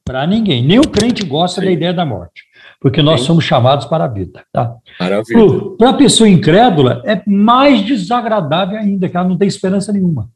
[0.03, 0.63] Para ninguém.
[0.65, 1.67] Nem o crente gosta Sim.
[1.67, 2.43] da ideia da morte
[2.83, 3.27] porque nós Sim.
[3.27, 4.43] somos chamados para a vida.
[4.51, 4.75] Tá?
[4.97, 10.29] Para a pessoa incrédula, é mais desagradável ainda, que ela não tem esperança nenhuma.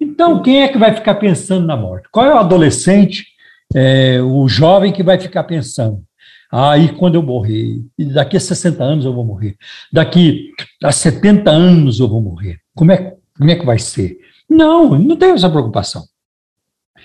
[0.00, 2.08] Então, quem é que vai ficar pensando na morte?
[2.10, 3.26] Qual é o adolescente,
[3.72, 6.02] é, o jovem que vai ficar pensando?
[6.50, 7.80] Ah, e quando eu morrer?
[8.12, 9.54] Daqui a 60 anos eu vou morrer.
[9.92, 10.50] Daqui
[10.82, 12.58] a 70 anos eu vou morrer.
[12.74, 14.18] Como é, como é que vai ser?
[14.50, 16.02] Não, não tem essa preocupação.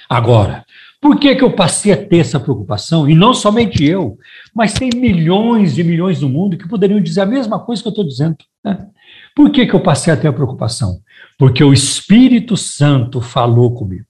[0.09, 0.65] Agora,
[0.99, 3.07] por que, que eu passei a ter essa preocupação?
[3.07, 4.17] E não somente eu,
[4.53, 7.91] mas tem milhões e milhões no mundo que poderiam dizer a mesma coisa que eu
[7.91, 8.35] estou dizendo.
[8.63, 8.87] Né?
[9.35, 10.99] Por que, que eu passei a ter a preocupação?
[11.37, 14.05] Porque o Espírito Santo falou comigo.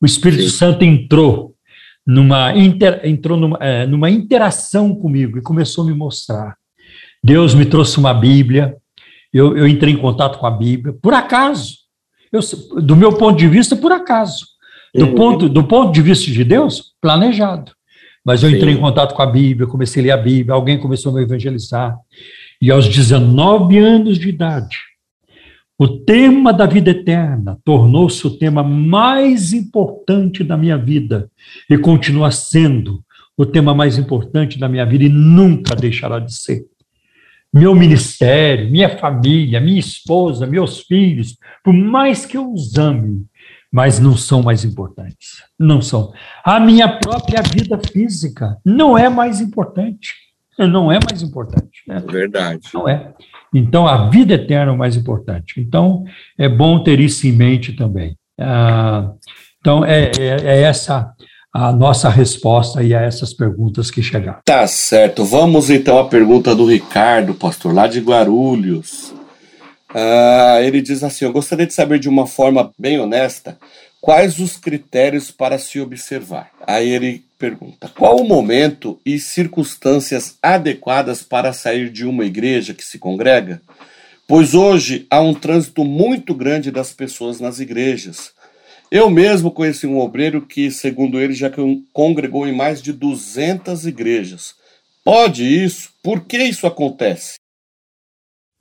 [0.00, 0.48] O Espírito Sim.
[0.48, 1.54] Santo entrou
[2.04, 6.56] numa, inter, entrou numa, é, numa interação comigo e começou a me mostrar.
[7.22, 8.76] Deus me trouxe uma Bíblia,
[9.32, 11.78] eu, eu entrei em contato com a Bíblia, por acaso.
[12.32, 12.40] Eu,
[12.82, 14.53] do meu ponto de vista, por acaso.
[14.94, 15.14] Do, uhum.
[15.14, 17.72] ponto, do ponto de vista de Deus, planejado.
[18.24, 18.78] Mas eu entrei Sim.
[18.78, 21.96] em contato com a Bíblia, comecei a ler a Bíblia, alguém começou a me evangelizar.
[22.60, 24.76] E aos 19 anos de idade,
[25.76, 31.28] o tema da vida eterna tornou-se o tema mais importante da minha vida
[31.68, 33.04] e continua sendo
[33.36, 36.64] o tema mais importante da minha vida e nunca deixará de ser.
[37.52, 43.24] Meu ministério, minha família, minha esposa, meus filhos, por mais que eu os ame,
[43.74, 45.42] mas não são mais importantes.
[45.58, 46.12] Não são.
[46.44, 50.14] A minha própria vida física não é mais importante.
[50.56, 51.82] Não é mais importante.
[51.84, 52.00] Né?
[52.08, 52.68] Verdade.
[52.72, 53.12] Não é.
[53.52, 55.60] Então, a vida eterna é o mais importante.
[55.60, 56.04] Então,
[56.38, 58.16] é bom ter isso em mente também.
[58.40, 59.10] Ah,
[59.58, 61.12] então, é, é, é essa
[61.52, 64.38] a nossa resposta e a essas perguntas que chegaram.
[64.44, 65.24] Tá certo.
[65.24, 69.12] Vamos então à pergunta do Ricardo, pastor, lá de Guarulhos.
[69.94, 73.56] Ah, ele diz assim: Eu gostaria de saber de uma forma bem honesta
[74.00, 76.50] quais os critérios para se observar.
[76.66, 82.84] Aí ele pergunta: qual o momento e circunstâncias adequadas para sair de uma igreja que
[82.84, 83.62] se congrega?
[84.26, 88.32] Pois hoje há um trânsito muito grande das pessoas nas igrejas.
[88.90, 91.50] Eu mesmo conheci um obreiro que, segundo ele, já
[91.92, 94.54] congregou em mais de 200 igrejas.
[95.02, 95.90] Pode isso?
[96.02, 97.34] Por que isso acontece?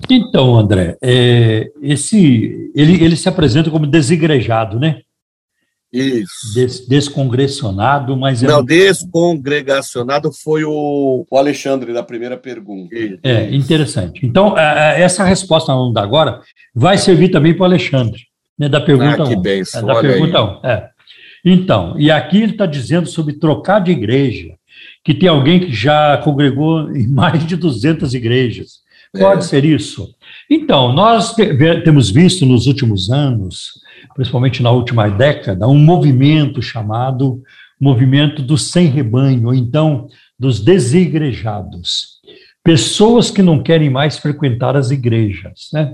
[0.10, 5.02] Então, André, é, esse, ele, ele se apresenta como desigrejado, né?
[5.94, 6.56] Isso.
[6.56, 8.42] Des, descongressionado, mas...
[8.42, 8.64] É Não, é...
[8.64, 12.96] descongregacionado foi o, o Alexandre da primeira pergunta.
[13.22, 14.26] É, interessante.
[14.26, 16.42] Então, essa resposta que agora
[16.74, 18.22] vai servir também para o Alexandre,
[18.58, 19.26] né, da pergunta 1.
[19.26, 20.90] Ah, que bênção, é, da pergunta 1, é.
[21.46, 24.56] Então, e aqui ele está dizendo sobre trocar de igreja,
[25.04, 28.83] que tem alguém que já congregou em mais de 200 igrejas,
[29.18, 29.48] Pode é.
[29.48, 30.14] ser isso.
[30.50, 31.36] Então, nós
[31.84, 33.80] temos visto nos últimos anos,
[34.16, 37.42] principalmente na última década, um movimento chamado
[37.80, 40.08] movimento do sem rebanho, ou então
[40.40, 42.22] dos desigrejados.
[42.64, 45.68] Pessoas que não querem mais frequentar as igrejas.
[45.74, 45.94] Né?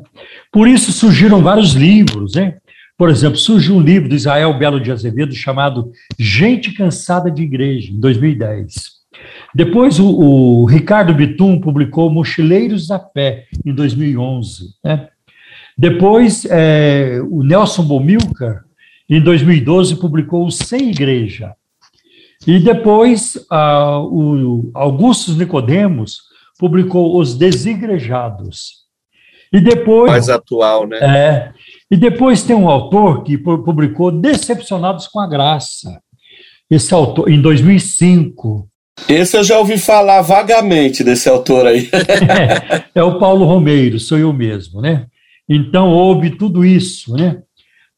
[0.51, 2.35] Por isso surgiram vários livros.
[2.35, 2.57] Né?
[2.95, 7.91] Por exemplo, surgiu um livro do Israel Belo de Azevedo chamado Gente Cansada de Igreja,
[7.91, 8.98] em 2010.
[9.53, 14.75] Depois, o, o Ricardo Bitum publicou Mochileiros da Fé, em 2011.
[14.83, 15.07] Né?
[15.77, 18.63] Depois, é, o Nelson Bomilcar,
[19.09, 21.55] em 2012, publicou o Sem Igreja.
[22.47, 26.21] E depois, uh, o Augustus Nicodemos
[26.57, 28.79] publicou Os Desigrejados.
[29.51, 30.11] E depois.
[30.11, 30.97] Mais atual, né?
[30.99, 31.53] É.
[31.89, 36.01] E depois tem um autor que publicou Decepcionados com a Graça.
[36.69, 38.68] Esse autor, em 2005.
[39.07, 41.89] Esse eu já ouvi falar vagamente desse autor aí.
[41.93, 45.05] é, é o Paulo Romeiro, sou eu mesmo, né?
[45.47, 47.41] Então houve tudo isso, né?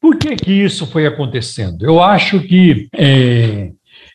[0.00, 1.84] Por que que isso foi acontecendo?
[1.84, 3.70] Eu acho que é,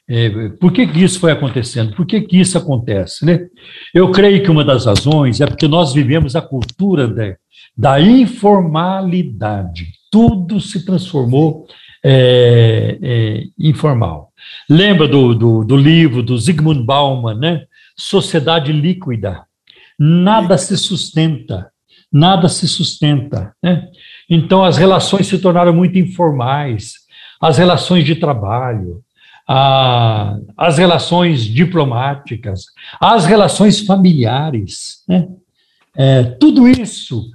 [0.10, 1.94] é, por que, que isso foi acontecendo?
[1.96, 3.26] Por que, que isso acontece?
[3.26, 3.48] Né?
[3.94, 7.36] Eu creio que uma das razões é porque nós vivemos a cultura da,
[7.78, 9.88] da informalidade.
[10.10, 11.68] Tudo se transformou
[12.04, 14.27] é, é, informal.
[14.70, 17.66] Lembra do, do, do, livro do Zygmunt Bauman, né?
[17.96, 19.44] Sociedade líquida.
[19.98, 21.72] Nada se sustenta.
[22.12, 23.54] Nada se sustenta.
[23.62, 23.88] Né?
[24.30, 26.94] Então, as relações se tornaram muito informais.
[27.42, 29.04] As relações de trabalho,
[29.48, 32.66] a, as relações diplomáticas,
[33.00, 35.04] as relações familiares.
[35.08, 35.28] Né?
[35.96, 37.32] É, tudo isso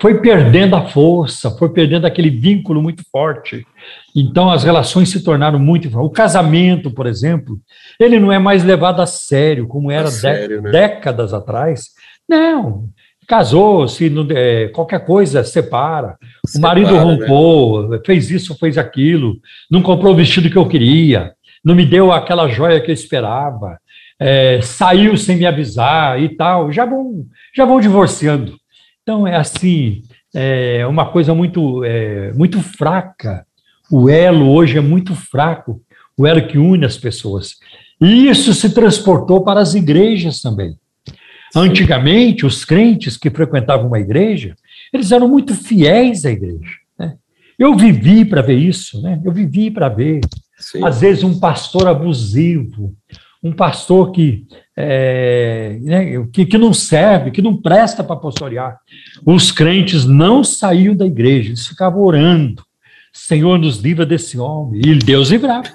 [0.00, 3.66] foi perdendo a força, foi perdendo aquele vínculo muito forte.
[4.14, 5.88] Então as relações se tornaram muito.
[5.98, 7.58] O casamento, por exemplo,
[7.98, 10.70] ele não é mais levado a sério como era sério, né?
[10.70, 11.90] décadas atrás.
[12.28, 12.88] Não,
[13.30, 16.16] casou, se é, qualquer coisa separa.
[16.44, 18.00] separa o marido rompou, né?
[18.04, 19.36] fez isso, fez aquilo,
[19.70, 21.32] não comprou o vestido que eu queria,
[21.64, 23.78] não me deu aquela joia que eu esperava,
[24.18, 26.70] é, saiu sem me avisar e tal.
[26.70, 27.24] Já vão,
[27.54, 28.59] já vão divorciando.
[29.10, 33.44] Então é assim, é uma coisa muito, é, muito fraca.
[33.90, 35.82] O elo hoje é muito fraco,
[36.16, 37.56] o elo que une as pessoas.
[38.00, 40.76] E isso se transportou para as igrejas também.
[41.56, 44.54] Antigamente, os crentes que frequentavam uma igreja,
[44.92, 46.76] eles eram muito fiéis à igreja.
[46.96, 47.16] Né?
[47.58, 49.20] Eu vivi para ver isso, né?
[49.24, 50.20] eu vivi para ver.
[50.56, 50.84] Sim.
[50.84, 52.94] Às vezes, um pastor abusivo,
[53.42, 54.46] um pastor que,
[54.82, 58.78] é, né, que, que, não serve, que não presta para pastorear.
[59.24, 62.62] Os crentes não saíam da igreja, eles ficavam orando.
[63.12, 64.80] Senhor, nos livra desse homem.
[64.84, 65.68] E Deus livrava.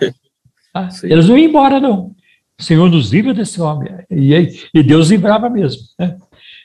[0.73, 0.90] Tá?
[1.03, 2.15] Eles não iam embora, não.
[2.60, 3.90] Senhor nos livra desse homem.
[4.10, 4.34] E,
[4.73, 5.82] e Deus livrava mesmo.
[5.99, 6.18] Né?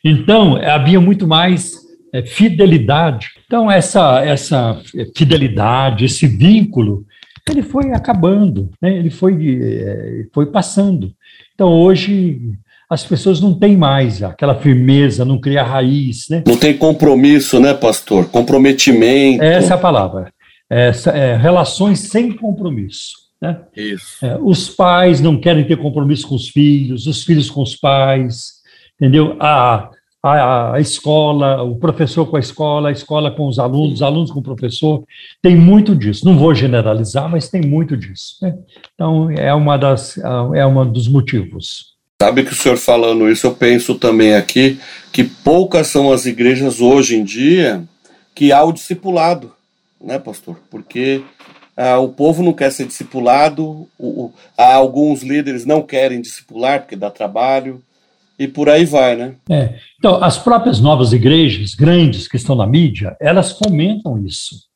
[0.05, 1.75] Então, havia muito mais
[2.12, 3.29] é, fidelidade.
[3.47, 4.81] Então, essa, essa
[5.17, 7.05] fidelidade, esse vínculo,
[7.49, 8.97] ele foi acabando, né?
[8.97, 11.12] ele foi, é, foi passando.
[11.61, 12.41] Então, hoje,
[12.89, 16.27] as pessoas não têm mais aquela firmeza, não cria raiz.
[16.31, 16.43] Né?
[16.47, 18.31] Não tem compromisso, né, pastor?
[18.31, 19.45] Comprometimento.
[19.45, 20.32] Essa é a palavra.
[20.70, 23.11] Essa, é, relações sem compromisso.
[23.43, 23.59] Né?
[23.77, 24.24] Isso.
[24.24, 28.53] É, os pais não querem ter compromisso com os filhos, os filhos com os pais,
[28.99, 29.37] entendeu?
[29.39, 29.91] A,
[30.23, 34.31] a, a escola, o professor com a escola, a escola com os alunos, os alunos
[34.31, 35.03] com o professor,
[35.41, 36.25] tem muito disso.
[36.25, 38.37] Não vou generalizar, mas tem muito disso.
[38.43, 38.55] Né?
[38.95, 41.91] Então, é uma das é um dos motivos.
[42.23, 44.79] Sabe que o senhor falando isso, eu penso também aqui
[45.11, 47.83] que poucas são as igrejas hoje em dia
[48.35, 49.53] que há o discipulado,
[49.99, 50.61] né, pastor?
[50.71, 51.23] Porque
[51.75, 56.95] ah, o povo não quer ser discipulado, o, o, alguns líderes não querem discipular porque
[56.95, 57.83] dá trabalho,
[58.41, 59.35] e por aí vai, né?
[59.51, 59.75] É.
[59.99, 64.71] Então, as próprias novas igrejas grandes que estão na mídia, elas fomentam isso.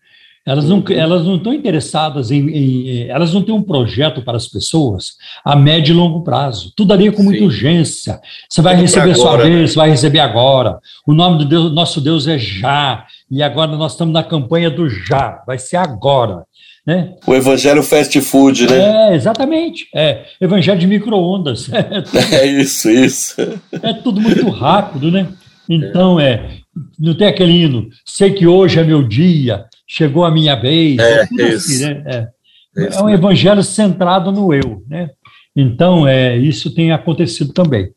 [0.46, 4.46] Elas não, elas não estão interessadas em, em, Elas não têm um projeto para as
[4.46, 6.74] pessoas a médio e longo prazo.
[6.76, 7.46] Tudo ali é com muita Sim.
[7.46, 8.20] urgência.
[8.46, 9.66] Você vai Tudo receber agora, sua vez, né?
[9.66, 10.78] você vai receber agora.
[11.06, 13.06] O nome do Deus, nosso Deus é já.
[13.30, 15.42] E agora nós estamos na campanha do já.
[15.46, 16.44] Vai ser agora.
[16.86, 17.14] Né?
[17.26, 19.10] O evangelho fast food, né?
[19.10, 19.88] É, exatamente.
[19.94, 21.70] É, evangelho de micro-ondas.
[21.74, 23.36] É, é, isso, isso.
[23.82, 25.28] É tudo muito rápido, né?
[25.68, 26.58] Então, é,
[26.98, 30.98] não tem aquele hino, sei que hoje é meu dia, chegou a minha vez.
[30.98, 31.56] É, é assim, isso.
[31.56, 32.28] Assim, né?
[32.76, 32.96] é.
[32.96, 35.10] é um evangelho centrado no eu, né?
[35.56, 37.90] Então, é, isso tem acontecido também.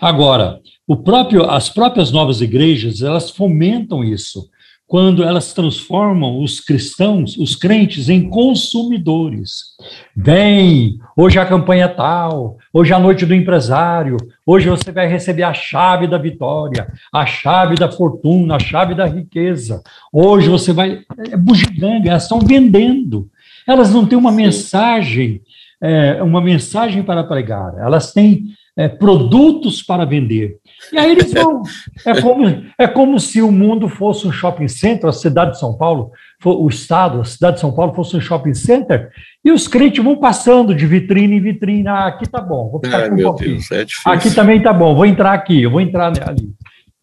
[0.00, 4.48] Agora, o próprio, as próprias novas igrejas, elas fomentam isso
[4.88, 9.76] quando elas transformam os cristãos, os crentes, em consumidores.
[10.16, 14.16] Vem, hoje a campanha é tal, hoje é a noite do empresário,
[14.46, 19.06] hoje você vai receber a chave da vitória, a chave da fortuna, a chave da
[19.06, 19.82] riqueza.
[20.10, 21.02] Hoje você vai.
[21.30, 23.28] É bugiganga, elas estão vendendo.
[23.66, 25.42] Elas não têm uma mensagem,
[25.82, 30.58] é, uma mensagem para pregar, elas têm é, produtos para vender.
[30.92, 31.62] E aí eles vão.
[32.06, 35.76] É como, é como se o mundo fosse um shopping center, a cidade de São
[35.76, 36.12] Paulo,
[36.44, 39.10] o estado, a cidade de São Paulo fosse um shopping center,
[39.44, 41.88] e os crentes vão passando de vitrine em vitrine.
[41.88, 43.34] Ah, aqui tá bom, vou ficar Ai, aqui um.
[43.34, 46.48] Deus, é aqui também tá bom, vou entrar aqui, eu vou entrar ali.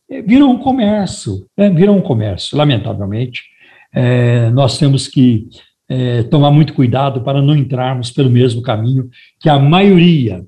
[0.10, 3.44] É, vira um comércio, é, vira um comércio, lamentavelmente.
[3.94, 5.50] É, nós temos que
[5.90, 9.10] é, tomar muito cuidado para não entrarmos pelo mesmo caminho
[9.42, 10.42] que a maioria,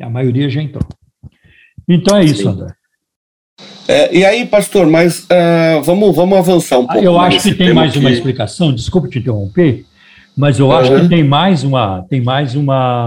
[0.00, 0.86] a maioria já entrou.
[1.88, 2.48] Então é isso, Sim.
[2.48, 2.74] André.
[3.88, 7.02] É, e aí, pastor, mas uh, vamos, vamos avançar um pouco.
[7.02, 9.84] Eu acho que tem mais uma explicação, desculpe te interromper,
[10.36, 13.04] mas eu acho que tem mais uma, tem mais uma,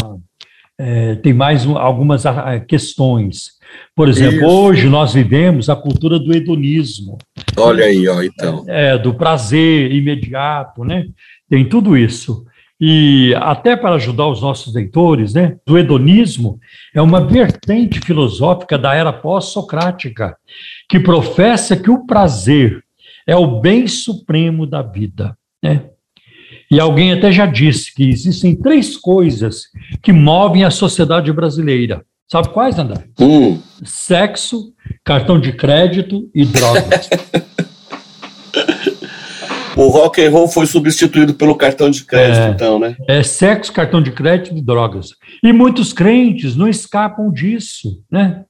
[0.80, 3.52] é, tem mais um, algumas ah, questões.
[3.96, 4.48] Por exemplo, Isso.
[4.48, 7.20] hoje nós vivemos a cultura do hedonismo.
[7.56, 8.66] Olha aí, ó, então.
[8.68, 11.06] É, do prazer imediato, né?
[11.48, 12.44] Tem tudo isso.
[12.84, 16.60] E até para ajudar os nossos leitores, né, do hedonismo
[16.95, 20.36] é uma vertente filosófica da era pós-socrática,
[20.90, 22.84] que professa que o prazer
[23.28, 25.38] é o bem supremo da vida.
[25.62, 25.86] Né?
[26.72, 29.66] E alguém até já disse que existem três coisas
[30.02, 32.03] que movem a sociedade brasileira.
[32.28, 33.03] Sabe quais, André?
[33.20, 33.60] Hum.
[33.84, 37.10] Sexo, cartão de crédito e drogas.
[39.82, 42.95] o rock and roll foi substituído pelo cartão de crédito, é, então, né?
[43.08, 45.16] É sexo, cartão de crédito e drogas.
[45.44, 48.44] E muitos crentes não escapam disso, né?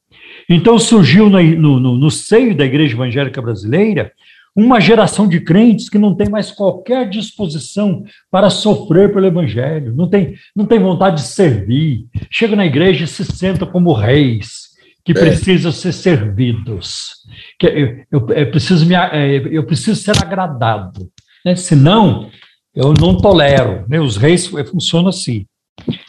[0.50, 4.12] Então surgiu no, no, no seio da igreja evangélica brasileira
[4.56, 10.10] uma geração de crentes que não tem mais qualquer disposição para sofrer pelo evangelho, não
[10.10, 14.72] tem, não tem vontade de servir, chega na igreja e se senta como reis,
[15.06, 15.16] que é.
[15.16, 17.14] precisam ser servidos,
[17.58, 21.10] que eu, eu, eu, preciso me, é, eu preciso ser agradado,
[21.46, 21.56] né?
[21.56, 22.30] senão
[22.76, 24.00] eu não tolero, né?
[24.00, 25.46] os reis é, funcionam assim.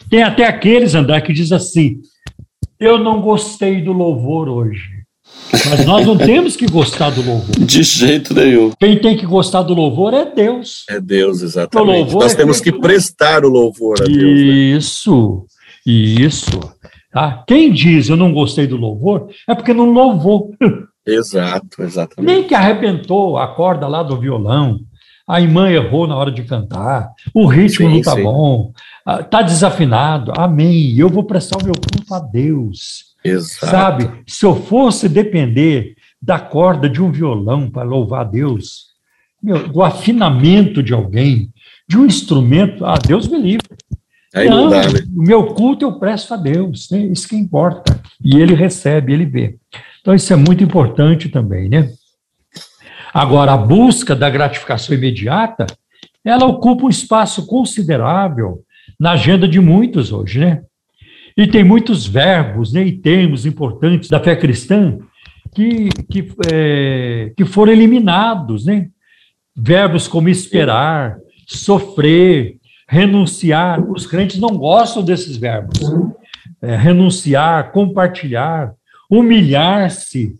[0.09, 1.99] Tem até aqueles, André, que diz assim,
[2.79, 5.03] eu não gostei do louvor hoje,
[5.69, 7.55] mas nós não temos que gostar do louvor.
[7.59, 8.71] De jeito nenhum.
[8.79, 10.83] Quem tem que gostar do louvor é Deus.
[10.89, 12.13] É Deus, exatamente.
[12.13, 14.17] Nós é temos que prestar o louvor a Deus.
[14.17, 14.21] Né?
[14.77, 15.45] Isso,
[15.85, 15.93] né?
[15.93, 16.59] isso.
[17.11, 17.43] Tá?
[17.47, 20.53] Quem diz eu não gostei do louvor é porque não louvou.
[21.05, 22.33] Exato, exatamente.
[22.33, 24.79] Nem que arrebentou a corda lá do violão,
[25.27, 28.73] a irmã errou na hora de cantar, o ritmo sim, não está bom,
[29.21, 30.33] está desafinado.
[30.35, 30.95] Amém.
[30.97, 33.13] Eu vou prestar o meu culto a Deus.
[33.23, 33.65] Exato.
[33.65, 34.11] Sabe?
[34.27, 38.87] Se eu fosse depender da corda de um violão para louvar a Deus,
[39.41, 41.49] meu, do afinamento de alguém,
[41.87, 43.67] de um instrumento, ah, Deus me livre.
[44.33, 44.99] Aí não, não dá, né?
[45.15, 46.99] O meu culto eu presto a Deus, né?
[46.99, 47.99] isso que importa.
[48.23, 49.57] E ele recebe, ele vê.
[50.01, 51.89] Então, isso é muito importante também, né?
[53.13, 55.67] Agora, a busca da gratificação imediata,
[56.25, 58.63] ela ocupa um espaço considerável
[58.99, 60.63] na agenda de muitos hoje, né?
[61.35, 64.99] E tem muitos verbos né, e termos importantes da fé cristã
[65.53, 68.87] que, que, é, que foram eliminados, né?
[69.55, 71.17] Verbos como esperar,
[71.47, 72.57] sofrer,
[72.87, 73.79] renunciar.
[73.91, 75.79] Os crentes não gostam desses verbos.
[76.61, 78.73] É, renunciar, compartilhar,
[79.09, 80.35] humilhar-se.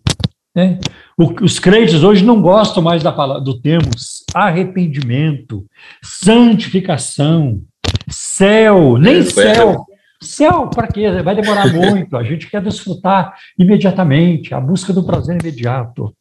[0.54, 0.78] Né?
[1.16, 3.90] Os crentes hoje não gostam mais da palavra, do termo
[4.34, 5.64] arrependimento,
[6.02, 7.60] santificação,
[8.08, 9.84] céu, nem é, céu.
[10.20, 11.10] Céu, para quê?
[11.22, 12.16] Vai demorar muito.
[12.16, 16.14] A gente quer desfrutar imediatamente, a busca do prazer imediato.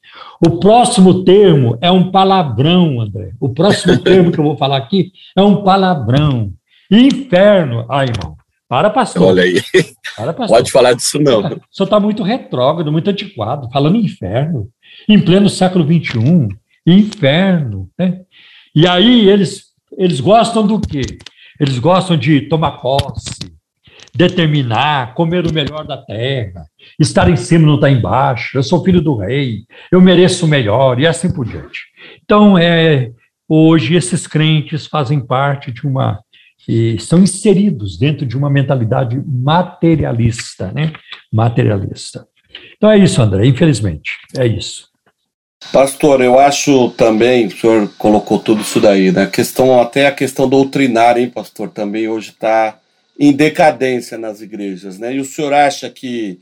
[0.45, 3.31] O próximo termo é um palavrão, André.
[3.39, 6.51] O próximo termo que eu vou falar aqui é um palavrão.
[6.91, 7.85] Inferno.
[7.89, 8.35] Ai, irmão.
[8.67, 9.27] Para, pastor.
[9.27, 9.61] Olha aí.
[10.15, 10.57] Para, pastor.
[10.57, 11.39] Pode falar disso, não.
[11.39, 11.41] O
[11.71, 14.67] senhor está muito retrógrado, muito antiquado, falando inferno.
[15.07, 16.47] Em pleno século XXI.
[16.85, 17.89] Inferno.
[17.97, 18.21] Né?
[18.75, 19.65] E aí eles,
[19.97, 21.01] eles gostam do quê?
[21.59, 23.53] Eles gostam de tomar posse,
[24.15, 26.65] determinar, comer o melhor da terra,
[26.99, 29.61] estar em cima não estar embaixo, eu sou filho do rei,
[29.91, 31.81] eu mereço o melhor, e assim por diante.
[32.23, 33.11] Então, é,
[33.47, 36.19] hoje, esses crentes fazem parte de uma.
[36.67, 40.91] estão inseridos dentro de uma mentalidade materialista, né?
[41.31, 42.27] Materialista.
[42.77, 44.92] Então é isso, André, infelizmente, é isso.
[45.71, 49.23] Pastor, eu acho também, o senhor colocou tudo isso daí, né?
[49.23, 52.77] A questão, até a questão doutrinária, hein, pastor, também hoje está
[53.19, 55.13] em decadência nas igrejas, né?
[55.15, 56.39] E o senhor acha que,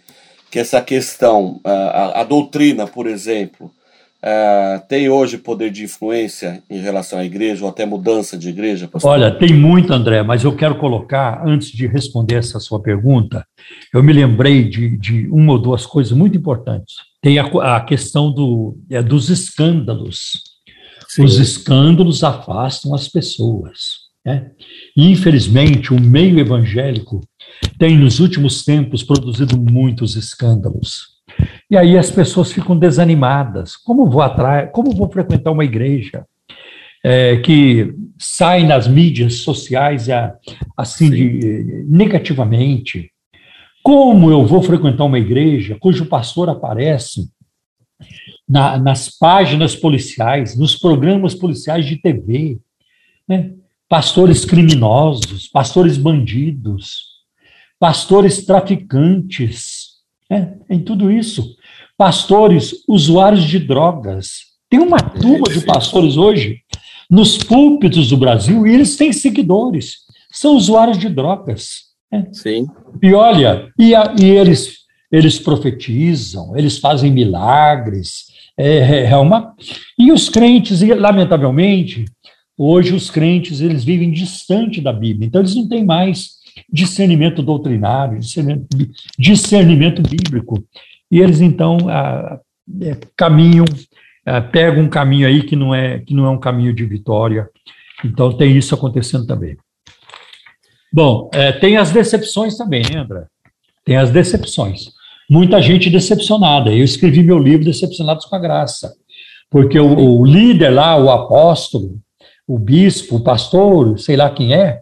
[0.49, 3.71] que essa questão, a, a doutrina, por exemplo,
[4.87, 8.87] tem hoje poder de influência em relação à igreja ou até mudança de igreja?
[8.87, 9.11] Pastor?
[9.11, 13.45] Olha, tem muito, André, mas eu quero colocar, antes de responder essa sua pergunta,
[13.93, 17.10] eu me lembrei de, de uma ou duas coisas muito importantes.
[17.21, 17.45] Tem a,
[17.75, 20.41] a questão do, é, dos escândalos.
[21.07, 21.23] Sim.
[21.23, 24.01] Os escândalos afastam as pessoas.
[24.25, 24.51] Né?
[24.95, 27.21] E, infelizmente, o meio evangélico
[27.77, 31.11] tem, nos últimos tempos, produzido muitos escândalos.
[31.69, 33.75] E aí as pessoas ficam desanimadas.
[33.75, 34.69] Como vou atrás?
[34.71, 36.25] Como vou frequentar uma igreja
[37.03, 40.07] é, que sai nas mídias sociais
[40.77, 43.10] assim de, negativamente?
[43.83, 47.29] Como eu vou frequentar uma igreja cujo pastor aparece
[48.47, 52.59] na, nas páginas policiais, nos programas policiais de TV,
[53.27, 53.53] né?
[53.87, 57.11] pastores criminosos, pastores bandidos,
[57.79, 59.91] pastores traficantes,
[60.29, 61.55] é, em tudo isso.
[61.97, 64.51] Pastores usuários de drogas.
[64.69, 66.61] Tem uma turma de pastores hoje
[67.09, 69.97] nos púlpitos do Brasil e eles têm seguidores,
[70.31, 71.90] são usuários de drogas.
[72.11, 72.25] É.
[72.33, 72.67] Sim.
[73.01, 74.79] E olha, e, a, e eles,
[75.11, 78.25] eles profetizam, eles fazem milagres,
[78.57, 79.55] é, é, é uma.
[79.97, 82.05] E os crentes, lamentavelmente,
[82.57, 88.19] hoje os crentes eles vivem distante da Bíblia, então eles não têm mais discernimento doutrinário,
[88.19, 88.67] discernimento,
[89.17, 90.63] discernimento bíblico.
[91.09, 92.39] E eles então ah,
[92.81, 93.65] é, caminham,
[94.25, 97.49] ah, pegam um caminho aí que não é que não é um caminho de vitória.
[98.03, 99.57] Então tem isso acontecendo também.
[100.93, 103.25] Bom, é, tem as decepções também, né, André?
[103.85, 104.89] Tem as decepções.
[105.29, 106.71] Muita gente decepcionada.
[106.71, 108.93] Eu escrevi meu livro Decepcionados com a Graça,
[109.49, 111.99] porque o, o líder lá, o apóstolo,
[112.45, 114.81] o bispo, o pastor, sei lá quem é,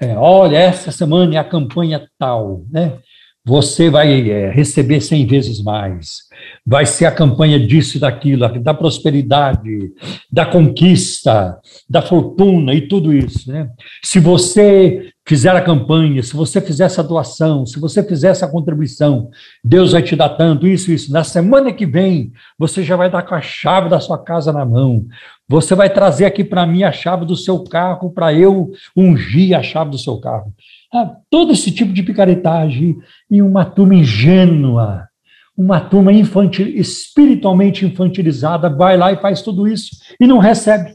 [0.00, 2.98] é, olha, essa semana é a campanha tal, né?
[3.44, 6.18] Você vai é, receber cem vezes mais.
[6.64, 9.90] Vai ser a campanha disso e daquilo, da prosperidade,
[10.30, 11.58] da conquista,
[11.88, 13.68] da fortuna e tudo isso, né?
[14.04, 19.28] Se você fizer a campanha, se você fizer essa doação, se você fizer essa contribuição,
[19.62, 21.12] Deus vai te dar tanto, isso, isso.
[21.12, 24.64] Na semana que vem, você já vai dar com a chave da sua casa na
[24.64, 25.04] mão.
[25.46, 29.62] Você vai trazer aqui para mim a chave do seu carro para eu ungir a
[29.62, 30.50] chave do seu carro.
[30.90, 32.96] Ah, todo esse tipo de picaretagem
[33.30, 35.08] e uma turma ingênua,
[35.54, 40.94] uma turma infantil, espiritualmente infantilizada, vai lá e faz tudo isso e não recebe.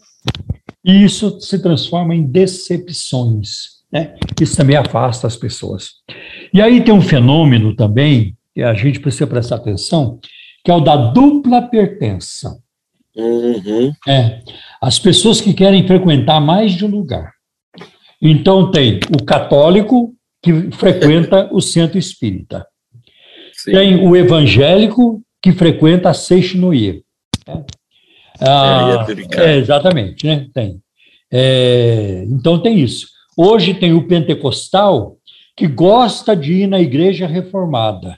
[0.83, 3.72] E isso se transforma em decepções.
[3.93, 4.15] Né?
[4.41, 5.91] Isso também afasta as pessoas.
[6.51, 10.19] E aí tem um fenômeno também, que a gente precisa prestar atenção,
[10.65, 12.57] que é o da dupla pertença.
[13.15, 13.93] Uhum.
[14.07, 14.39] É,
[14.81, 17.33] as pessoas que querem frequentar mais de um lugar.
[18.19, 22.65] Então tem o católico que frequenta o centro espírita.
[23.53, 23.71] Sim.
[23.73, 27.03] Tem o evangélico que frequenta a Seixinoye.
[27.47, 27.63] Né?
[28.41, 29.05] Ah,
[29.37, 30.47] é, é, exatamente, né?
[30.51, 30.81] Tem.
[31.31, 33.12] É, então tem isso.
[33.37, 35.17] Hoje tem o pentecostal
[35.55, 38.17] que gosta de ir na igreja reformada.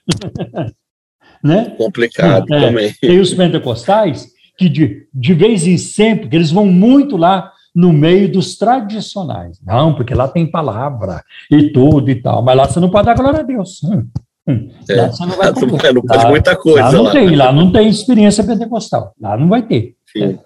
[1.43, 1.75] né?
[1.77, 2.93] Complicado é, também.
[2.99, 4.27] Tem os pentecostais
[4.57, 9.59] que de, de vez em sempre, que eles vão muito lá no meio dos tradicionais.
[9.61, 11.21] Não, porque lá tem palavra
[11.51, 13.81] e tudo e tal, mas lá você não pode dar glória a Deus.
[14.47, 15.93] É, lá você não vai poder.
[15.93, 16.83] Não pode lá, muita coisa.
[16.83, 17.11] Lá não lá.
[17.11, 19.13] tem, lá não tem experiência pentecostal.
[19.19, 19.95] Lá não vai ter.
[20.05, 20.39] Sim.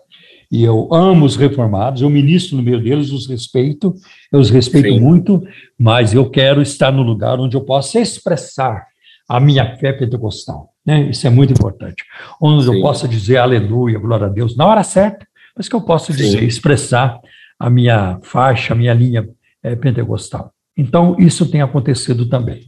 [0.51, 3.93] E eu amo os reformados, eu ministro no meio deles, os respeito,
[4.31, 4.99] eu os respeito Sim.
[4.99, 5.43] muito,
[5.77, 8.87] mas eu quero estar no lugar onde eu possa expressar
[9.27, 10.73] a minha fé pentecostal.
[10.83, 11.09] Né?
[11.11, 12.03] Isso é muito importante.
[12.41, 12.75] Onde Sim.
[12.75, 16.41] eu possa dizer aleluia, glória a Deus, na hora certa, mas que eu possa dizer,
[16.41, 17.19] expressar
[17.59, 19.29] a minha faixa, a minha linha
[19.61, 20.51] é, pentecostal.
[20.75, 22.65] Então, isso tem acontecido também.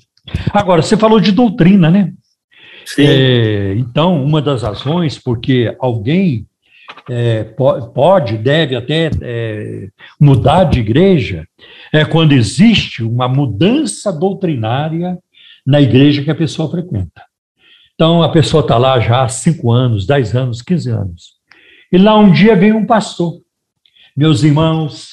[0.54, 2.14] Agora, você falou de doutrina, né?
[2.86, 3.06] Sim.
[3.08, 6.46] É, então, uma das razões porque alguém
[7.10, 9.88] é, pode, deve até é,
[10.20, 11.48] mudar de igreja
[11.92, 15.18] é quando existe uma mudança doutrinária
[15.66, 17.24] na igreja que a pessoa frequenta.
[17.94, 21.34] Então, a pessoa está lá já há 5 anos, 10 anos, 15 anos.
[21.92, 23.42] E lá um dia vem um pastor.
[24.16, 25.10] Meus irmãos,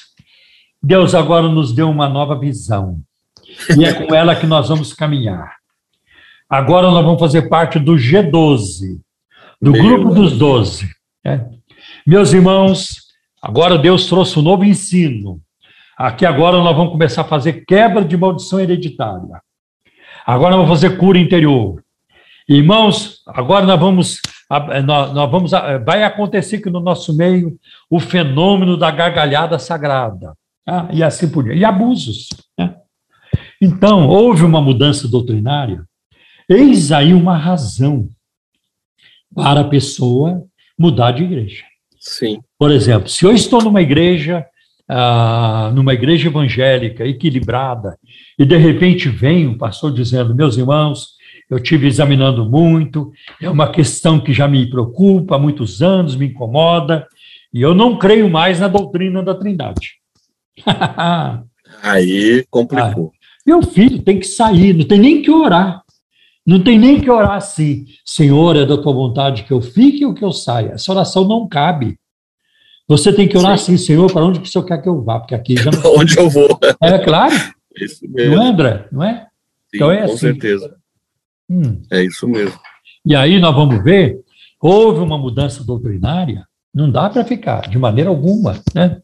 [0.82, 3.00] Deus agora nos deu uma nova visão.
[3.76, 5.56] E é com ela que nós vamos caminhar.
[6.48, 9.00] Agora nós vamos fazer parte do G12,
[9.60, 10.30] do Meu grupo Deus.
[10.30, 10.88] dos 12.
[11.26, 11.57] É.
[12.08, 13.02] Meus irmãos,
[13.42, 15.42] agora Deus trouxe um novo ensino.
[15.94, 19.42] Aqui agora nós vamos começar a fazer quebra de maldição hereditária.
[20.24, 21.84] Agora nós vamos fazer cura interior.
[22.48, 24.20] Irmãos, agora nós vamos,
[24.86, 25.50] nós, nós vamos,
[25.84, 27.58] vai acontecer que no nosso meio
[27.90, 30.32] o fenômeno da gargalhada sagrada,
[30.64, 30.88] tá?
[30.90, 32.30] e assim por diante, e abusos.
[32.58, 32.74] Né?
[33.60, 35.84] Então, houve uma mudança doutrinária,
[36.48, 38.08] eis aí uma razão
[39.34, 40.42] para a pessoa
[40.78, 41.68] mudar de igreja.
[41.98, 42.40] Sim.
[42.58, 44.44] Por exemplo, se eu estou numa igreja,
[44.88, 47.98] ah, numa igreja evangélica equilibrada,
[48.38, 51.18] e de repente vem um pastor dizendo: meus irmãos,
[51.50, 56.26] eu tive examinando muito, é uma questão que já me preocupa há muitos anos, me
[56.26, 57.06] incomoda,
[57.52, 59.94] e eu não creio mais na doutrina da Trindade.
[61.82, 63.12] Aí complicou.
[63.14, 65.82] Ah, meu filho tem que sair, não tem nem que orar.
[66.48, 70.14] Não tem nem que orar assim, Senhor, é da tua vontade que eu fique ou
[70.14, 70.70] que eu saia.
[70.70, 72.00] Essa oração não cabe.
[72.88, 73.74] Você tem que orar Sim.
[73.74, 75.20] assim, Senhor, para onde que o Senhor quer que eu vá?
[75.20, 75.94] Porque aqui já não.
[75.94, 76.58] onde eu vou.
[76.80, 77.34] É claro.
[77.78, 78.36] Isso mesmo.
[78.36, 78.88] Não é, André?
[78.90, 79.14] Não é?
[79.20, 79.26] Sim,
[79.74, 80.16] então é com assim.
[80.16, 80.74] certeza.
[81.50, 81.82] Hum.
[81.92, 82.58] É isso mesmo.
[83.04, 84.18] E aí nós vamos ver,
[84.58, 88.58] houve uma mudança doutrinária, não dá para ficar, de maneira alguma.
[88.74, 89.00] Né?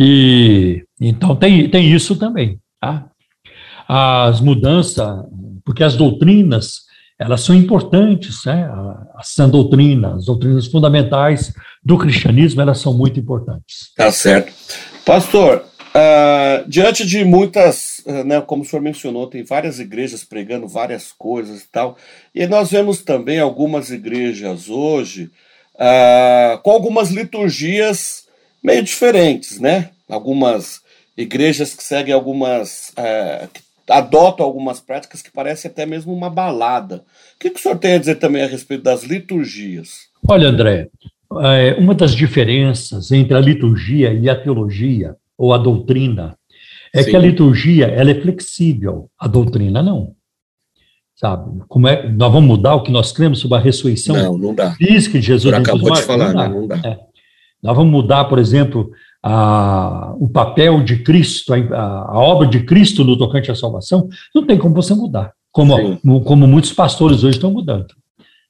[0.00, 2.58] E então tem, tem isso também.
[2.80, 3.08] Tá?
[3.86, 5.24] As mudanças,
[5.64, 6.82] porque as doutrinas,
[7.18, 8.64] elas são importantes, né?
[9.14, 11.52] A sã doutrina, as doutrinas fundamentais
[11.82, 13.92] do cristianismo, elas são muito importantes.
[13.96, 14.52] Tá certo.
[15.04, 20.68] Pastor, uh, diante de muitas, uh, né, como o senhor mencionou, tem várias igrejas pregando
[20.68, 21.96] várias coisas e tal,
[22.34, 25.30] e nós vemos também algumas igrejas hoje
[25.74, 28.24] uh, com algumas liturgias
[28.62, 29.90] meio diferentes, né?
[30.08, 30.80] Algumas
[31.16, 32.92] igrejas que seguem algumas,
[33.52, 37.04] que adotam algumas práticas que parecem até mesmo uma balada.
[37.36, 40.08] O que, que o senhor tem a dizer também a respeito das liturgias?
[40.28, 40.88] Olha, André,
[41.40, 46.36] é, uma das diferenças entre a liturgia e a teologia, ou a doutrina,
[46.94, 47.10] é Sim.
[47.10, 50.14] que a liturgia ela é flexível, a doutrina não.
[51.16, 51.62] Sabe?
[51.68, 54.72] Como é, nós vamos mudar o que nós cremos sobre a ressurreição não, não dá.
[54.72, 55.54] física de Jesus.
[55.54, 56.48] acabou de falar, não dá.
[56.48, 56.76] Não dá.
[56.84, 56.98] É.
[57.62, 58.90] Nós vamos mudar, por exemplo,
[59.22, 64.44] a, o papel de Cristo, a, a, obra de Cristo no tocante à salvação, não
[64.44, 67.86] tem como você mudar, como, como muitos pastores hoje estão mudando.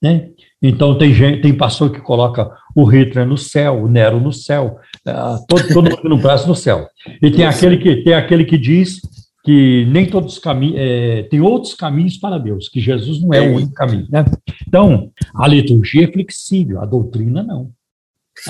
[0.03, 0.31] Né?
[0.61, 4.78] Então, tem gente, tem pastor que coloca o Hitler no céu, o Nero no céu,
[5.07, 6.86] uh, todo, todo mundo no braço no céu.
[7.20, 9.01] E tem aquele que, tem aquele que diz
[9.44, 13.40] que nem todos os caminhos, é, tem outros caminhos para Deus, que Jesus não é
[13.40, 14.07] o único caminho.
[14.09, 14.24] Né?
[14.66, 17.70] Então, a liturgia é flexível, a doutrina não.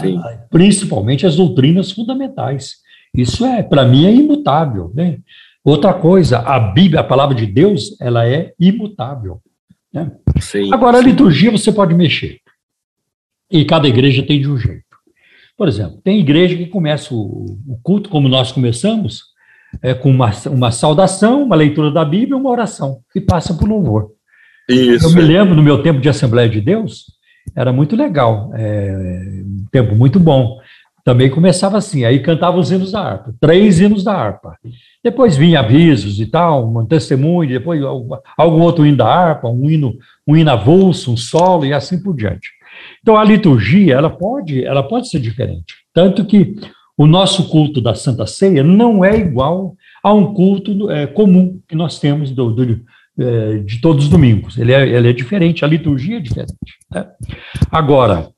[0.00, 0.18] Sim.
[0.50, 2.76] Principalmente as doutrinas fundamentais.
[3.14, 4.90] Isso é, para mim, é imutável.
[4.94, 5.18] Né?
[5.62, 9.40] Outra coisa, a Bíblia, a palavra de Deus, ela é imutável.
[9.92, 10.10] Né?
[10.40, 12.38] Sim, Agora, a liturgia você pode mexer.
[13.50, 14.82] E cada igreja tem de um jeito.
[15.58, 19.24] Por exemplo, tem igreja que começa o, o culto, como nós começamos,
[19.82, 24.10] é, com uma, uma saudação, uma leitura da Bíblia uma oração, e passa por louvor.
[24.68, 25.06] Isso.
[25.06, 27.04] Eu me lembro, no meu tempo de Assembleia de Deus,
[27.54, 30.58] era muito legal, é, um tempo muito bom.
[31.04, 34.56] Também começava assim, aí cantava os hinos da harpa, três hinos da harpa.
[35.02, 39.96] Depois vinha avisos e tal, um testemunho, depois algum outro hino da harpa, um hino,
[40.26, 42.50] um hino avulso, um solo e assim por diante.
[43.00, 45.74] Então a liturgia, ela pode, ela pode ser diferente.
[45.92, 46.54] Tanto que
[46.96, 49.74] o nosso culto da Santa Ceia não é igual
[50.04, 52.80] a um culto é, comum que nós temos do, do,
[53.18, 54.58] é, de todos os domingos.
[54.58, 56.54] Ele é, ele é diferente, a liturgia é diferente.
[56.90, 57.06] Né?
[57.70, 58.28] Agora,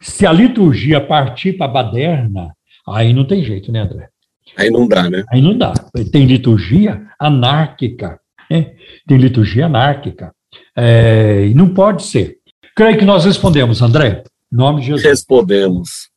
[0.00, 2.54] se a liturgia partir para a baderna,
[2.88, 4.08] aí não tem jeito, né, André?
[4.56, 5.24] Aí não dá, né?
[5.30, 5.72] Aí não dá.
[6.10, 8.18] Tem liturgia anárquica.
[8.50, 8.72] Né?
[9.06, 10.32] Tem liturgia anárquica.
[10.76, 12.38] É, e não pode ser.
[12.74, 14.24] Creio que nós respondemos, André.
[14.52, 15.04] Em nome de Jesus.
[15.04, 16.10] Respondemos.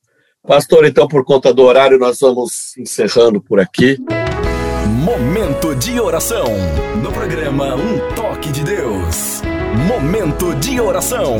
[0.45, 3.97] Pastor, então, por conta do horário, nós vamos encerrando por aqui.
[4.85, 6.45] Momento de oração.
[7.01, 9.41] No programa Um Toque de Deus.
[9.87, 11.37] Momento de oração.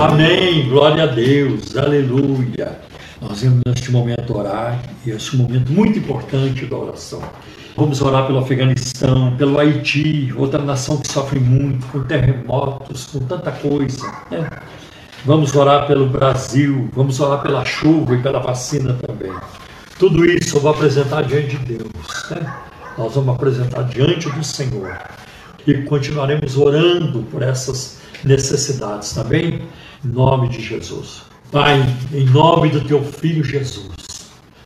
[0.00, 2.78] Amém, glória a Deus, aleluia.
[3.20, 7.22] Nós vamos neste momento orar, e este momento muito importante da oração.
[7.76, 13.52] Vamos orar pelo Afeganistão, pelo Haiti, outra nação que sofre muito, com terremotos, com tanta
[13.52, 14.12] coisa.
[14.30, 14.50] Né?
[15.24, 19.32] Vamos orar pelo Brasil, vamos orar pela chuva e pela vacina também.
[19.96, 21.92] Tudo isso eu vou apresentar diante de Deus.
[22.28, 22.52] Né?
[22.98, 24.98] Nós vamos apresentar diante do Senhor.
[25.64, 29.62] E continuaremos orando por essas necessidades, tá bem?
[30.04, 31.22] Em nome de Jesus.
[31.52, 33.92] Pai, em nome do teu filho Jesus,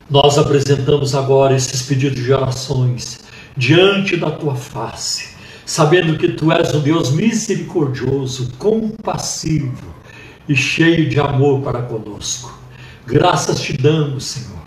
[0.09, 3.19] nós apresentamos agora esses pedidos de orações
[3.55, 5.35] diante da tua face,
[5.67, 9.96] sabendo que tu és um Deus misericordioso, compassivo
[10.47, 12.57] e cheio de amor para conosco.
[13.05, 14.57] Graças te damos, Senhor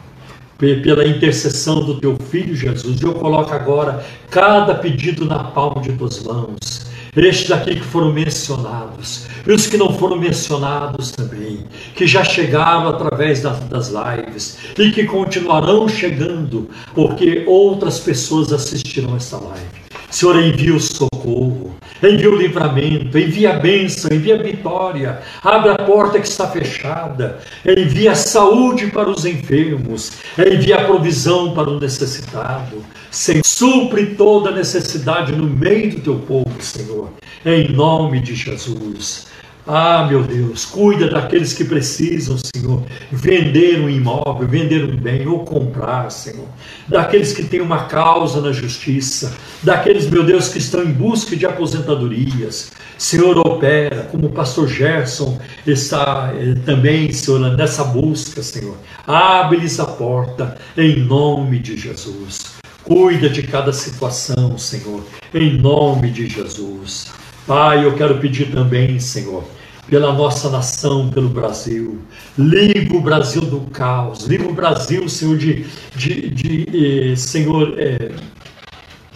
[0.82, 3.00] pela intercessão do teu filho Jesus.
[3.00, 9.26] Eu coloco agora cada pedido na palma de tuas mãos estes aqui que foram mencionados,
[9.44, 11.64] e os que não foram mencionados também,
[11.96, 19.16] que já chegaram através das, das lives e que continuarão chegando, porque outras pessoas assistirão
[19.16, 19.79] esta live.
[20.10, 25.78] Senhor, envia o socorro, envia o livramento, envia a bênção, envia a vitória, abre a
[25.78, 31.78] porta que está fechada, envia a saúde para os enfermos, envia a provisão para o
[31.78, 32.84] necessitado.
[33.10, 37.10] Senhor, supre toda necessidade no meio do teu povo, Senhor,
[37.46, 39.29] em nome de Jesus.
[39.72, 42.82] Ah, meu Deus, cuida daqueles que precisam, Senhor,
[43.12, 46.48] vender um imóvel, vender um bem ou comprar, Senhor.
[46.88, 49.32] Daqueles que têm uma causa na justiça,
[49.62, 52.72] daqueles, meu Deus, que estão em busca de aposentadorias.
[52.98, 58.76] Senhor, opera, como o pastor Gerson está eh, também, Senhor, nessa busca, Senhor.
[59.06, 62.56] Abre-lhes a porta, em nome de Jesus.
[62.82, 67.06] Cuida de cada situação, Senhor, em nome de Jesus.
[67.46, 69.44] Pai, eu quero pedir também, Senhor,
[69.90, 71.98] pela nossa nação, pelo Brasil.
[72.38, 78.12] Livra o Brasil do caos, livra o Brasil, Senhor, de, de, de eh, Senhor, eh,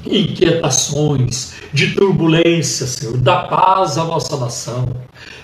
[0.04, 3.16] inquietações, de turbulência, Senhor.
[3.16, 4.88] Dá paz à nossa nação.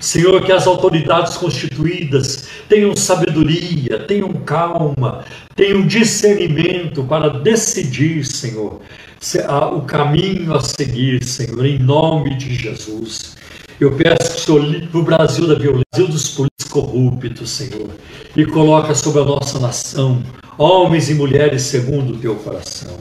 [0.01, 5.25] Senhor, que as autoridades constituídas tenham sabedoria, tenham calma,
[5.55, 8.81] tenham discernimento para decidir, Senhor,
[9.73, 13.37] o caminho a seguir, Senhor, em nome de Jesus.
[13.81, 17.89] Eu peço que o Senhor livre o Brasil da violência, dos políticos corruptos, Senhor,
[18.37, 20.23] e coloca sobre a nossa nação
[20.59, 22.99] homens e mulheres segundo o teu coração.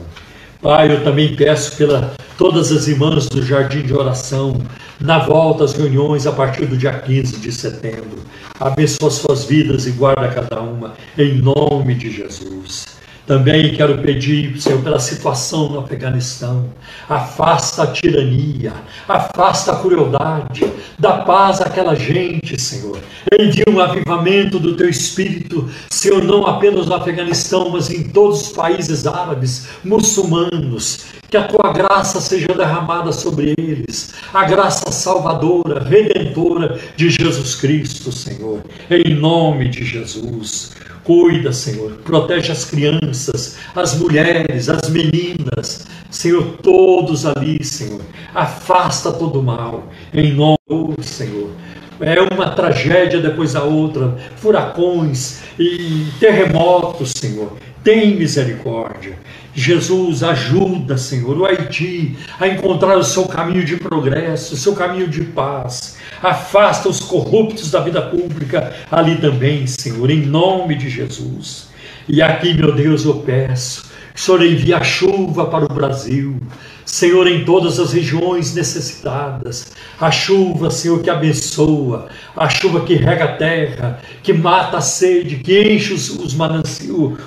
[0.62, 4.58] Pai, eu também peço pela todas as irmãs do Jardim de Oração,
[4.98, 8.18] na volta às reuniões a partir do dia 15 de setembro.
[8.58, 12.99] Abençoa suas vidas e guarda cada uma, em nome de Jesus.
[13.26, 16.70] Também quero pedir, Senhor, pela situação no Afeganistão.
[17.08, 18.72] Afasta a tirania,
[19.06, 22.98] afasta a crueldade, dá paz àquela gente, Senhor.
[23.38, 28.48] Envia um avivamento do teu espírito, Senhor, não apenas no Afeganistão, mas em todos os
[28.52, 31.06] países árabes, muçulmanos.
[31.30, 38.10] Que a tua graça seja derramada sobre eles, a graça salvadora, redentora de Jesus Cristo,
[38.10, 38.60] Senhor,
[38.90, 40.72] em nome de Jesus.
[41.10, 48.00] Cuida, Senhor, protege as crianças, as mulheres, as meninas, Senhor, todos ali, Senhor.
[48.32, 51.50] Afasta todo o mal, em nome do Senhor.
[51.98, 57.56] É uma tragédia depois da outra, furacões e terremotos, Senhor.
[57.82, 59.18] Tem misericórdia.
[59.54, 65.08] Jesus, ajuda, Senhor, o Haiti a encontrar o seu caminho de progresso, o seu caminho
[65.08, 65.96] de paz.
[66.22, 71.68] Afasta os corruptos da vida pública ali também, Senhor, em nome de Jesus.
[72.08, 76.36] E aqui, meu Deus, eu peço que o Senhor envie a chuva para o Brasil,
[76.84, 79.72] Senhor, em todas as regiões necessitadas.
[80.00, 85.36] A chuva, Senhor, que abençoa, a chuva que rega a terra, que mata a sede,
[85.36, 86.36] que enche os, os,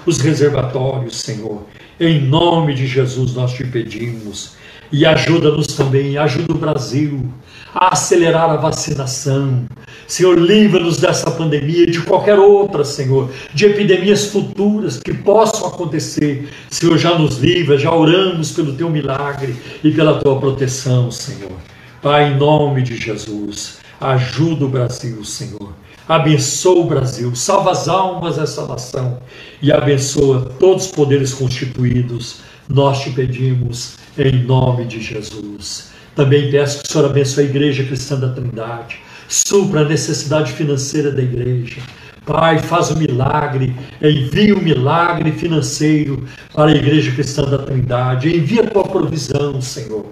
[0.05, 1.65] os reservatórios, Senhor.
[1.99, 4.55] Em nome de Jesus nós te pedimos.
[4.91, 7.31] E ajuda-nos também, ajuda o Brasil
[7.73, 9.65] a acelerar a vacinação.
[10.07, 16.47] Senhor, livra-nos dessa pandemia e de qualquer outra, Senhor, de epidemias futuras que possam acontecer.
[16.69, 21.53] Senhor, já nos livra, já oramos pelo teu milagre e pela tua proteção, Senhor.
[22.01, 25.73] Pai, em nome de Jesus, ajuda o Brasil, Senhor.
[26.07, 29.19] Abençoa o Brasil, salva as almas dessa nação
[29.61, 32.41] e abençoa todos os poderes constituídos.
[32.67, 35.91] Nós te pedimos em nome de Jesus.
[36.15, 41.09] Também peço que o Senhor abençoe a Igreja Cristã da Trindade, supra a necessidade financeira
[41.09, 41.81] da igreja.
[42.25, 46.23] Pai, faz o um milagre, envia o um milagre financeiro
[46.53, 50.05] para a Igreja Cristã da Trindade, envia a tua provisão, Senhor.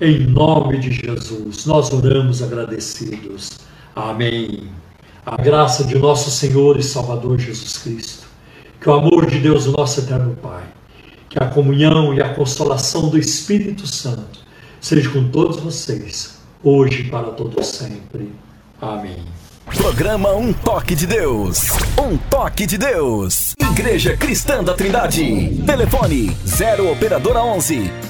[0.00, 3.58] Em nome de Jesus, nós oramos agradecidos.
[3.94, 4.79] Amém.
[5.24, 8.26] A graça de nosso Senhor e Salvador Jesus Cristo,
[8.80, 10.64] que o amor de Deus, nosso eterno Pai,
[11.28, 14.40] que a comunhão e a consolação do Espírito Santo
[14.80, 18.32] seja com todos vocês, hoje e para todos sempre.
[18.80, 19.18] Amém.
[19.66, 21.68] Programa Um Toque de Deus.
[21.98, 23.52] Um Toque de Deus.
[23.60, 25.62] Igreja Cristã da Trindade.
[25.64, 28.09] Telefone 0 Operadora 11